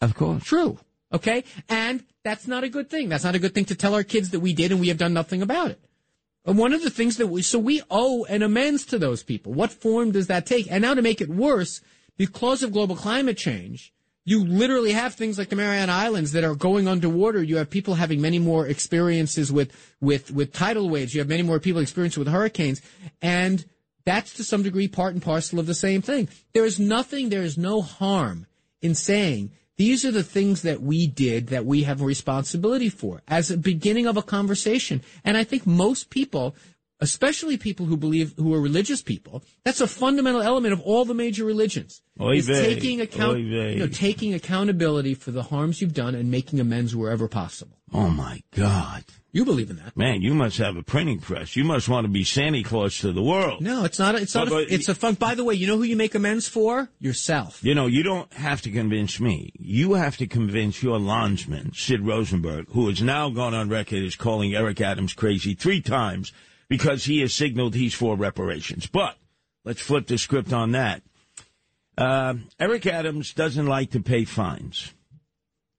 Of 0.00 0.14
course. 0.14 0.44
True. 0.44 0.78
Okay? 1.12 1.44
And 1.68 2.04
that's 2.24 2.46
not 2.46 2.64
a 2.64 2.68
good 2.68 2.88
thing. 2.90 3.08
That's 3.08 3.24
not 3.24 3.34
a 3.34 3.38
good 3.38 3.54
thing 3.54 3.66
to 3.66 3.74
tell 3.74 3.94
our 3.94 4.02
kids 4.04 4.30
that 4.30 4.40
we 4.40 4.52
did 4.52 4.72
and 4.72 4.80
we 4.80 4.88
have 4.88 4.98
done 4.98 5.12
nothing 5.12 5.42
about 5.42 5.70
it. 5.70 5.80
And 6.44 6.56
one 6.56 6.72
of 6.72 6.82
the 6.82 6.90
things 6.90 7.16
that 7.18 7.26
we, 7.26 7.42
so 7.42 7.58
we 7.58 7.82
owe 7.90 8.24
an 8.24 8.42
amends 8.42 8.86
to 8.86 8.98
those 8.98 9.22
people. 9.22 9.52
What 9.52 9.72
form 9.72 10.12
does 10.12 10.28
that 10.28 10.46
take? 10.46 10.70
And 10.70 10.82
now 10.82 10.94
to 10.94 11.02
make 11.02 11.20
it 11.20 11.28
worse, 11.28 11.80
because 12.16 12.62
of 12.62 12.72
global 12.72 12.96
climate 12.96 13.36
change, 13.36 13.92
you 14.24 14.44
literally 14.44 14.92
have 14.92 15.14
things 15.14 15.38
like 15.38 15.48
the 15.48 15.56
Mariana 15.56 15.92
Islands 15.92 16.32
that 16.32 16.44
are 16.44 16.54
going 16.54 16.86
underwater. 16.86 17.42
You 17.42 17.56
have 17.56 17.70
people 17.70 17.94
having 17.94 18.20
many 18.20 18.38
more 18.38 18.66
experiences 18.66 19.50
with, 19.50 19.72
with, 20.00 20.30
with 20.30 20.52
tidal 20.52 20.90
waves. 20.90 21.14
You 21.14 21.20
have 21.20 21.28
many 21.28 21.42
more 21.42 21.60
people 21.60 21.80
experiencing 21.80 22.20
with 22.22 22.32
hurricanes. 22.32 22.82
And 23.22 23.64
that's 24.04 24.34
to 24.34 24.44
some 24.44 24.62
degree 24.62 24.88
part 24.88 25.14
and 25.14 25.22
parcel 25.22 25.58
of 25.58 25.66
the 25.66 25.74
same 25.74 26.02
thing. 26.02 26.28
There 26.52 26.64
is 26.64 26.78
nothing, 26.78 27.30
there 27.30 27.42
is 27.42 27.56
no 27.56 27.80
harm 27.80 28.46
in 28.82 28.94
saying 28.94 29.52
these 29.78 30.04
are 30.04 30.10
the 30.10 30.24
things 30.24 30.62
that 30.62 30.82
we 30.82 31.06
did 31.06 31.46
that 31.46 31.64
we 31.64 31.84
have 31.84 32.02
a 32.02 32.04
responsibility 32.04 32.90
for 32.90 33.22
as 33.28 33.50
a 33.50 33.56
beginning 33.56 34.06
of 34.06 34.16
a 34.16 34.22
conversation. 34.22 35.02
And 35.24 35.36
I 35.36 35.44
think 35.44 35.66
most 35.66 36.10
people, 36.10 36.56
especially 37.00 37.56
people 37.56 37.86
who 37.86 37.96
believe, 37.96 38.34
who 38.36 38.52
are 38.54 38.60
religious 38.60 39.02
people, 39.02 39.44
that's 39.64 39.80
a 39.80 39.86
fundamental 39.86 40.42
element 40.42 40.72
of 40.72 40.80
all 40.80 41.04
the 41.04 41.14
major 41.14 41.44
religions. 41.44 42.02
Oy 42.20 42.38
is 42.38 42.48
vey. 42.48 42.74
taking 42.74 43.00
account, 43.00 43.38
you 43.38 43.76
know, 43.76 43.86
taking 43.86 44.34
accountability 44.34 45.14
for 45.14 45.30
the 45.30 45.44
harms 45.44 45.80
you've 45.80 45.94
done 45.94 46.16
and 46.16 46.28
making 46.28 46.58
amends 46.58 46.96
wherever 46.96 47.28
possible. 47.28 47.77
Oh, 47.92 48.10
my 48.10 48.42
God. 48.54 49.04
You 49.30 49.44
believe 49.44 49.68
in 49.68 49.76
that? 49.76 49.94
Man, 49.96 50.22
you 50.22 50.32
must 50.34 50.56
have 50.56 50.76
a 50.76 50.82
printing 50.82 51.20
press. 51.20 51.54
You 51.54 51.62
must 51.62 51.88
want 51.88 52.06
to 52.06 52.08
be 52.10 52.24
Santa 52.24 52.62
Claus 52.62 52.98
to 53.00 53.12
the 53.12 53.22
world. 53.22 53.60
No, 53.60 53.84
it's 53.84 53.98
not. 53.98 54.14
A, 54.14 54.18
it's 54.22 54.34
not. 54.34 54.48
But- 54.48 54.62
a, 54.62 54.64
but- 54.64 54.72
it's 54.72 54.88
a 54.88 54.94
fun. 54.94 55.14
By 55.14 55.34
the 55.34 55.44
way, 55.44 55.54
you 55.54 55.66
know 55.66 55.76
who 55.76 55.82
you 55.82 55.96
make 55.96 56.14
amends 56.14 56.48
for? 56.48 56.88
Yourself. 56.98 57.62
You 57.62 57.74
know, 57.74 57.86
you 57.86 58.02
don't 58.02 58.32
have 58.32 58.62
to 58.62 58.70
convince 58.70 59.20
me. 59.20 59.52
You 59.58 59.94
have 59.94 60.16
to 60.16 60.26
convince 60.26 60.82
your 60.82 60.98
landsman, 60.98 61.72
Sid 61.74 62.06
Rosenberg, 62.06 62.68
who 62.70 62.88
has 62.88 63.02
now 63.02 63.28
gone 63.28 63.54
on 63.54 63.68
record 63.68 64.02
as 64.02 64.16
calling 64.16 64.54
Eric 64.54 64.80
Adams 64.80 65.12
crazy 65.12 65.54
three 65.54 65.82
times 65.82 66.32
because 66.68 67.04
he 67.04 67.20
has 67.20 67.34
signaled 67.34 67.74
he's 67.74 67.94
for 67.94 68.16
reparations. 68.16 68.86
But 68.86 69.16
let's 69.64 69.80
flip 69.82 70.06
the 70.06 70.16
script 70.16 70.52
on 70.54 70.72
that. 70.72 71.02
Uh, 71.98 72.34
Eric 72.58 72.86
Adams 72.86 73.34
doesn't 73.34 73.66
like 73.66 73.90
to 73.90 74.00
pay 74.00 74.24
fines. 74.24 74.94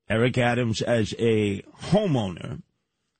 Eric 0.09 0.37
Adams, 0.37 0.81
as 0.81 1.13
a 1.19 1.61
homeowner, 1.91 2.61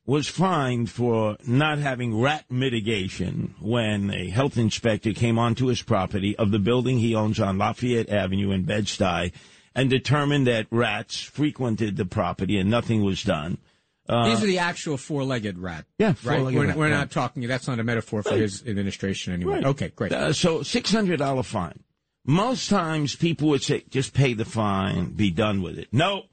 was 0.06 0.28
fined 0.28 0.90
for 0.90 1.38
not 1.46 1.78
having 1.78 2.20
rat 2.20 2.46
mitigation 2.50 3.54
when 3.60 4.12
a 4.12 4.30
health 4.30 4.58
inspector 4.58 5.14
came 5.14 5.38
onto 5.38 5.68
his 5.68 5.84
property 5.84 6.36
of 6.38 6.50
the 6.50 6.58
building 6.58 6.98
he 6.98 7.14
owns 7.14 7.40
on 7.40 7.60
Lafayette 7.60 8.10
Avenue 8.10 8.50
in 8.50 8.64
Bed-Stuy 8.64 9.32
and 9.76 9.90
determined 9.90 10.48
that 10.48 10.66
rats 10.72 11.22
frequented 11.22 11.96
the 11.96 12.06
property 12.06 12.58
and 12.58 12.72
nothing 12.72 13.04
was 13.04 13.22
done. 13.22 13.60
These 14.08 14.44
are 14.44 14.48
the 14.48 14.58
actual 14.58 14.98
four-legged 14.98 15.60
rat. 15.60 15.86
Yeah, 16.00 16.08
right. 16.08 16.18
four-legged 16.18 16.58
We're, 16.58 16.68
rat, 16.70 16.78
we're 16.78 16.90
right. 16.90 16.98
not 16.98 17.12
talking. 17.12 17.46
That's 17.48 17.68
not 17.68 17.80
a 17.80 17.84
metaphor 17.84 18.24
for 18.24 18.36
his 18.36 18.66
administration 18.66 19.34
anyway. 19.34 19.58
Right. 19.58 19.66
Okay, 19.66 19.90
great. 19.96 20.12
Uh, 20.12 20.34
so 20.34 20.64
six 20.64 20.92
hundred 20.92 21.20
dollar 21.20 21.44
fine. 21.44 21.84
Most 22.26 22.70
times 22.70 23.16
people 23.16 23.50
would 23.50 23.62
say, 23.62 23.84
just 23.92 24.16
pay 24.16 24.34
the 24.34 24.46
fine, 24.46 25.12
be 25.12 25.30
done 25.30 25.62
with 25.62 25.78
it. 25.78 25.90
No. 25.92 26.24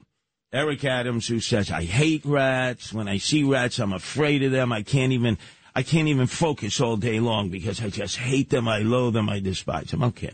Eric 0.53 0.85
Adams, 0.85 1.27
who 1.27 1.39
says, 1.39 1.71
I 1.71 1.83
hate 1.83 2.23
rats. 2.25 2.93
When 2.93 3.07
I 3.07 3.17
see 3.17 3.43
rats, 3.43 3.79
I'm 3.79 3.93
afraid 3.93 4.43
of 4.43 4.51
them. 4.51 4.71
I 4.71 4.81
can't 4.81 5.11
even, 5.11 5.37
I 5.75 5.83
can't 5.83 6.07
even 6.07 6.27
focus 6.27 6.79
all 6.79 6.95
day 6.95 7.19
long 7.19 7.49
because 7.49 7.81
I 7.81 7.89
just 7.89 8.17
hate 8.17 8.49
them. 8.49 8.67
I 8.67 8.79
loathe 8.79 9.13
them. 9.13 9.29
I 9.29 9.39
despise 9.39 9.91
them. 9.91 10.03
Okay. 10.03 10.31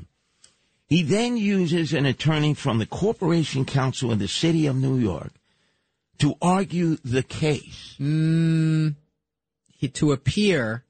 He 0.88 1.02
then 1.02 1.38
uses 1.38 1.94
an 1.94 2.06
attorney 2.06 2.54
from 2.54 2.78
the 2.78 2.86
Corporation 2.86 3.66
Counsel 3.66 4.12
in 4.12 4.20
the 4.20 4.28
city 4.28 4.68
of 4.68 4.76
New 4.76 4.98
York 4.98 5.32
to 6.20 6.36
argue 6.42 6.98
the 7.04 7.24
case. 7.24 7.96
Mm, 8.00 8.96
he, 9.72 9.88
to 9.90 10.12
appear 10.12 10.84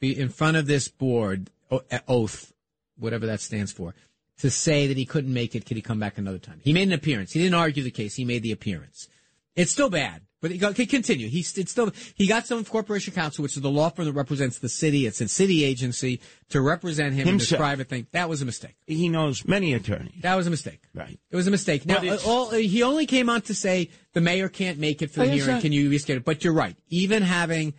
in 0.00 0.28
front 0.28 0.56
of 0.56 0.66
this 0.66 0.88
board, 0.88 1.50
OATH, 1.70 2.52
whatever 2.98 3.26
that 3.26 3.40
stands 3.40 3.70
for, 3.70 3.94
to 4.40 4.50
say 4.50 4.86
that 4.86 4.96
he 4.96 5.06
couldn't 5.06 5.32
make 5.32 5.54
it. 5.54 5.66
Could 5.66 5.76
he 5.76 5.82
come 5.82 5.98
back 5.98 6.18
another 6.18 6.38
time? 6.38 6.60
He 6.62 6.72
made 6.72 6.88
an 6.88 6.94
appearance. 6.94 7.32
He 7.32 7.40
didn't 7.40 7.54
argue 7.54 7.82
the 7.82 7.90
case. 7.90 8.14
He 8.14 8.24
made 8.24 8.42
the 8.42 8.52
appearance. 8.52 9.08
It's 9.54 9.72
still 9.72 9.88
bad, 9.88 10.20
but 10.42 10.50
he 10.50 10.58
can 10.58 10.74
continue. 10.86 11.28
He's 11.28 11.56
it's 11.56 11.72
still 11.72 11.90
he 12.14 12.26
got 12.26 12.46
some 12.46 12.62
corporation 12.62 13.14
counsel, 13.14 13.42
which 13.42 13.56
is 13.56 13.62
the 13.62 13.70
law 13.70 13.88
firm 13.88 14.04
that 14.04 14.12
represents 14.12 14.58
the 14.58 14.68
city. 14.68 15.06
It's 15.06 15.22
a 15.22 15.28
city 15.28 15.64
agency 15.64 16.20
to 16.50 16.60
represent 16.60 17.14
him 17.14 17.26
in 17.26 17.38
this 17.38 17.52
private 17.52 17.88
thing. 17.88 18.06
That 18.12 18.28
was 18.28 18.42
a 18.42 18.44
mistake. 18.44 18.76
He 18.86 19.08
knows 19.08 19.46
many 19.46 19.72
attorneys. 19.72 20.20
That 20.20 20.34
was 20.34 20.46
a 20.46 20.50
mistake. 20.50 20.82
Right. 20.92 21.18
It 21.30 21.36
was 21.36 21.46
a 21.46 21.50
mistake. 21.50 21.86
Now, 21.86 22.18
all, 22.26 22.50
he 22.50 22.82
only 22.82 23.06
came 23.06 23.30
on 23.30 23.40
to 23.42 23.54
say 23.54 23.88
the 24.12 24.20
mayor 24.20 24.50
can't 24.50 24.78
make 24.78 25.00
it 25.00 25.10
for 25.10 25.20
the 25.20 25.32
hearing. 25.32 25.62
Can 25.62 25.72
you 25.72 25.88
reschedule? 25.88 26.22
But 26.22 26.44
you're 26.44 26.52
right. 26.52 26.76
Even 26.90 27.22
having 27.22 27.72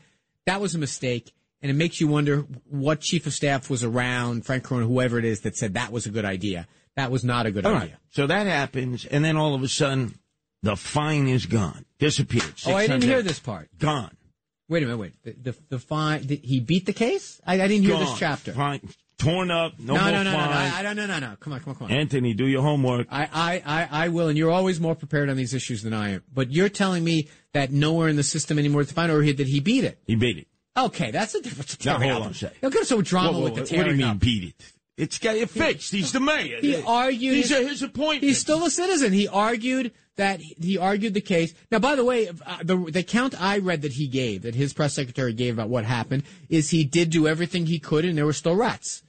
that 0.48 0.60
was 0.60 0.74
a 0.74 0.80
mistake, 0.80 1.34
and 1.62 1.70
it 1.72 1.76
makes 1.76 2.00
you 2.00 2.08
wonder 2.08 2.42
what 2.70 3.02
chief 3.02 3.26
of 3.26 3.34
staff 3.34 3.70
was 3.70 3.84
around, 3.84 4.46
Frank 4.46 4.64
Carone, 4.64 4.86
whoever 4.86 5.18
it 5.20 5.26
is, 5.26 5.42
that 5.42 5.56
said 5.56 5.74
that 5.74 5.92
was 5.92 6.06
a 6.06 6.10
good 6.10 6.26
idea. 6.26 6.68
That 6.96 7.12
was 7.12 7.24
not 7.24 7.46
a 7.46 7.52
good 7.52 7.66
All 7.66 7.74
idea. 7.76 7.90
right. 7.92 7.96
So 8.12 8.28
that 8.28 8.48
happens, 8.48 9.06
and 9.06 9.24
then 9.24 9.38
all 9.38 9.54
of 9.54 9.62
a 9.64 9.68
sudden, 9.68 10.18
the 10.64 10.76
fine 10.76 11.28
is 11.28 11.46
gone, 11.46 11.86
disappeared. 12.00 12.54
Oh, 12.66 12.74
I 12.74 12.88
didn't 12.88 13.04
hear 13.04 13.22
this 13.22 13.40
part. 13.40 13.70
Gone. 13.78 14.16
Wait 14.70 14.84
a 14.84 14.86
minute. 14.88 14.98
Wait. 14.98 15.14
The 15.24 15.52
the, 15.52 15.58
the 15.70 15.80
fine. 15.80 16.26
Did 16.26 16.40
he 16.44 16.60
beat 16.60 16.86
the 16.86 16.94
case? 16.94 17.40
I, 17.46 17.54
I 17.62 17.68
didn't 17.68 17.84
hear 17.84 17.94
gone. 17.94 18.06
this 18.06 18.18
chapter. 18.18 18.52
Fine. 18.54 18.82
Torn 19.18 19.50
up. 19.50 19.80
No, 19.80 19.96
no, 19.96 20.02
more 20.02 20.12
no, 20.12 20.24
no, 20.24 20.24
no, 20.24 20.32
no, 20.32 20.38
fine. 20.38 20.72
I 20.74 20.82
don't, 20.84 20.96
no, 20.96 21.08
no, 21.08 21.20
no. 21.20 21.36
Come 21.40 21.54
on, 21.54 21.60
come 21.62 21.70
on, 21.72 21.76
come 21.76 21.86
on. 21.86 21.92
Anthony, 21.92 22.34
do 22.36 22.46
your 22.46 22.62
homework. 22.62 23.08
I, 23.10 23.24
I, 23.34 23.64
I, 23.66 24.06
I 24.06 24.08
will, 24.10 24.28
and 24.28 24.38
you're 24.38 24.52
always 24.52 24.80
more 24.80 24.94
prepared 24.94 25.30
on 25.30 25.38
these 25.38 25.54
issues 25.56 25.82
than 25.82 25.94
I 25.94 26.10
am. 26.12 26.24
But 26.32 26.52
you're 26.52 26.70
telling 26.70 27.04
me 27.04 27.28
that 27.54 27.72
nowhere 27.72 28.10
in 28.10 28.16
the 28.16 28.24
system 28.24 28.60
anymore 28.60 28.82
is 28.82 28.90
defined, 28.90 29.12
or 29.12 29.22
he- 29.24 29.34
did 29.34 29.48
he 29.48 29.60
beat 29.60 29.84
it? 29.86 29.98
He 30.06 30.16
beat 30.16 30.38
it. 30.38 30.48
Okay, 30.78 31.12
that's 31.12 31.34
a 31.34 31.42
difference. 31.42 31.84
Now, 31.84 31.98
Tearing 31.98 32.12
hold 32.12 32.24
on 32.26 32.32
a 32.32 32.34
second. 32.36 32.58
Don't 32.62 32.74
get 32.74 32.86
so 32.86 33.02
drama 33.02 33.32
Whoa, 33.32 33.38
whoa, 33.40 33.44
with 33.46 33.56
the 33.56 33.76
whoa, 33.76 33.78
what 33.78 33.84
do 33.86 33.92
you 33.92 33.98
mean 33.98 34.08
up. 34.08 34.20
beat 34.20 34.44
it? 34.44 34.74
It's 34.96 35.20
got 35.20 35.36
it 35.36 35.50
fixed. 35.50 35.92
He's 35.92 36.12
the 36.12 36.20
mayor. 36.20 36.60
He 36.60 36.82
argued. 36.82 37.36
These 37.36 37.52
are 37.52 37.68
his 37.68 37.84
appointments. 37.84 38.26
He's 38.26 38.40
still 38.40 38.66
a 38.66 38.70
citizen. 38.70 39.14
He 39.14 39.28
argued 39.28 39.92
that 40.16 40.42
he 40.42 40.78
argued 40.78 41.14
the 41.14 41.22
case. 41.22 41.54
Now, 41.72 41.80
by 41.80 41.96
the 41.96 42.04
way, 42.04 42.28
uh, 42.28 42.58
the 42.64 42.78
the 42.78 43.04
count 43.04 43.40
I 43.40 43.60
read 43.60 43.84
that 43.84 43.94
he 43.94 44.08
gave, 44.08 44.42
that 44.42 44.56
his 44.56 44.74
press 44.74 44.96
secretary 44.96 45.34
gave 45.34 45.54
about 45.54 45.70
what 45.70 45.86
happened, 45.86 46.24
is 46.50 46.72
he 46.72 46.84
did 46.84 47.12
do 47.12 47.28
everything 47.28 47.68
he 47.68 47.80
could, 47.80 48.06
and 48.06 48.18
there 48.18 48.26
were 48.26 48.34
still 48.34 48.56
rats. 48.56 49.04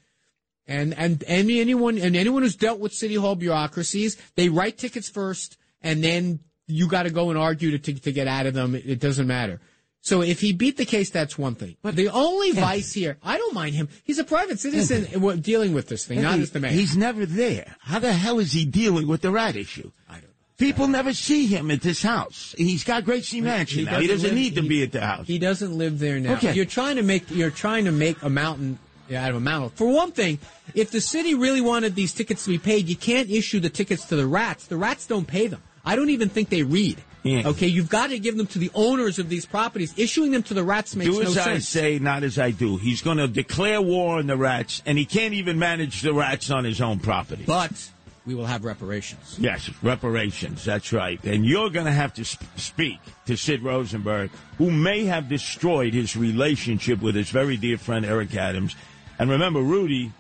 And 0.67 0.93
and 0.99 1.25
and 1.25 1.51
anyone 1.51 1.97
and 1.97 2.15
anyone 2.15 2.43
who's 2.43 2.57
dealt 2.57 2.81
with 2.81 2.93
city 2.93 3.15
hall 3.15 3.35
bureaucracies, 3.35 4.19
they 4.37 4.51
write 4.51 4.77
tickets 4.77 5.09
first, 5.09 5.57
and 5.81 6.05
then 6.05 6.41
you 6.67 6.87
got 6.87 7.05
to 7.05 7.11
go 7.11 7.31
and 7.31 7.39
argue 7.39 7.71
to, 7.71 7.79
to 7.79 8.01
to 8.01 8.13
get 8.13 8.29
out 8.29 8.45
of 8.45 8.53
them. 8.53 8.75
It 8.75 9.01
doesn't 9.01 9.27
matter. 9.27 9.61
So 10.09 10.23
if 10.23 10.41
he 10.41 10.55
beat 10.55 10.79
the 10.79 10.87
case, 10.87 11.11
that's 11.11 11.37
one 11.37 11.55
thing. 11.55 11.77
But 11.83 11.95
the 11.95 12.09
only 12.09 12.53
vice 12.53 12.95
here, 12.95 13.19
I 13.23 13.37
don't 13.37 13.53
mind 13.53 13.75
him. 13.75 13.91
He's 14.05 14.19
a 14.19 14.25
private 14.25 14.59
citizen 14.59 15.05
dealing 15.43 15.75
with 15.75 15.89
this 15.89 16.07
thing, 16.07 16.23
not 16.23 16.37
He- 16.37 16.43
as 16.43 16.51
the 16.51 16.61
mayor. 16.61 16.71
He's 16.73 16.97
never 16.97 17.27
there. 17.27 17.77
How 17.81 17.99
the 17.99 18.15
hell 18.15 18.39
is 18.39 18.53
he 18.53 18.65
dealing 18.65 19.07
with 19.07 19.21
the 19.21 19.31
rat 19.31 19.55
issue? 19.55 19.91
I 20.09 20.15
don't 20.15 20.23
know. 20.23 20.29
People 20.57 20.89
never 20.89 21.13
see 21.13 21.47
him 21.47 21.71
at 21.71 21.83
this 21.83 22.03
house. 22.03 22.55
He's 22.57 22.85
got 22.85 23.05
Gracie 23.05 23.43
Mansion 23.43 23.85
now. 23.85 24.01
He 24.01 24.07
doesn't 24.07 24.29
live- 24.31 24.35
need 24.35 24.55
to 24.55 24.63
he- 24.63 24.69
be 24.69 24.83
at 24.83 24.93
the 24.93 25.03
house. 25.03 25.27
He 25.27 25.39
doesn't 25.39 25.77
live 25.77 25.99
there 25.99 26.19
now. 26.19 26.33
Okay. 26.37 26.55
You're 26.55 26.65
trying 26.65 26.97
to 26.97 27.03
make 27.03 27.31
you're 27.31 27.51
trying 27.51 27.85
to 27.85 27.93
make 27.93 28.17
a 28.23 28.31
mountain 28.31 28.79
out 29.15 29.29
of 29.31 29.37
a 29.37 29.41
mountain. 29.41 29.71
For 29.77 29.87
one 29.89 30.13
thing, 30.13 30.39
if 30.75 30.91
the 30.91 31.03
city 31.03 31.35
really 31.35 31.61
wanted 31.61 31.95
these 31.95 32.15
tickets 32.15 32.45
to 32.45 32.51
be 32.51 32.59
paid, 32.59 32.89
you 32.89 32.97
can't 32.97 33.31
issue 33.31 33.61
the 33.61 33.71
tickets 33.71 34.07
to 34.07 34.17
the 34.17 34.27
rats. 34.27 34.67
The 34.67 34.77
rats 34.79 35.07
don't 35.07 35.27
pay 35.27 35.49
them. 35.49 35.63
I 35.85 35.97
don't 35.97 36.11
even 36.11 36.29
think 36.31 36.49
they 36.49 36.63
read. 36.63 36.97
Yeah. 37.29 37.49
Okay, 37.49 37.67
you've 37.67 37.91
got 37.91 38.09
to 38.11 38.19
give 38.19 38.37
them 38.37 38.47
to 38.49 38.59
the 38.59 38.71
owners 38.75 39.19
of 39.19 39.29
these 39.29 39.47
properties. 39.47 39.95
Issuing 39.97 40.31
them 40.31 40.43
to 40.45 40.55
the 40.55 40.65
rats 40.65 40.97
makes 40.97 41.11
do 41.11 41.23
no 41.23 41.29
as 41.29 41.39
I 41.39 41.45
sense. 41.45 41.69
say, 41.69 41.99
not 41.99 42.23
as 42.23 42.39
I 42.39 42.51
do. 42.51 42.77
He's 42.77 43.03
going 43.03 43.19
to 43.19 43.29
declare 43.29 43.81
war 43.83 44.19
on 44.19 44.27
the 44.27 44.37
rats, 44.37 44.83
and 44.87 44.97
he 44.97 45.05
can't 45.05 45.35
even 45.35 45.59
manage 45.59 46.03
the 46.03 46.15
rats 46.15 46.51
on 46.51 46.65
his 46.65 46.81
own 46.81 46.99
property. 47.01 47.45
But 47.47 47.91
we 48.27 48.35
will 48.35 48.47
have 48.47 48.65
reparations. 48.65 49.37
Yes, 49.39 49.71
reparations. 49.83 50.65
That's 50.65 50.93
right. 50.93 51.23
And 51.25 51.45
you're 51.47 51.71
going 51.71 51.87
to 51.87 51.93
have 51.93 52.13
to 52.15 52.25
sp- 52.29 52.45
speak 52.57 52.99
to 53.27 53.37
Sid 53.37 53.63
Rosenberg, 53.63 54.31
who 54.59 54.71
may 54.71 55.05
have 55.05 55.29
destroyed 55.29 55.95
his 55.95 56.17
relationship 56.17 57.01
with 57.01 57.15
his 57.15 57.31
very 57.31 57.57
dear 57.57 57.79
friend 57.79 58.05
Eric 58.05 58.35
Adams. 58.37 58.77
And 59.19 59.31
remember, 59.31 59.61
Rudy 59.61 60.13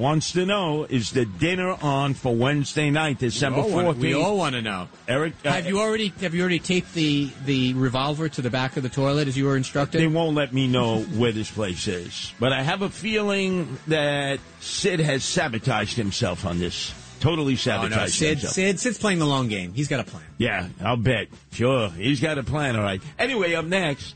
wants 0.00 0.32
to 0.32 0.44
know: 0.46 0.84
Is 0.88 1.12
the 1.12 1.24
dinner 1.26 1.76
on 1.82 2.14
for 2.14 2.34
Wednesday 2.34 2.90
night, 2.90 3.18
December 3.18 3.60
We 3.62 3.62
all 3.62 3.70
wanna- 3.84 3.90
we 3.98 4.14
all 4.14 4.36
want 4.36 4.54
to 4.56 4.62
know. 4.62 4.88
Eric, 5.06 5.34
uh, 5.44 5.50
Have 5.52 5.66
you 5.66 5.78
already 5.78 6.12
have 6.20 6.34
you 6.34 6.40
already 6.40 6.58
taped 6.58 6.94
the 6.94 7.28
the 7.44 7.74
revolver 7.74 8.28
to 8.30 8.42
the 8.42 8.50
back 8.50 8.76
of 8.76 8.82
the 8.82 8.88
toilet 8.88 9.28
as 9.28 9.36
you 9.36 9.44
were 9.44 9.56
instructed? 9.56 10.00
They 10.00 10.06
won't 10.08 10.34
let 10.34 10.52
me 10.52 10.66
know 10.66 11.00
where 11.02 11.32
this 11.32 11.50
place 11.50 11.86
is. 11.86 12.32
But 12.40 12.52
I 12.52 12.62
have 12.62 12.82
a 12.82 12.90
feeling 12.90 13.78
that 13.86 14.40
Sid 14.60 15.00
has 15.00 15.22
sabotaged 15.22 15.96
himself 15.96 16.44
on 16.44 16.58
this. 16.58 16.92
Totally 17.20 17.52
Oh 17.52 17.56
sabotaged 17.56 17.96
no, 18.00 18.06
Sid, 18.06 18.28
himself. 18.30 18.54
Sid, 18.54 18.80
Sid's 18.80 18.98
playing 18.98 19.18
the 19.18 19.26
long 19.26 19.48
game. 19.48 19.74
He's 19.74 19.88
got 19.88 20.00
a 20.00 20.04
plan. 20.04 20.24
Yeah, 20.38 20.68
I'll 20.82 20.96
bet. 20.96 21.28
Sure. 21.52 21.90
He's 21.90 22.18
got 22.18 22.38
a 22.38 22.42
plan, 22.42 22.76
all 22.76 22.82
right. 22.82 23.02
Anyway, 23.18 23.52
up 23.54 23.66
next, 23.66 24.14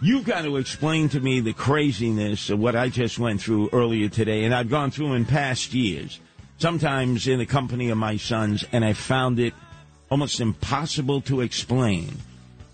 you've 0.00 0.24
got 0.24 0.42
to 0.42 0.56
explain 0.56 1.08
to 1.10 1.20
me 1.20 1.40
the 1.40 1.52
craziness 1.52 2.50
of 2.50 2.58
what 2.58 2.76
I 2.76 2.88
just 2.88 3.18
went 3.18 3.40
through 3.40 3.70
earlier 3.72 4.08
today, 4.08 4.44
and 4.44 4.54
I've 4.54 4.70
gone 4.70 4.90
through 4.90 5.14
in 5.14 5.24
past 5.24 5.74
years, 5.74 6.20
sometimes 6.58 7.26
in 7.26 7.38
the 7.38 7.46
company 7.46 7.90
of 7.90 7.98
my 7.98 8.16
sons, 8.16 8.64
and 8.72 8.84
I 8.84 8.92
found 8.92 9.38
it 9.38 9.54
almost 10.10 10.40
impossible 10.40 11.20
to 11.22 11.40
explain 11.40 12.12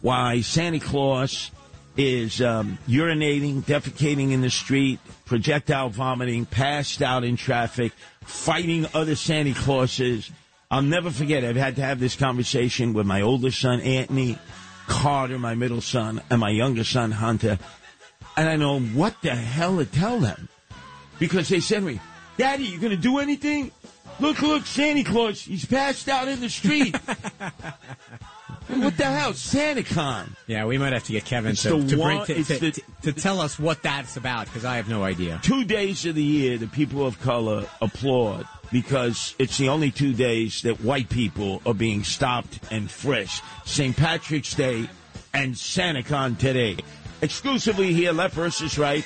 why 0.01 0.41
Santa 0.41 0.81
Claus 0.81 1.51
is 1.97 2.41
um, 2.41 2.79
urinating, 2.89 3.63
defecating 3.63 4.33
in 4.33 4.41
the 4.41 4.51
street, 4.51 4.99
projectile 5.25 5.91
vomiting, 5.91 6.47
passed 6.47 7.03
out 7.03 7.23
in 7.23 7.37
traffic, 7.37 7.93
fighting 8.23 8.87
other 8.95 9.15
Santa 9.15 9.55
Clauses. 9.55 10.31
I'll 10.71 10.83
never 10.83 11.11
forget. 11.11 11.45
I've 11.45 11.57
had 11.57 11.77
to 11.77 11.83
have 11.83 12.01
this 12.01 12.17
conversation 12.17 12.95
with 12.95 13.07
my 13.07 13.21
oldest 13.21 13.61
son, 13.61 13.81
Anthony, 13.81 14.39
Carter, 14.87 15.39
my 15.39 15.55
middle 15.55 15.81
son, 15.81 16.23
and 16.31 16.41
my 16.41 16.51
younger 16.51 16.85
son, 16.85 17.11
Hunter. 17.11 17.59
And 18.37 18.49
I 18.49 18.57
know 18.57 18.81
what 18.81 19.21
the 19.23 19.35
hell 19.35 19.79
to 19.79 19.85
tell 19.85 20.19
them. 20.21 20.49
Because 21.19 21.49
they 21.49 21.61
said 21.61 21.81
to 21.81 21.87
me, 21.87 22.01
Daddy, 22.37 22.65
you 22.65 22.79
going 22.79 22.91
to 22.91 22.97
do 22.97 23.19
anything? 23.19 23.71
Look, 24.21 24.43
look, 24.43 24.67
Santa 24.67 25.05
Claus, 25.05 25.43
he's 25.43 25.65
passed 25.65 26.09
out 26.09 26.29
in 26.29 26.41
the 26.41 26.51
street. 26.51 26.97
what 28.69 28.97
the 28.97 29.05
hell? 29.05 29.33
SantaCon. 29.33 30.29
Yeah, 30.47 30.67
we 30.67 30.79
might 30.79 30.93
have 30.93 31.05
to 31.05 31.13
get 31.13 31.25
Kevin 31.25 31.53
It's 31.53 31.63
to, 31.63 31.87
to, 31.87 31.97
one- 31.99 32.25
bring, 32.27 32.45
to, 32.45 32.59
the- 32.59 32.83
to 33.03 33.13
tell 33.13 33.41
us 33.41 33.59
what 33.59 33.83
that's 33.83 34.17
about 34.17 34.47
because 34.47 34.65
I 34.65 34.77
have 34.77 34.89
no 34.89 35.03
idea. 35.05 35.41
two 35.43 35.65
days 35.65 36.07
of 36.07 36.15
the 36.15 36.23
year 36.23 36.59
the 36.59 36.67
people 36.67 37.07
of 37.07 37.21
color 37.21 37.67
applaud 37.81 38.47
because 38.71 39.35
it's 39.39 39.59
the 39.59 39.69
only 39.69 39.91
two 39.91 40.15
days 40.15 40.63
that 40.63 40.81
white 40.81 41.09
people 41.11 41.61
are 41.67 41.75
being 41.75 42.05
stopped 42.05 42.59
and 42.71 42.91
frisked. 42.91 43.43
St. 43.67 43.97
Patrick's 43.97 44.55
Day 44.55 44.89
and 45.35 45.55
SantaCon 45.55 46.39
today. 46.39 46.77
Exclusively 47.21 47.93
here, 47.93 48.13
left 48.13 48.35
versus 48.35 48.79
right. 48.79 49.05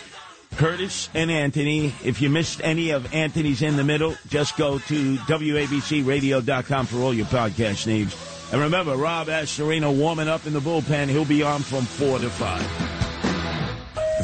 Curtis 0.56 1.10
and 1.12 1.30
Anthony. 1.30 1.92
If 2.04 2.22
you 2.22 2.30
missed 2.30 2.60
any 2.62 2.90
of 2.90 3.12
Anthony's 3.12 3.60
in 3.62 3.76
the 3.76 3.84
middle, 3.84 4.14
just 4.28 4.56
go 4.56 4.78
to 4.78 5.16
WABCRadio.com 5.16 6.86
for 6.86 6.98
all 6.98 7.12
your 7.12 7.26
podcast 7.26 7.86
needs. 7.86 8.14
And 8.52 8.60
remember, 8.60 8.96
Rob 8.96 9.26
Astorino 9.26 9.92
warming 9.96 10.28
up 10.28 10.46
in 10.46 10.52
the 10.52 10.60
bullpen. 10.60 11.08
He'll 11.08 11.24
be 11.24 11.42
on 11.42 11.62
from 11.62 11.84
4 11.84 12.20
to 12.20 12.30
5. 12.30 12.96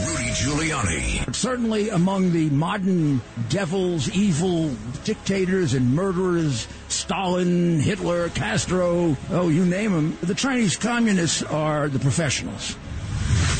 Rudy 0.07 0.31
Giuliani. 0.31 1.35
Certainly 1.35 1.91
among 1.91 2.33
the 2.33 2.49
modern 2.51 3.21
devils, 3.49 4.09
evil 4.11 4.71
dictators 5.05 5.75
and 5.75 5.95
murderers, 5.95 6.69
Stalin, 6.89 7.81
Hitler, 7.81 8.29
Castro, 8.31 9.17
oh, 9.31 9.49
you 9.49 9.65
name 9.65 9.93
them, 9.93 10.19
the 10.23 10.35
Chinese 10.35 10.77
communists 10.77 11.43
are 11.43 11.89
the 11.89 11.99
professionals. 11.99 12.77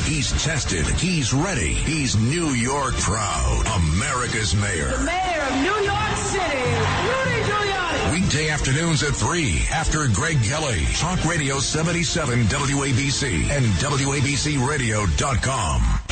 He's 0.05 0.31
tested. 0.43 0.85
He's 0.85 1.33
ready. 1.33 1.73
He's 1.73 2.15
New 2.17 2.49
York 2.49 2.93
proud. 2.95 3.63
America's 3.83 4.53
mayor. 4.53 4.89
The 4.89 4.97
mayor 5.05 5.41
of 5.41 5.55
New 5.61 5.79
York 5.85 6.15
City, 6.17 6.71
Rudy 7.07 7.41
Giuliani. 7.49 8.11
Weekday 8.11 8.49
afternoons 8.49 9.01
at 9.03 9.15
3 9.15 9.61
after 9.71 10.07
Greg 10.09 10.43
Kelly. 10.43 10.83
Talk 10.95 11.23
Radio 11.25 11.59
77 11.59 12.43
WABC 12.43 13.49
and 13.49 13.65
WABCRadio.com. 13.65 16.02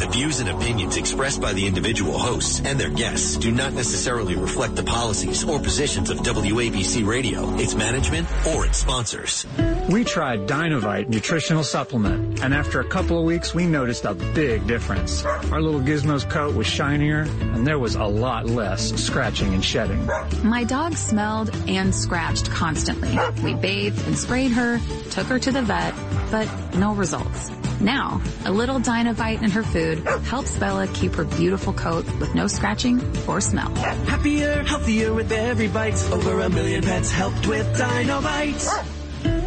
The 0.00 0.06
views 0.06 0.40
and 0.40 0.48
opinions 0.48 0.96
expressed 0.96 1.42
by 1.42 1.52
the 1.52 1.66
individual 1.66 2.16
hosts 2.16 2.62
and 2.64 2.80
their 2.80 2.88
guests 2.88 3.36
do 3.36 3.52
not 3.52 3.74
necessarily 3.74 4.34
reflect 4.34 4.74
the 4.74 4.82
policies 4.82 5.44
or 5.44 5.58
positions 5.58 6.08
of 6.08 6.16
WABC 6.20 7.06
Radio, 7.06 7.54
its 7.56 7.74
management, 7.74 8.26
or 8.46 8.64
its 8.64 8.78
sponsors. 8.78 9.46
We 9.90 10.04
tried 10.04 10.46
Dinovite 10.46 11.10
nutritional 11.10 11.62
supplement, 11.64 12.42
and 12.42 12.54
after 12.54 12.80
a 12.80 12.84
couple 12.84 13.18
of 13.18 13.24
weeks, 13.26 13.54
we 13.54 13.66
noticed 13.66 14.06
a 14.06 14.14
big 14.14 14.66
difference. 14.66 15.22
Our 15.22 15.60
little 15.60 15.80
Gizmo's 15.80 16.24
coat 16.24 16.54
was 16.54 16.66
shinier, 16.66 17.26
and 17.52 17.66
there 17.66 17.78
was 17.78 17.94
a 17.94 18.04
lot 18.04 18.46
less 18.46 18.94
scratching 18.94 19.52
and 19.52 19.62
shedding. 19.62 20.08
My 20.42 20.64
dog 20.64 20.94
smelled 20.94 21.54
and 21.68 21.94
scratched 21.94 22.50
constantly. 22.50 23.18
We 23.44 23.52
bathed 23.52 24.06
and 24.06 24.16
sprayed 24.16 24.52
her, 24.52 24.80
took 25.10 25.26
her 25.26 25.38
to 25.38 25.52
the 25.52 25.60
vet, 25.60 25.92
but 26.30 26.48
no 26.74 26.94
results. 26.94 27.50
Now, 27.80 28.20
a 28.44 28.52
little 28.52 28.78
Dinovite 28.78 29.42
in 29.42 29.50
her 29.50 29.62
food 29.62 29.98
helps 30.24 30.56
Bella 30.56 30.86
keep 30.88 31.14
her 31.14 31.24
beautiful 31.24 31.72
coat 31.72 32.04
with 32.20 32.34
no 32.34 32.46
scratching 32.46 33.00
or 33.26 33.40
smell. 33.40 33.74
Happier, 33.74 34.62
healthier 34.64 35.14
with 35.14 35.32
every 35.32 35.68
bite. 35.68 35.90
Over 36.12 36.40
a 36.40 36.50
million 36.50 36.82
pets 36.82 37.10
helped 37.10 37.46
with 37.46 37.66
Dinovite. 37.78 38.86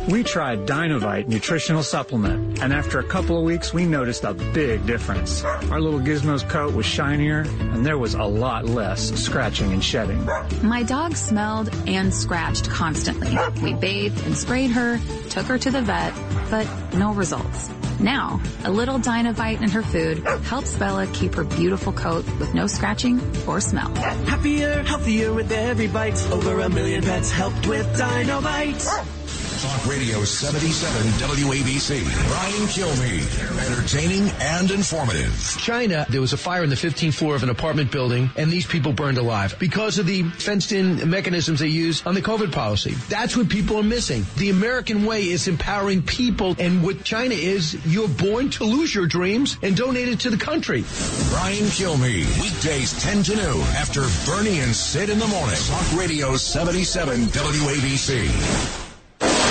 We 0.09 0.23
tried 0.23 0.65
Dinovite 0.65 1.27
nutritional 1.27 1.81
supplement, 1.81 2.61
and 2.61 2.73
after 2.73 2.99
a 2.99 3.03
couple 3.03 3.37
of 3.37 3.43
weeks, 3.43 3.73
we 3.73 3.85
noticed 3.85 4.23
a 4.23 4.33
big 4.33 4.85
difference. 4.85 5.43
Our 5.43 5.79
little 5.79 5.99
Gizmo's 5.99 6.43
coat 6.43 6.73
was 6.73 6.85
shinier, 6.85 7.41
and 7.41 7.85
there 7.85 7.97
was 7.97 8.13
a 8.13 8.23
lot 8.23 8.65
less 8.65 9.11
scratching 9.13 9.71
and 9.71 9.83
shedding. 9.83 10.25
My 10.61 10.83
dog 10.83 11.15
smelled 11.15 11.69
and 11.87 12.13
scratched 12.13 12.69
constantly. 12.69 13.37
We 13.61 13.73
bathed 13.73 14.25
and 14.25 14.35
sprayed 14.35 14.71
her, 14.71 14.99
took 15.29 15.45
her 15.45 15.57
to 15.57 15.71
the 15.71 15.81
vet, 15.81 16.13
but 16.49 16.67
no 16.95 17.13
results. 17.13 17.69
Now, 18.03 18.41
a 18.65 18.69
little 18.69 18.99
Dinovite 18.99 19.61
in 19.61 19.69
her 19.69 19.81
food 19.81 20.27
helps 20.43 20.75
Bella 20.75 21.07
keep 21.07 21.35
her 21.35 21.45
beautiful 21.45 21.93
coat 21.93 22.25
with 22.37 22.53
no 22.53 22.67
scratching 22.67 23.21
or 23.47 23.61
smell. 23.61 23.95
Happier, 23.95 24.83
healthier 24.83 25.33
with 25.33 25.49
every 25.53 25.87
bite. 25.87 26.21
Over 26.29 26.59
a 26.59 26.69
million 26.69 27.01
pets 27.01 27.31
helped 27.31 27.65
with 27.65 27.87
Dinovite. 27.97 29.22
Talk 29.63 29.87
Radio 29.87 30.25
77 30.25 31.01
WABC. 31.25 32.03
Brian 32.27 32.67
Kilmeade. 32.67 33.71
Entertaining 33.71 34.29
and 34.41 34.69
informative. 34.69 35.55
China, 35.57 36.05
there 36.09 36.19
was 36.19 36.33
a 36.33 36.37
fire 36.37 36.65
in 36.65 36.69
the 36.69 36.75
15th 36.75 37.13
floor 37.13 37.33
of 37.33 37.43
an 37.43 37.49
apartment 37.49 37.89
building, 37.89 38.29
and 38.35 38.51
these 38.51 38.67
people 38.67 38.91
burned 38.91 39.17
alive 39.17 39.55
because 39.59 39.99
of 39.99 40.05
the 40.05 40.23
fenced-in 40.23 41.09
mechanisms 41.09 41.61
they 41.61 41.69
use 41.69 42.05
on 42.05 42.13
the 42.13 42.21
COVID 42.21 42.51
policy. 42.51 42.91
That's 43.07 43.37
what 43.37 43.47
people 43.47 43.77
are 43.77 43.83
missing. 43.83 44.25
The 44.35 44.49
American 44.49 45.05
way 45.05 45.29
is 45.29 45.47
empowering 45.47 46.01
people, 46.01 46.57
and 46.59 46.83
what 46.83 47.05
China 47.05 47.33
is, 47.33 47.73
you're 47.85 48.09
born 48.09 48.49
to 48.49 48.65
lose 48.65 48.93
your 48.93 49.05
dreams 49.07 49.57
and 49.61 49.77
donate 49.77 50.09
it 50.09 50.19
to 50.19 50.29
the 50.29 50.35
country. 50.35 50.83
Brian 51.29 51.63
Kilmeade. 51.67 52.27
Weekdays 52.41 53.01
10 53.01 53.23
to 53.23 53.35
noon 53.37 53.61
after 53.77 54.01
Bernie 54.29 54.59
and 54.59 54.75
Sid 54.75 55.09
in 55.09 55.19
the 55.19 55.27
morning. 55.27 55.55
Talk 55.55 55.97
Radio 55.97 56.35
77 56.35 57.27
WABC. 57.27 58.82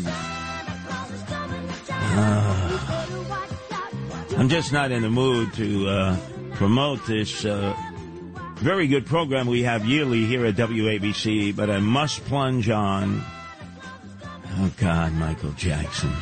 God. 0.00 0.12
Uh, 1.88 2.96
I'm 4.38 4.48
just 4.48 4.72
not 4.72 4.90
in 4.90 5.02
the 5.02 5.10
mood 5.10 5.52
to 5.54 5.88
uh, 5.88 6.16
promote 6.54 7.06
this 7.06 7.44
uh, 7.44 7.74
very 8.56 8.86
good 8.86 9.06
program 9.06 9.46
we 9.46 9.62
have 9.62 9.86
yearly 9.86 10.24
here 10.26 10.44
at 10.46 10.56
WABC, 10.56 11.54
but 11.54 11.70
I 11.70 11.78
must 11.78 12.24
plunge 12.24 12.68
on. 12.70 13.22
Oh, 14.58 14.72
God, 14.78 15.12
Michael 15.14 15.52
Jackson. 15.52 16.12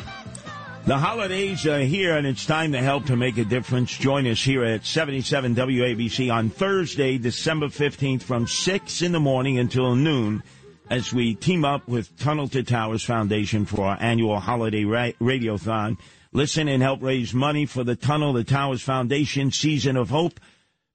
The 0.85 0.97
holidays 0.97 1.65
are 1.65 1.79
here, 1.79 2.15
and 2.15 2.27
it's 2.27 2.45
time 2.45 2.73
to 2.73 2.81
help 2.81 3.05
to 3.07 3.15
make 3.15 3.37
a 3.37 3.45
difference. 3.45 3.97
Join 3.97 4.27
us 4.27 4.43
here 4.43 4.63
at 4.63 4.85
77 4.85 5.55
WABC 5.55 6.31
on 6.31 6.49
Thursday, 6.49 7.17
December 7.17 7.67
15th 7.67 8.21
from 8.21 8.45
6 8.45 9.01
in 9.01 9.11
the 9.11 9.19
morning 9.19 9.57
until 9.57 9.95
noon 9.95 10.43
as 10.89 11.13
we 11.13 11.35
team 11.35 11.65
up 11.65 11.87
with 11.87 12.17
Tunnel 12.17 12.47
to 12.49 12.63
Towers 12.63 13.03
Foundation 13.03 13.65
for 13.65 13.85
our 13.85 13.97
annual 13.99 14.39
holiday 14.39 14.83
ra- 14.83 15.11
radiothon. 15.19 15.97
Listen 16.31 16.67
and 16.67 16.83
help 16.83 17.01
raise 17.01 17.33
money 17.33 17.65
for 17.65 17.83
the 17.83 17.95
Tunnel 17.95 18.33
to 18.33 18.43
Towers 18.43 18.81
Foundation 18.81 19.51
Season 19.51 19.95
of 19.95 20.09
Hope 20.09 20.39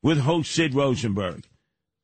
with 0.03 0.21
host 0.21 0.53
Sid 0.53 0.75
Rosenberg. 0.75 1.45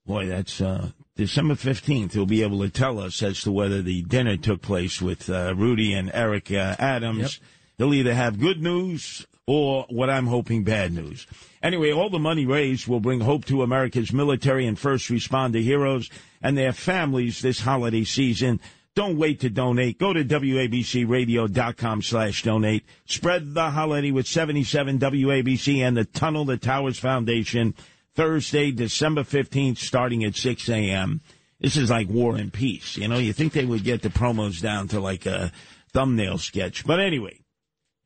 Boy, 0.06 0.26
that's 0.26 0.60
uh, 0.60 0.90
December 1.16 1.54
15th. 1.54 2.12
He'll 2.12 2.26
be 2.26 2.42
able 2.42 2.60
to 2.60 2.70
tell 2.70 2.98
us 2.98 3.22
as 3.22 3.42
to 3.42 3.52
whether 3.52 3.82
the 3.82 4.02
dinner 4.02 4.36
took 4.36 4.62
place 4.62 5.02
with 5.02 5.28
uh, 5.28 5.54
Rudy 5.56 5.92
and 5.94 6.10
Eric 6.14 6.50
uh, 6.52 6.76
Adams. 6.78 7.18
Yep. 7.18 7.48
He'll 7.78 7.94
either 7.94 8.14
have 8.14 8.40
good 8.40 8.62
news 8.62 9.26
or 9.46 9.86
what 9.88 10.10
I'm 10.10 10.26
hoping 10.26 10.64
bad 10.64 10.92
news. 10.92 11.26
Anyway, 11.62 11.92
all 11.92 12.10
the 12.10 12.18
money 12.18 12.46
raised 12.46 12.88
will 12.88 13.00
bring 13.00 13.20
hope 13.20 13.44
to 13.46 13.62
America's 13.62 14.12
military 14.12 14.66
and 14.66 14.78
first 14.78 15.08
responder 15.08 15.62
heroes 15.62 16.10
and 16.42 16.58
their 16.58 16.72
families 16.72 17.40
this 17.40 17.60
holiday 17.60 18.04
season. 18.04 18.60
Don't 18.94 19.18
wait 19.18 19.40
to 19.40 19.50
donate. 19.50 19.98
Go 19.98 20.12
to 20.12 20.24
WABCRadio.com 20.24 22.02
slash 22.02 22.42
donate. 22.42 22.84
Spread 23.04 23.54
the 23.54 23.70
holiday 23.70 24.10
with 24.10 24.26
77 24.26 24.98
WABC 24.98 25.78
and 25.78 25.96
the 25.96 26.04
Tunnel 26.04 26.46
the 26.46 26.56
Towers 26.56 26.98
Foundation 26.98 27.74
Thursday, 28.14 28.70
December 28.70 29.22
15th, 29.22 29.76
starting 29.76 30.24
at 30.24 30.34
6 30.34 30.68
a.m. 30.70 31.20
This 31.60 31.76
is 31.76 31.90
like 31.90 32.08
War 32.08 32.36
and 32.36 32.52
Peace. 32.52 32.96
You 32.96 33.08
know, 33.08 33.18
you 33.18 33.34
think 33.34 33.52
they 33.52 33.66
would 33.66 33.84
get 33.84 34.02
the 34.02 34.08
promos 34.08 34.62
down 34.62 34.88
to 34.88 35.00
like 35.00 35.26
a 35.26 35.52
thumbnail 35.92 36.38
sketch. 36.38 36.86
But 36.86 37.00
anyway, 37.00 37.40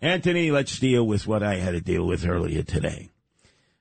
Anthony, 0.03 0.51
let's 0.51 0.79
deal 0.79 1.07
with 1.07 1.27
what 1.27 1.43
I 1.43 1.57
had 1.57 1.73
to 1.73 1.81
deal 1.81 2.07
with 2.07 2.27
earlier 2.27 2.63
today. 2.63 3.11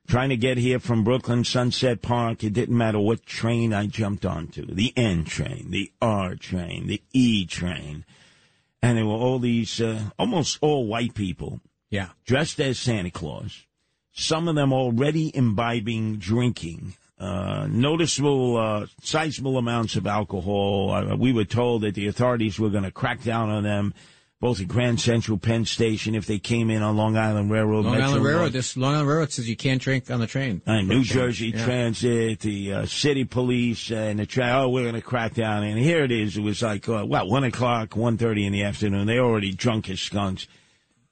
Trying 0.05 0.29
to 0.29 0.37
get 0.37 0.57
here 0.57 0.79
from 0.79 1.03
Brooklyn 1.03 1.43
Sunset 1.45 2.01
Park, 2.01 2.43
it 2.43 2.51
didn't 2.53 2.77
matter 2.77 2.99
what 2.99 3.25
train 3.25 3.73
I 3.73 3.85
jumped 3.85 4.25
onto 4.25 4.65
the 4.65 4.91
N 4.97 5.23
train, 5.23 5.67
the 5.69 5.91
R 6.01 6.35
train, 6.35 6.87
the 6.87 7.01
E 7.13 7.45
train. 7.45 8.03
And 8.81 8.97
there 8.97 9.05
were 9.05 9.13
all 9.13 9.39
these, 9.39 9.79
uh, 9.79 10.09
almost 10.17 10.57
all 10.61 10.87
white 10.87 11.13
people 11.13 11.61
Yeah. 11.89 12.09
dressed 12.25 12.59
as 12.59 12.79
Santa 12.79 13.11
Claus. 13.11 13.65
Some 14.11 14.47
of 14.47 14.55
them 14.55 14.73
already 14.73 15.33
imbibing 15.33 16.17
drinking. 16.17 16.95
Uh, 17.19 17.67
noticeable, 17.69 18.57
uh, 18.57 18.87
sizable 19.03 19.57
amounts 19.57 19.95
of 19.95 20.07
alcohol. 20.07 20.91
Uh, 20.91 21.15
we 21.15 21.31
were 21.33 21.45
told 21.45 21.81
that 21.81 21.93
the 21.93 22.07
authorities 22.07 22.57
were 22.59 22.69
going 22.69 22.85
to 22.85 22.91
crack 22.91 23.23
down 23.23 23.49
on 23.49 23.63
them, 23.63 23.93
both 24.41 24.61
at 24.61 24.67
Grand 24.69 25.01
Central 25.01 25.37
Penn 25.37 25.65
Station 25.65 26.15
if 26.15 26.25
they 26.25 26.39
came 26.39 26.69
in 26.69 26.81
on 26.81 26.95
Long 26.95 27.17
Island 27.17 27.51
Railroad. 27.51 27.83
Long 27.85 27.93
Metro 27.93 28.07
Island 28.07 28.23
North. 28.23 28.33
Railroad. 28.33 28.53
This 28.53 28.77
Long 28.77 28.93
Island 28.93 29.09
Railroad 29.09 29.31
says 29.33 29.49
you 29.49 29.57
can't 29.57 29.81
drink 29.81 30.09
on 30.09 30.19
the 30.21 30.27
train. 30.27 30.61
Uh, 30.65 30.81
New 30.81 31.03
Jersey 31.03 31.47
Yeah. 31.47 31.65
Transit, 31.65 32.39
the 32.39 32.73
uh, 32.73 32.85
city 32.85 33.25
police, 33.25 33.91
and 33.91 34.19
the 34.19 34.25
tra- 34.25 34.61
oh, 34.63 34.69
we're 34.69 34.83
going 34.83 34.95
to 34.95 35.01
crack 35.01 35.33
down. 35.33 35.63
And 35.63 35.77
here 35.77 36.03
it 36.03 36.11
is. 36.11 36.37
It 36.37 36.41
was 36.41 36.61
like 36.61 36.87
uh, 36.87 37.03
what 37.03 37.27
one 37.27 37.43
o'clock, 37.43 37.95
one 37.97 38.17
thirty 38.17 38.45
in 38.45 38.53
the 38.53 38.63
afternoon. 38.63 39.07
They 39.07 39.19
already 39.19 39.51
drunk 39.51 39.89
as 39.89 39.99
skunks. 39.99 40.47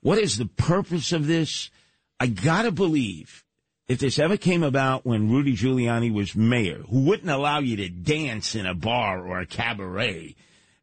What 0.02 0.20
is 0.20 0.38
the 0.38 0.46
purpose 0.46 1.12
of 1.12 1.28
this? 1.28 1.70
I 2.20 2.28
gotta 2.28 2.72
believe 2.72 3.44
if 3.90 4.00
this 4.00 4.20
ever 4.20 4.38
came 4.38 4.64
about 4.64 5.06
when 5.06 5.30
Rudy 5.30 5.56
Giuliani 5.56 6.14
was 6.14 6.36
mayor, 6.36 6.84
who 6.90 7.02
wouldn't 7.02 7.30
allow 7.30 7.60
you 7.60 7.76
to 7.78 7.90
dance 7.90 8.56
in 8.56 8.66
a 8.66 8.74
bar 8.74 9.26
or 9.26 9.40
a 9.40 9.46
cabaret, 9.46 10.36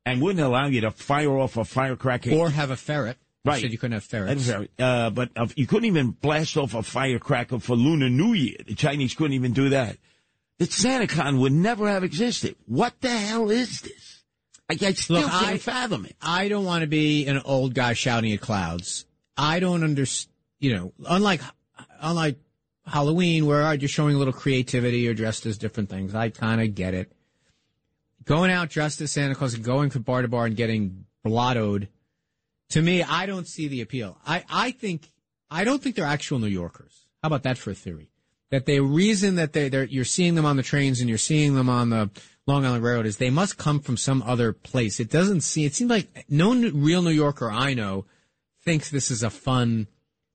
and 0.07 0.21
wouldn't 0.21 0.45
allow 0.45 0.67
you 0.67 0.81
to 0.83 0.91
fire 0.91 1.39
off 1.39 1.57
a 1.57 1.65
firecracker 1.65 2.31
Or 2.33 2.51
have 2.51 2.71
a 2.71 2.77
ferret. 2.77 3.17
You 3.45 3.51
Right. 3.51 3.61
said 3.63 3.73
you 3.73 3.79
couldn't 3.79 3.93
have 3.93 4.05
ferrets. 4.05 4.47
that's 4.47 4.59
very, 4.59 4.69
uh, 4.79 5.11
but 5.11 5.31
uh, 5.37 5.47
you 5.55 5.67
couldn't 5.67 5.85
even 5.87 6.13
blast 6.13 6.57
off 6.57 6.75
a 6.75 6.83
firecracker 6.83 7.59
for 7.59 7.77
Lunar 7.77 8.09
New 8.09 8.33
Year. 8.33 8.57
The 8.67 8.75
Chinese 8.75 9.15
couldn't 9.15 9.35
even 9.35 9.53
do 9.53 9.69
that. 9.71 9.99
The 10.59 10.67
SantaCon 10.67 11.41
would 11.41 11.53
never 11.53 11.89
have 11.89 12.05
existed. 12.05 12.57
What 12.67 12.95
the 13.01 13.11
hell 13.11 13.51
is 13.51 13.83
this? 13.83 14.23
I, 14.71 14.79
I 14.87 14.93
still 14.93 15.17
Look, 15.17 15.31
can't 15.31 15.45
I- 15.47 15.59
fathom 15.59 16.07
it. 16.07 16.17
I 16.23 16.49
don't 16.49 16.65
want 16.65 16.83
to 16.83 16.87
be 16.87 17.27
an 17.27 17.39
old 17.45 17.75
guy 17.75 17.93
shouting 17.93 18.33
at 18.33 18.41
clouds. 18.41 19.05
I 19.37 19.61
don't 19.61 19.83
understand, 19.85 20.33
you 20.61 20.75
know, 20.77 20.93
unlike, 21.07 21.43
unlike 22.01 22.39
Halloween 22.87 23.45
where 23.47 23.75
you're 23.75 23.89
showing 23.89 24.15
a 24.15 24.19
little 24.19 24.33
creativity, 24.33 25.01
you're 25.01 25.13
dressed 25.13 25.45
as 25.45 25.59
different 25.59 25.91
things. 25.91 26.15
I 26.15 26.31
kind 26.31 26.63
of 26.63 26.75
get 26.75 26.95
it. 26.95 27.13
Going 28.25 28.51
out 28.51 28.71
dressed 28.71 29.01
as 29.01 29.13
Santa 29.13 29.35
Claus 29.35 29.55
and 29.55 29.65
going 29.65 29.91
from 29.91 30.03
bar 30.03 30.23
to 30.23 30.29
bar 30.29 30.47
and 30.47 30.57
getting 30.57 31.05
blottoed, 31.27 31.89
to 32.71 32.83
me, 32.83 33.03
I 33.03 33.27
don't 33.27 33.47
see 33.47 33.69
the 33.69 33.81
appeal. 33.81 34.19
I, 34.27 34.45
I 34.49 34.71
think, 34.71 35.11
I 35.51 35.65
don't 35.65 35.83
think 35.83 35.97
they're 35.97 36.07
actual 36.07 36.39
New 36.39 36.47
Yorkers. 36.47 37.07
How 37.23 37.27
about 37.29 37.43
that 37.43 37.59
for 37.59 37.71
a 37.71 37.75
theory? 37.75 38.11
That 38.51 38.67
the 38.67 38.81
reason 38.81 39.35
that 39.37 39.53
they, 39.53 39.69
they're, 39.69 39.85
you're 39.85 40.05
seeing 40.05 40.35
them 40.35 40.47
on 40.47 40.57
the 40.57 40.63
trains 40.63 41.01
and 41.01 41.09
you're 41.09 41.19
seeing 41.19 41.55
them 41.55 41.69
on 41.69 41.91
the 41.91 42.11
Long 42.47 42.65
Island 42.65 42.85
Railroad 42.85 43.07
is 43.07 43.17
they 43.17 43.31
must 43.31 43.59
come 43.59 43.81
from 43.81 43.97
some 43.97 44.23
other 44.23 44.53
place. 44.53 45.01
It 45.01 45.11
doesn't 45.11 45.41
seem, 45.41 45.67
it 45.67 45.75
seems 45.75 45.91
like 45.91 46.27
no 46.29 46.55
real 46.55 47.03
New 47.03 47.11
Yorker 47.11 47.51
I 47.51 47.75
know 47.75 48.05
thinks 48.63 48.91
this 48.91 49.11
is 49.11 49.23
a 49.23 49.31
fun 49.31 49.89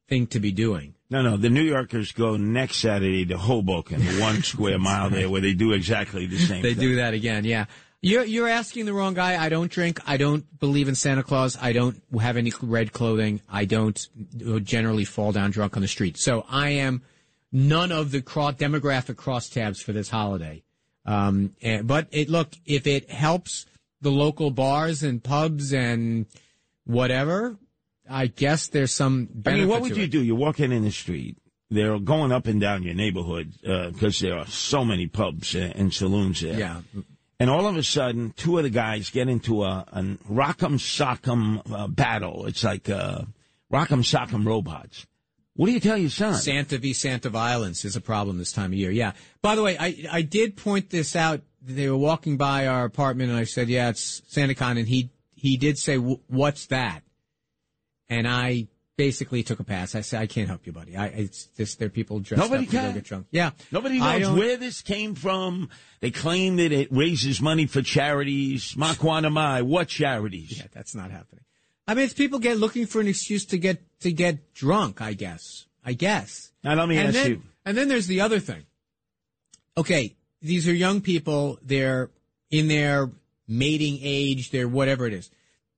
thing 0.08 0.28
to 0.28 0.40
be 0.40 0.52
doing. 0.52 0.96
No, 1.12 1.24
no, 1.24 1.38
the 1.38 1.50
New 1.50 1.64
Yorkers 1.64 2.12
go 2.12 2.38
next 2.38 2.78
Saturday 2.78 3.26
to 3.26 3.38
Hoboken, 3.38 4.02
one 4.20 4.44
square 4.44 4.78
mile 4.78 5.10
there, 5.10 5.30
where 5.30 5.42
they 5.42 5.54
do 5.54 5.72
exactly 5.74 6.28
the 6.28 6.38
same 6.38 6.62
They 6.64 6.74
thing. 6.74 6.82
do 6.82 6.96
that 6.98 7.14
again, 7.14 7.46
yeah. 7.46 7.66
You're 8.02 8.24
you're 8.24 8.48
asking 8.48 8.86
the 8.86 8.94
wrong 8.94 9.14
guy. 9.14 9.44
I 9.44 9.50
don't 9.50 9.70
drink. 9.70 10.00
I 10.08 10.16
don't 10.16 10.46
believe 10.60 10.88
in 10.88 10.96
Santa 10.96 11.22
Claus. 11.22 11.58
I 11.60 11.74
don't 11.74 12.02
have 12.18 12.38
any 12.38 12.54
red 12.62 12.94
clothing. 12.94 13.42
I 13.50 13.66
don't 13.66 14.00
generally 14.64 15.04
fall 15.04 15.34
down 15.34 15.52
drunk 15.52 15.76
on 15.76 15.82
the 15.82 15.88
street. 15.90 16.18
So 16.18 16.46
I 16.50 16.70
am 16.70 17.02
none 17.52 17.92
of 17.92 18.12
the 18.12 18.22
cross, 18.22 18.54
demographic 18.54 19.16
crosstabs 19.16 19.84
for 19.84 19.92
this 19.92 20.08
holiday. 20.10 20.64
Um, 21.06 21.56
and, 21.62 21.88
but 21.88 22.08
it 22.12 22.30
look 22.30 22.54
if 22.66 22.88
it 22.88 23.10
helps 23.10 23.66
the 24.00 24.12
local 24.12 24.50
bars 24.52 25.04
and 25.04 25.22
pubs 25.22 25.74
and 25.74 26.26
whatever, 26.86 27.58
I 28.10 28.28
guess 28.28 28.68
there's 28.68 28.92
some. 28.92 29.30
I 29.46 29.54
mean, 29.54 29.68
what 29.68 29.82
would 29.82 29.96
you 29.96 30.04
it. 30.04 30.12
do? 30.12 30.24
You're 30.24 30.36
walking 30.36 30.72
in 30.72 30.84
the 30.84 30.92
street. 30.92 31.38
They're 31.70 32.00
going 32.00 32.32
up 32.32 32.48
and 32.48 32.60
down 32.60 32.82
your 32.84 32.96
neighborhood 32.96 33.54
because 33.62 34.20
there 34.20 34.38
are 34.38 34.48
so 34.48 34.84
many 34.84 35.06
pubs 35.08 35.56
uh, 35.56 35.72
and 35.76 35.94
saloons 35.94 36.42
there. 36.42 36.58
Yeah. 36.58 36.82
And 37.40 37.50
all 37.50 37.68
of 37.68 37.78
a 37.78 37.84
sudden, 37.84 38.34
two 38.36 38.58
of 38.58 38.64
the 38.64 38.70
guys 38.70 39.12
get 39.12 39.30
into 39.30 39.64
a, 39.64 39.86
a 39.92 40.02
rock'em 40.30 40.78
sock'em 40.78 41.62
uh, 41.72 41.88
battle. 41.88 42.48
It's 42.48 42.64
like 42.64 42.90
uh, 42.90 43.22
rock'em 43.72 44.04
sock'em 44.04 44.46
robots. 44.46 45.06
What 45.56 45.68
do 45.68 45.74
you 45.74 45.80
tell 45.80 45.98
your 45.98 46.10
son? 46.10 46.36
Santa 46.36 46.78
v. 46.78 46.94
Santa 46.94 47.30
violence 47.30 47.86
is 47.86 47.96
a 47.96 48.02
problem 48.02 48.38
this 48.38 48.52
time 48.52 48.72
of 48.72 48.78
year. 48.78 48.92
Yeah. 48.92 49.12
By 49.42 49.56
the 49.56 49.62
way, 49.64 49.78
I 49.78 50.06
I 50.12 50.22
did 50.22 50.58
point 50.58 50.90
this 50.90 51.16
out. 51.16 51.42
They 51.62 51.90
were 51.90 51.98
walking 51.98 52.38
by 52.38 52.68
our 52.68 52.86
apartment, 52.86 53.30
and 53.30 53.38
I 53.38 53.44
said, 53.44 53.70
"Yeah, 53.70 53.90
it's 53.90 54.22
SantaCon," 54.22 54.80
and 54.80 54.88
he 54.88 55.12
he 55.36 55.58
did 55.58 55.78
say, 55.78 55.98
"What's 55.98 56.68
that?" 56.68 57.04
And 58.10 58.28
I 58.28 58.68
basically 58.98 59.44
took 59.44 59.62
a 59.62 59.64
pass. 59.64 59.96
I 59.96 60.02
said, 60.02 60.22
"I 60.22 60.28
can't 60.28 60.50
help 60.50 60.68
you, 60.68 60.74
buddy. 60.74 60.98
I 60.98 61.06
it's 61.08 61.46
just 61.56 61.80
they're 61.80 61.90
people 61.90 62.20
dressed 62.20 62.44
Nobody 62.44 62.66
up 62.66 62.72
can. 62.72 62.94
get 62.94 63.06
drunk." 63.06 63.28
Yeah. 63.32 63.52
Nobody 63.72 64.00
knows 64.00 64.38
where 64.38 64.58
this 64.58 64.82
came 64.82 65.16
from. 65.16 65.70
They 66.02 66.12
claim 66.12 66.58
that 66.58 66.72
it 66.72 66.92
raises 66.92 67.42
money 67.42 67.66
for 67.66 67.82
charities. 67.82 68.74
Makwanamai, 68.76 69.64
what 69.74 69.88
charities? 69.88 70.58
Yeah, 70.58 70.68
that's 70.74 70.94
not 70.94 71.12
happening. 71.12 71.46
I 71.88 71.94
mean, 71.94 72.06
it's 72.06 72.14
people 72.14 72.40
get 72.40 72.58
looking 72.58 72.86
for 72.86 73.00
an 73.00 73.08
excuse 73.08 73.46
to 73.48 73.58
get 73.58 73.82
to 74.02 74.12
get 74.12 74.54
drunk. 74.54 75.02
I 75.02 75.14
guess. 75.14 75.66
I 75.86 75.94
guess. 75.94 76.52
Now 76.64 76.76
let 76.76 76.90
me 76.90 76.98
and 76.98 77.08
ask 77.08 77.18
then, 77.18 77.30
you. 77.30 77.42
And 77.66 77.78
then 77.78 77.88
there's 77.88 78.08
the 78.08 78.22
other 78.22 78.40
thing. 78.40 78.66
Okay, 79.78 80.18
these 80.42 80.68
are 80.68 80.74
young 80.74 81.00
people. 81.00 81.58
They're 81.62 82.10
in 82.52 82.68
their 82.68 83.12
mating 83.48 84.00
age. 84.02 84.52
They're 84.52 84.68
whatever 84.68 85.08
it 85.08 85.14
is. 85.14 85.32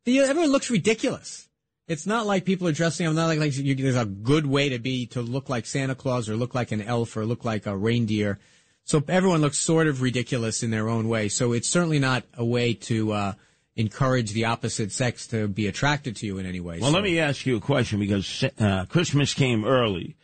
Everyone 0.07 0.51
looks 0.51 0.71
ridiculous. 0.71 1.47
It's 1.87 2.05
not 2.05 2.25
like 2.25 2.45
people 2.45 2.67
are 2.67 2.71
dressing 2.71 3.07
up. 3.07 3.13
Not 3.13 3.27
like, 3.27 3.39
like 3.39 3.57
you, 3.57 3.75
there's 3.75 3.95
a 3.95 4.05
good 4.05 4.45
way 4.45 4.69
to 4.69 4.79
be 4.79 5.05
to 5.07 5.21
look 5.21 5.49
like 5.49 5.65
Santa 5.65 5.95
Claus 5.95 6.29
or 6.29 6.35
look 6.35 6.55
like 6.55 6.71
an 6.71 6.81
elf 6.81 7.17
or 7.17 7.25
look 7.25 7.43
like 7.43 7.65
a 7.65 7.75
reindeer. 7.75 8.39
So 8.83 9.03
everyone 9.07 9.41
looks 9.41 9.59
sort 9.59 9.87
of 9.87 10.01
ridiculous 10.01 10.63
in 10.63 10.71
their 10.71 10.89
own 10.89 11.07
way. 11.07 11.29
So 11.29 11.53
it's 11.53 11.67
certainly 11.67 11.99
not 11.99 12.23
a 12.35 12.45
way 12.45 12.73
to 12.73 13.11
uh, 13.11 13.33
encourage 13.75 14.31
the 14.33 14.45
opposite 14.45 14.91
sex 14.91 15.27
to 15.27 15.47
be 15.47 15.67
attracted 15.67 16.15
to 16.17 16.25
you 16.25 16.37
in 16.37 16.45
any 16.45 16.59
way. 16.59 16.79
Well, 16.79 16.89
So- 16.91 16.95
let 16.95 17.03
me 17.03 17.19
ask 17.19 17.45
you 17.45 17.57
a 17.57 17.61
question 17.61 17.99
because 17.99 18.43
uh, 18.59 18.85
Christmas 18.85 19.33
came 19.33 19.65
early 19.65 20.15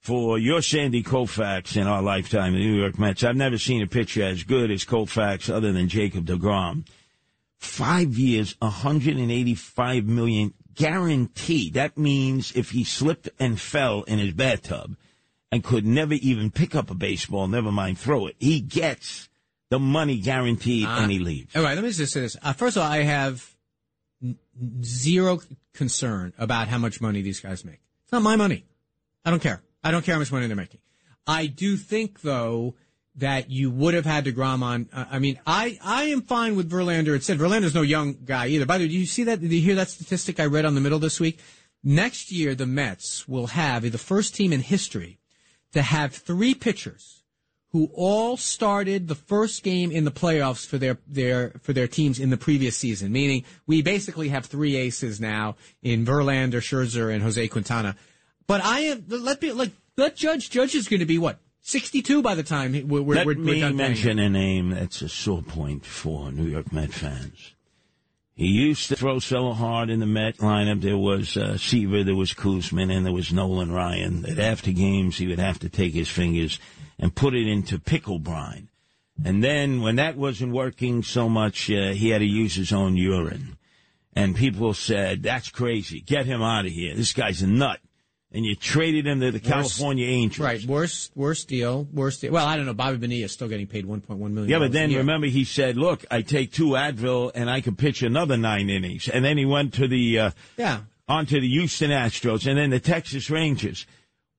for 0.00 0.38
your 0.38 0.62
Sandy 0.62 1.02
Koufax 1.02 1.76
in 1.76 1.86
our 1.86 2.00
lifetime, 2.00 2.52
the 2.52 2.60
New 2.60 2.76
York 2.78 2.98
Mets. 2.98 3.24
I've 3.24 3.36
never 3.36 3.58
seen 3.58 3.82
a 3.82 3.86
pitcher 3.88 4.22
as 4.22 4.44
good 4.44 4.70
as 4.70 4.84
Koufax 4.84 5.52
other 5.52 5.72
than 5.72 5.88
Jacob 5.88 6.26
DeGrom. 6.26 6.86
Five 7.58 8.16
years, 8.16 8.54
185 8.60 10.04
million 10.04 10.54
guaranteed. 10.76 11.74
That 11.74 11.98
means 11.98 12.52
if 12.52 12.70
he 12.70 12.84
slipped 12.84 13.28
and 13.38 13.60
fell 13.60 14.02
in 14.04 14.18
his 14.18 14.32
bathtub 14.34 14.96
and 15.50 15.64
could 15.64 15.86
never 15.86 16.14
even 16.14 16.50
pick 16.50 16.74
up 16.74 16.90
a 16.90 16.94
baseball, 16.94 17.48
never 17.48 17.72
mind 17.72 17.98
throw 17.98 18.26
it, 18.26 18.36
he 18.38 18.60
gets 18.60 19.28
the 19.70 19.78
money 19.78 20.18
guaranteed 20.18 20.86
and 20.86 21.10
he 21.10 21.18
leaves. 21.18 21.56
All 21.56 21.62
right, 21.62 21.74
let 21.74 21.82
me 21.84 21.90
just 21.90 22.12
say 22.12 22.20
this. 22.20 22.36
Uh, 22.42 22.52
first 22.52 22.76
of 22.76 22.82
all, 22.82 22.90
I 22.90 22.98
have 23.02 23.54
n- 24.22 24.38
zero 24.82 25.40
concern 25.74 26.32
about 26.38 26.68
how 26.68 26.78
much 26.78 27.00
money 27.00 27.22
these 27.22 27.40
guys 27.40 27.64
make. 27.64 27.80
It's 28.04 28.12
not 28.12 28.22
my 28.22 28.36
money. 28.36 28.64
I 29.24 29.30
don't 29.30 29.42
care. 29.42 29.62
I 29.82 29.90
don't 29.90 30.04
care 30.04 30.14
how 30.14 30.20
much 30.20 30.30
money 30.30 30.46
they're 30.46 30.54
making. 30.56 30.80
I 31.26 31.46
do 31.46 31.76
think, 31.76 32.20
though, 32.20 32.76
that 33.16 33.50
you 33.50 33.70
would 33.70 33.94
have 33.94 34.04
had 34.04 34.24
DeGrom 34.24 34.62
on. 34.62 34.88
Uh, 34.92 35.06
I 35.10 35.18
mean, 35.18 35.40
I, 35.46 35.78
I 35.82 36.04
am 36.04 36.22
fine 36.22 36.54
with 36.54 36.70
Verlander. 36.70 37.16
It 37.16 37.24
said 37.24 37.38
Verlander's 37.38 37.74
no 37.74 37.82
young 37.82 38.16
guy 38.24 38.48
either. 38.48 38.66
By 38.66 38.78
the 38.78 38.84
way, 38.84 38.88
do 38.88 38.98
you 38.98 39.06
see 39.06 39.24
that? 39.24 39.40
Did 39.40 39.52
you 39.52 39.60
hear 39.60 39.74
that 39.76 39.88
statistic 39.88 40.38
I 40.38 40.46
read 40.46 40.64
on 40.64 40.74
the 40.74 40.80
middle 40.80 40.98
this 40.98 41.18
week? 41.18 41.40
Next 41.82 42.30
year, 42.30 42.54
the 42.54 42.66
Mets 42.66 43.28
will 43.28 43.48
have 43.48 43.90
the 43.90 43.98
first 43.98 44.34
team 44.34 44.52
in 44.52 44.60
history 44.60 45.18
to 45.72 45.82
have 45.82 46.14
three 46.14 46.54
pitchers 46.54 47.22
who 47.70 47.90
all 47.94 48.36
started 48.36 49.08
the 49.08 49.14
first 49.14 49.62
game 49.62 49.90
in 49.90 50.04
the 50.04 50.10
playoffs 50.10 50.66
for 50.66 50.78
their, 50.78 50.98
their 51.06 51.50
for 51.62 51.72
their 51.72 51.88
teams 51.88 52.18
in 52.18 52.30
the 52.30 52.36
previous 52.36 52.76
season. 52.76 53.12
Meaning, 53.12 53.44
we 53.66 53.82
basically 53.82 54.28
have 54.28 54.46
three 54.46 54.76
aces 54.76 55.20
now 55.20 55.56
in 55.82 56.04
Verlander, 56.04 56.60
Scherzer, 56.60 57.12
and 57.12 57.22
Jose 57.22 57.48
Quintana. 57.48 57.96
But 58.46 58.62
I 58.62 58.80
am 58.80 59.04
let 59.08 59.40
me 59.40 59.52
like 59.52 59.72
let 59.96 60.16
Judge 60.16 60.50
Judge 60.50 60.74
is 60.74 60.88
going 60.88 61.00
to 61.00 61.06
be 61.06 61.18
what 61.18 61.38
sixty 61.66 62.00
two 62.00 62.22
by 62.22 62.34
the 62.34 62.42
time 62.42 62.72
he- 62.74 62.84
we're, 62.84 63.02
we're, 63.02 63.16
Let 63.16 63.26
we're, 63.26 63.34
me 63.34 63.60
done 63.60 63.76
mention 63.76 64.18
him. 64.18 64.26
a 64.26 64.38
name 64.38 64.70
that's 64.70 65.02
a 65.02 65.08
sore 65.08 65.42
point 65.42 65.84
for 65.84 66.30
New 66.30 66.44
York 66.46 66.72
Met 66.72 66.92
fans. 66.92 67.54
He 68.34 68.48
used 68.48 68.88
to 68.88 68.96
throw 68.96 69.18
so 69.18 69.52
hard 69.52 69.88
in 69.90 69.98
the 69.98 70.06
Met 70.06 70.36
lineup. 70.38 70.82
There 70.82 70.98
was 70.98 71.36
uh, 71.36 71.56
Seaver, 71.56 72.04
there 72.04 72.14
was 72.14 72.34
Koosman, 72.34 72.94
and 72.94 73.04
there 73.04 73.12
was 73.12 73.32
Nolan 73.32 73.72
Ryan. 73.72 74.22
That 74.22 74.38
after 74.38 74.72
games, 74.72 75.16
he 75.16 75.26
would 75.26 75.38
have 75.38 75.58
to 75.60 75.68
take 75.70 75.94
his 75.94 76.08
fingers 76.10 76.60
and 76.98 77.14
put 77.14 77.34
it 77.34 77.46
into 77.48 77.78
pickle 77.78 78.18
brine. 78.18 78.68
And 79.24 79.42
then 79.42 79.80
when 79.80 79.96
that 79.96 80.16
wasn't 80.18 80.52
working 80.52 81.02
so 81.02 81.30
much, 81.30 81.70
uh, 81.70 81.92
he 81.92 82.10
had 82.10 82.18
to 82.18 82.26
use 82.26 82.54
his 82.54 82.72
own 82.72 82.96
urine. 82.98 83.56
And 84.14 84.36
people 84.36 84.74
said, 84.74 85.22
that's 85.22 85.48
crazy. 85.48 86.00
Get 86.00 86.26
him 86.26 86.42
out 86.42 86.66
of 86.66 86.72
here. 86.72 86.94
This 86.94 87.14
guy's 87.14 87.40
a 87.40 87.46
nut. 87.46 87.80
And 88.36 88.44
you 88.44 88.54
traded 88.54 89.06
him 89.06 89.20
to 89.20 89.30
the 89.30 89.40
California 89.40 90.06
Angels. 90.06 90.44
Right, 90.44 90.62
worst 90.66 91.10
worst 91.16 91.48
deal, 91.48 91.88
worst 91.90 92.20
deal. 92.20 92.32
Well, 92.32 92.46
I 92.46 92.56
don't 92.58 92.66
know. 92.66 92.74
Bobby 92.74 92.98
Bonilla 92.98 93.24
is 93.24 93.32
still 93.32 93.48
getting 93.48 93.66
paid 93.66 93.86
one 93.86 94.02
point 94.02 94.20
one 94.20 94.34
million. 94.34 94.50
Yeah, 94.50 94.58
but 94.58 94.72
then 94.72 94.92
remember 94.92 95.26
he 95.26 95.44
said, 95.44 95.78
"Look, 95.78 96.04
I 96.10 96.20
take 96.20 96.52
two 96.52 96.72
Advil 96.72 97.32
and 97.34 97.48
I 97.48 97.62
can 97.62 97.76
pitch 97.76 98.02
another 98.02 98.36
nine 98.36 98.68
innings." 98.68 99.08
And 99.08 99.24
then 99.24 99.38
he 99.38 99.46
went 99.46 99.72
to 99.74 99.88
the 99.88 100.18
uh, 100.18 100.30
yeah 100.58 100.80
onto 101.08 101.40
the 101.40 101.48
Houston 101.48 101.90
Astros 101.90 102.46
and 102.46 102.58
then 102.58 102.68
the 102.68 102.78
Texas 102.78 103.30
Rangers. 103.30 103.86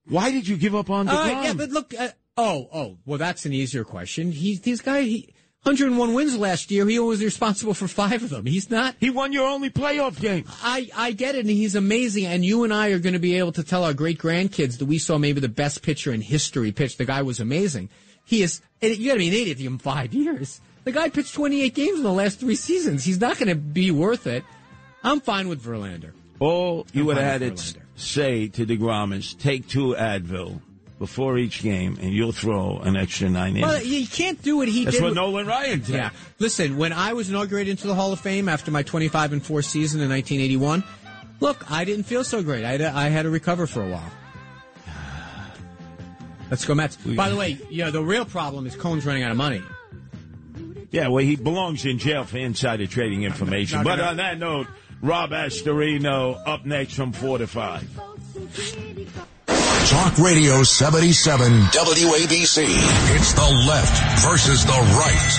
Why 0.06 0.30
did 0.30 0.46
you 0.46 0.56
give 0.56 0.76
up 0.76 0.90
on 0.90 1.08
Uh, 1.08 1.12
DeGrom? 1.12 1.44
yeah, 1.44 1.52
but 1.54 1.70
look. 1.70 1.92
Uh, 1.98 2.10
oh, 2.36 2.68
oh. 2.72 2.98
Well, 3.04 3.18
that's 3.18 3.46
an 3.46 3.52
easier 3.52 3.82
question. 3.82 4.30
He, 4.30 4.54
this 4.56 4.80
guy, 4.80 5.02
he, 5.02 5.34
101 5.64 6.14
wins 6.14 6.38
last 6.38 6.70
year. 6.70 6.86
He 6.88 6.98
was 6.98 7.22
responsible 7.22 7.74
for 7.74 7.88
five 7.88 8.22
of 8.22 8.30
them. 8.30 8.46
He's 8.46 8.70
not. 8.70 8.94
He 9.00 9.10
won 9.10 9.32
your 9.32 9.46
only 9.46 9.70
playoff 9.70 10.18
game. 10.18 10.44
I, 10.62 10.88
I 10.96 11.12
get 11.12 11.34
it, 11.34 11.40
and 11.40 11.50
he's 11.50 11.74
amazing. 11.74 12.26
And 12.26 12.44
you 12.44 12.64
and 12.64 12.72
I 12.72 12.88
are 12.90 12.98
going 12.98 13.12
to 13.12 13.18
be 13.18 13.36
able 13.36 13.52
to 13.52 13.62
tell 13.62 13.84
our 13.84 13.92
great 13.92 14.18
grandkids 14.18 14.78
that 14.78 14.86
we 14.86 14.98
saw 14.98 15.18
maybe 15.18 15.40
the 15.40 15.48
best 15.48 15.82
pitcher 15.82 16.12
in 16.12 16.20
history 16.20 16.72
pitch. 16.72 16.96
The 16.96 17.04
guy 17.04 17.22
was 17.22 17.40
amazing. 17.40 17.90
He 18.24 18.42
is. 18.42 18.62
You 18.80 19.08
got 19.08 19.14
to 19.14 19.18
be 19.18 19.28
an 19.28 19.34
idiot 19.34 19.58
to 19.58 19.62
give 19.64 19.72
him 19.72 19.78
five 19.78 20.14
years. 20.14 20.60
The 20.84 20.92
guy 20.92 21.10
pitched 21.10 21.34
28 21.34 21.74
games 21.74 21.98
in 21.98 22.04
the 22.04 22.12
last 22.12 22.40
three 22.40 22.54
seasons. 22.54 23.04
He's 23.04 23.20
not 23.20 23.36
going 23.36 23.48
to 23.48 23.54
be 23.56 23.90
worth 23.90 24.26
it. 24.26 24.44
I'm 25.02 25.20
fine 25.20 25.48
with 25.48 25.62
Verlander. 25.62 26.12
All 26.38 26.86
you 26.92 27.02
I'm 27.02 27.06
would 27.08 27.16
have 27.16 27.42
had 27.42 27.50
with 27.50 27.76
it 27.76 27.82
say 27.96 28.48
to 28.48 28.64
DeGrom 28.64 29.12
is 29.12 29.34
take 29.34 29.68
two 29.68 29.94
Advil 29.98 30.60
before 30.98 31.38
each 31.38 31.62
game 31.62 31.96
and 32.00 32.12
you'll 32.12 32.32
throw 32.32 32.78
an 32.78 32.96
extra 32.96 33.28
nine 33.30 33.56
innings. 33.56 33.66
Well, 33.66 33.82
you 33.82 34.06
can't 34.06 34.40
do 34.42 34.56
what 34.56 34.68
he 34.68 34.84
That's 34.84 34.96
did. 34.96 35.02
what 35.02 35.10
with- 35.10 35.16
Nolan 35.16 35.46
Ryan 35.46 35.80
did. 35.80 35.94
Yeah. 35.94 36.10
Listen, 36.38 36.76
when 36.76 36.92
I 36.92 37.12
was 37.12 37.30
inaugurated 37.30 37.70
into 37.70 37.86
the 37.86 37.94
Hall 37.94 38.12
of 38.12 38.20
Fame 38.20 38.48
after 38.48 38.70
my 38.70 38.82
25 38.82 39.32
and 39.32 39.42
4 39.42 39.62
season 39.62 40.00
in 40.00 40.08
1981, 40.10 40.82
look, 41.40 41.70
I 41.70 41.84
didn't 41.84 42.04
feel 42.04 42.24
so 42.24 42.42
great. 42.42 42.64
I 42.64 42.72
had 42.72 42.80
to, 42.80 42.96
I 42.96 43.08
had 43.08 43.22
to 43.22 43.30
recover 43.30 43.66
for 43.66 43.82
a 43.82 43.88
while. 43.88 44.10
Let's 46.50 46.64
go 46.64 46.74
Mets. 46.74 46.96
By 46.96 47.28
the 47.28 47.36
way, 47.36 47.58
you 47.70 47.84
know, 47.84 47.90
the 47.90 48.02
real 48.02 48.24
problem 48.24 48.66
is 48.66 48.74
Cohen's 48.74 49.06
running 49.06 49.22
out 49.22 49.30
of 49.30 49.36
money. 49.36 49.62
Yeah, 50.90 51.08
well, 51.08 51.22
he 51.22 51.36
belongs 51.36 51.84
in 51.84 51.98
jail 51.98 52.24
for 52.24 52.38
insider 52.38 52.86
trading 52.86 53.22
information. 53.22 53.82
But 53.84 54.00
on 54.00 54.16
that 54.16 54.38
note, 54.38 54.66
Rob 55.02 55.30
Astorino 55.30 56.40
up 56.46 56.64
next 56.64 56.94
from 56.94 57.12
4 57.12 57.38
to 57.38 57.46
5. 57.46 58.00
Talk 59.88 60.18
Radio 60.18 60.62
77 60.62 61.50
WABC. 61.72 62.66
It's 63.16 63.32
the 63.32 63.64
left 63.66 64.22
versus 64.22 64.66
the 64.66 64.72
right. 64.72 65.32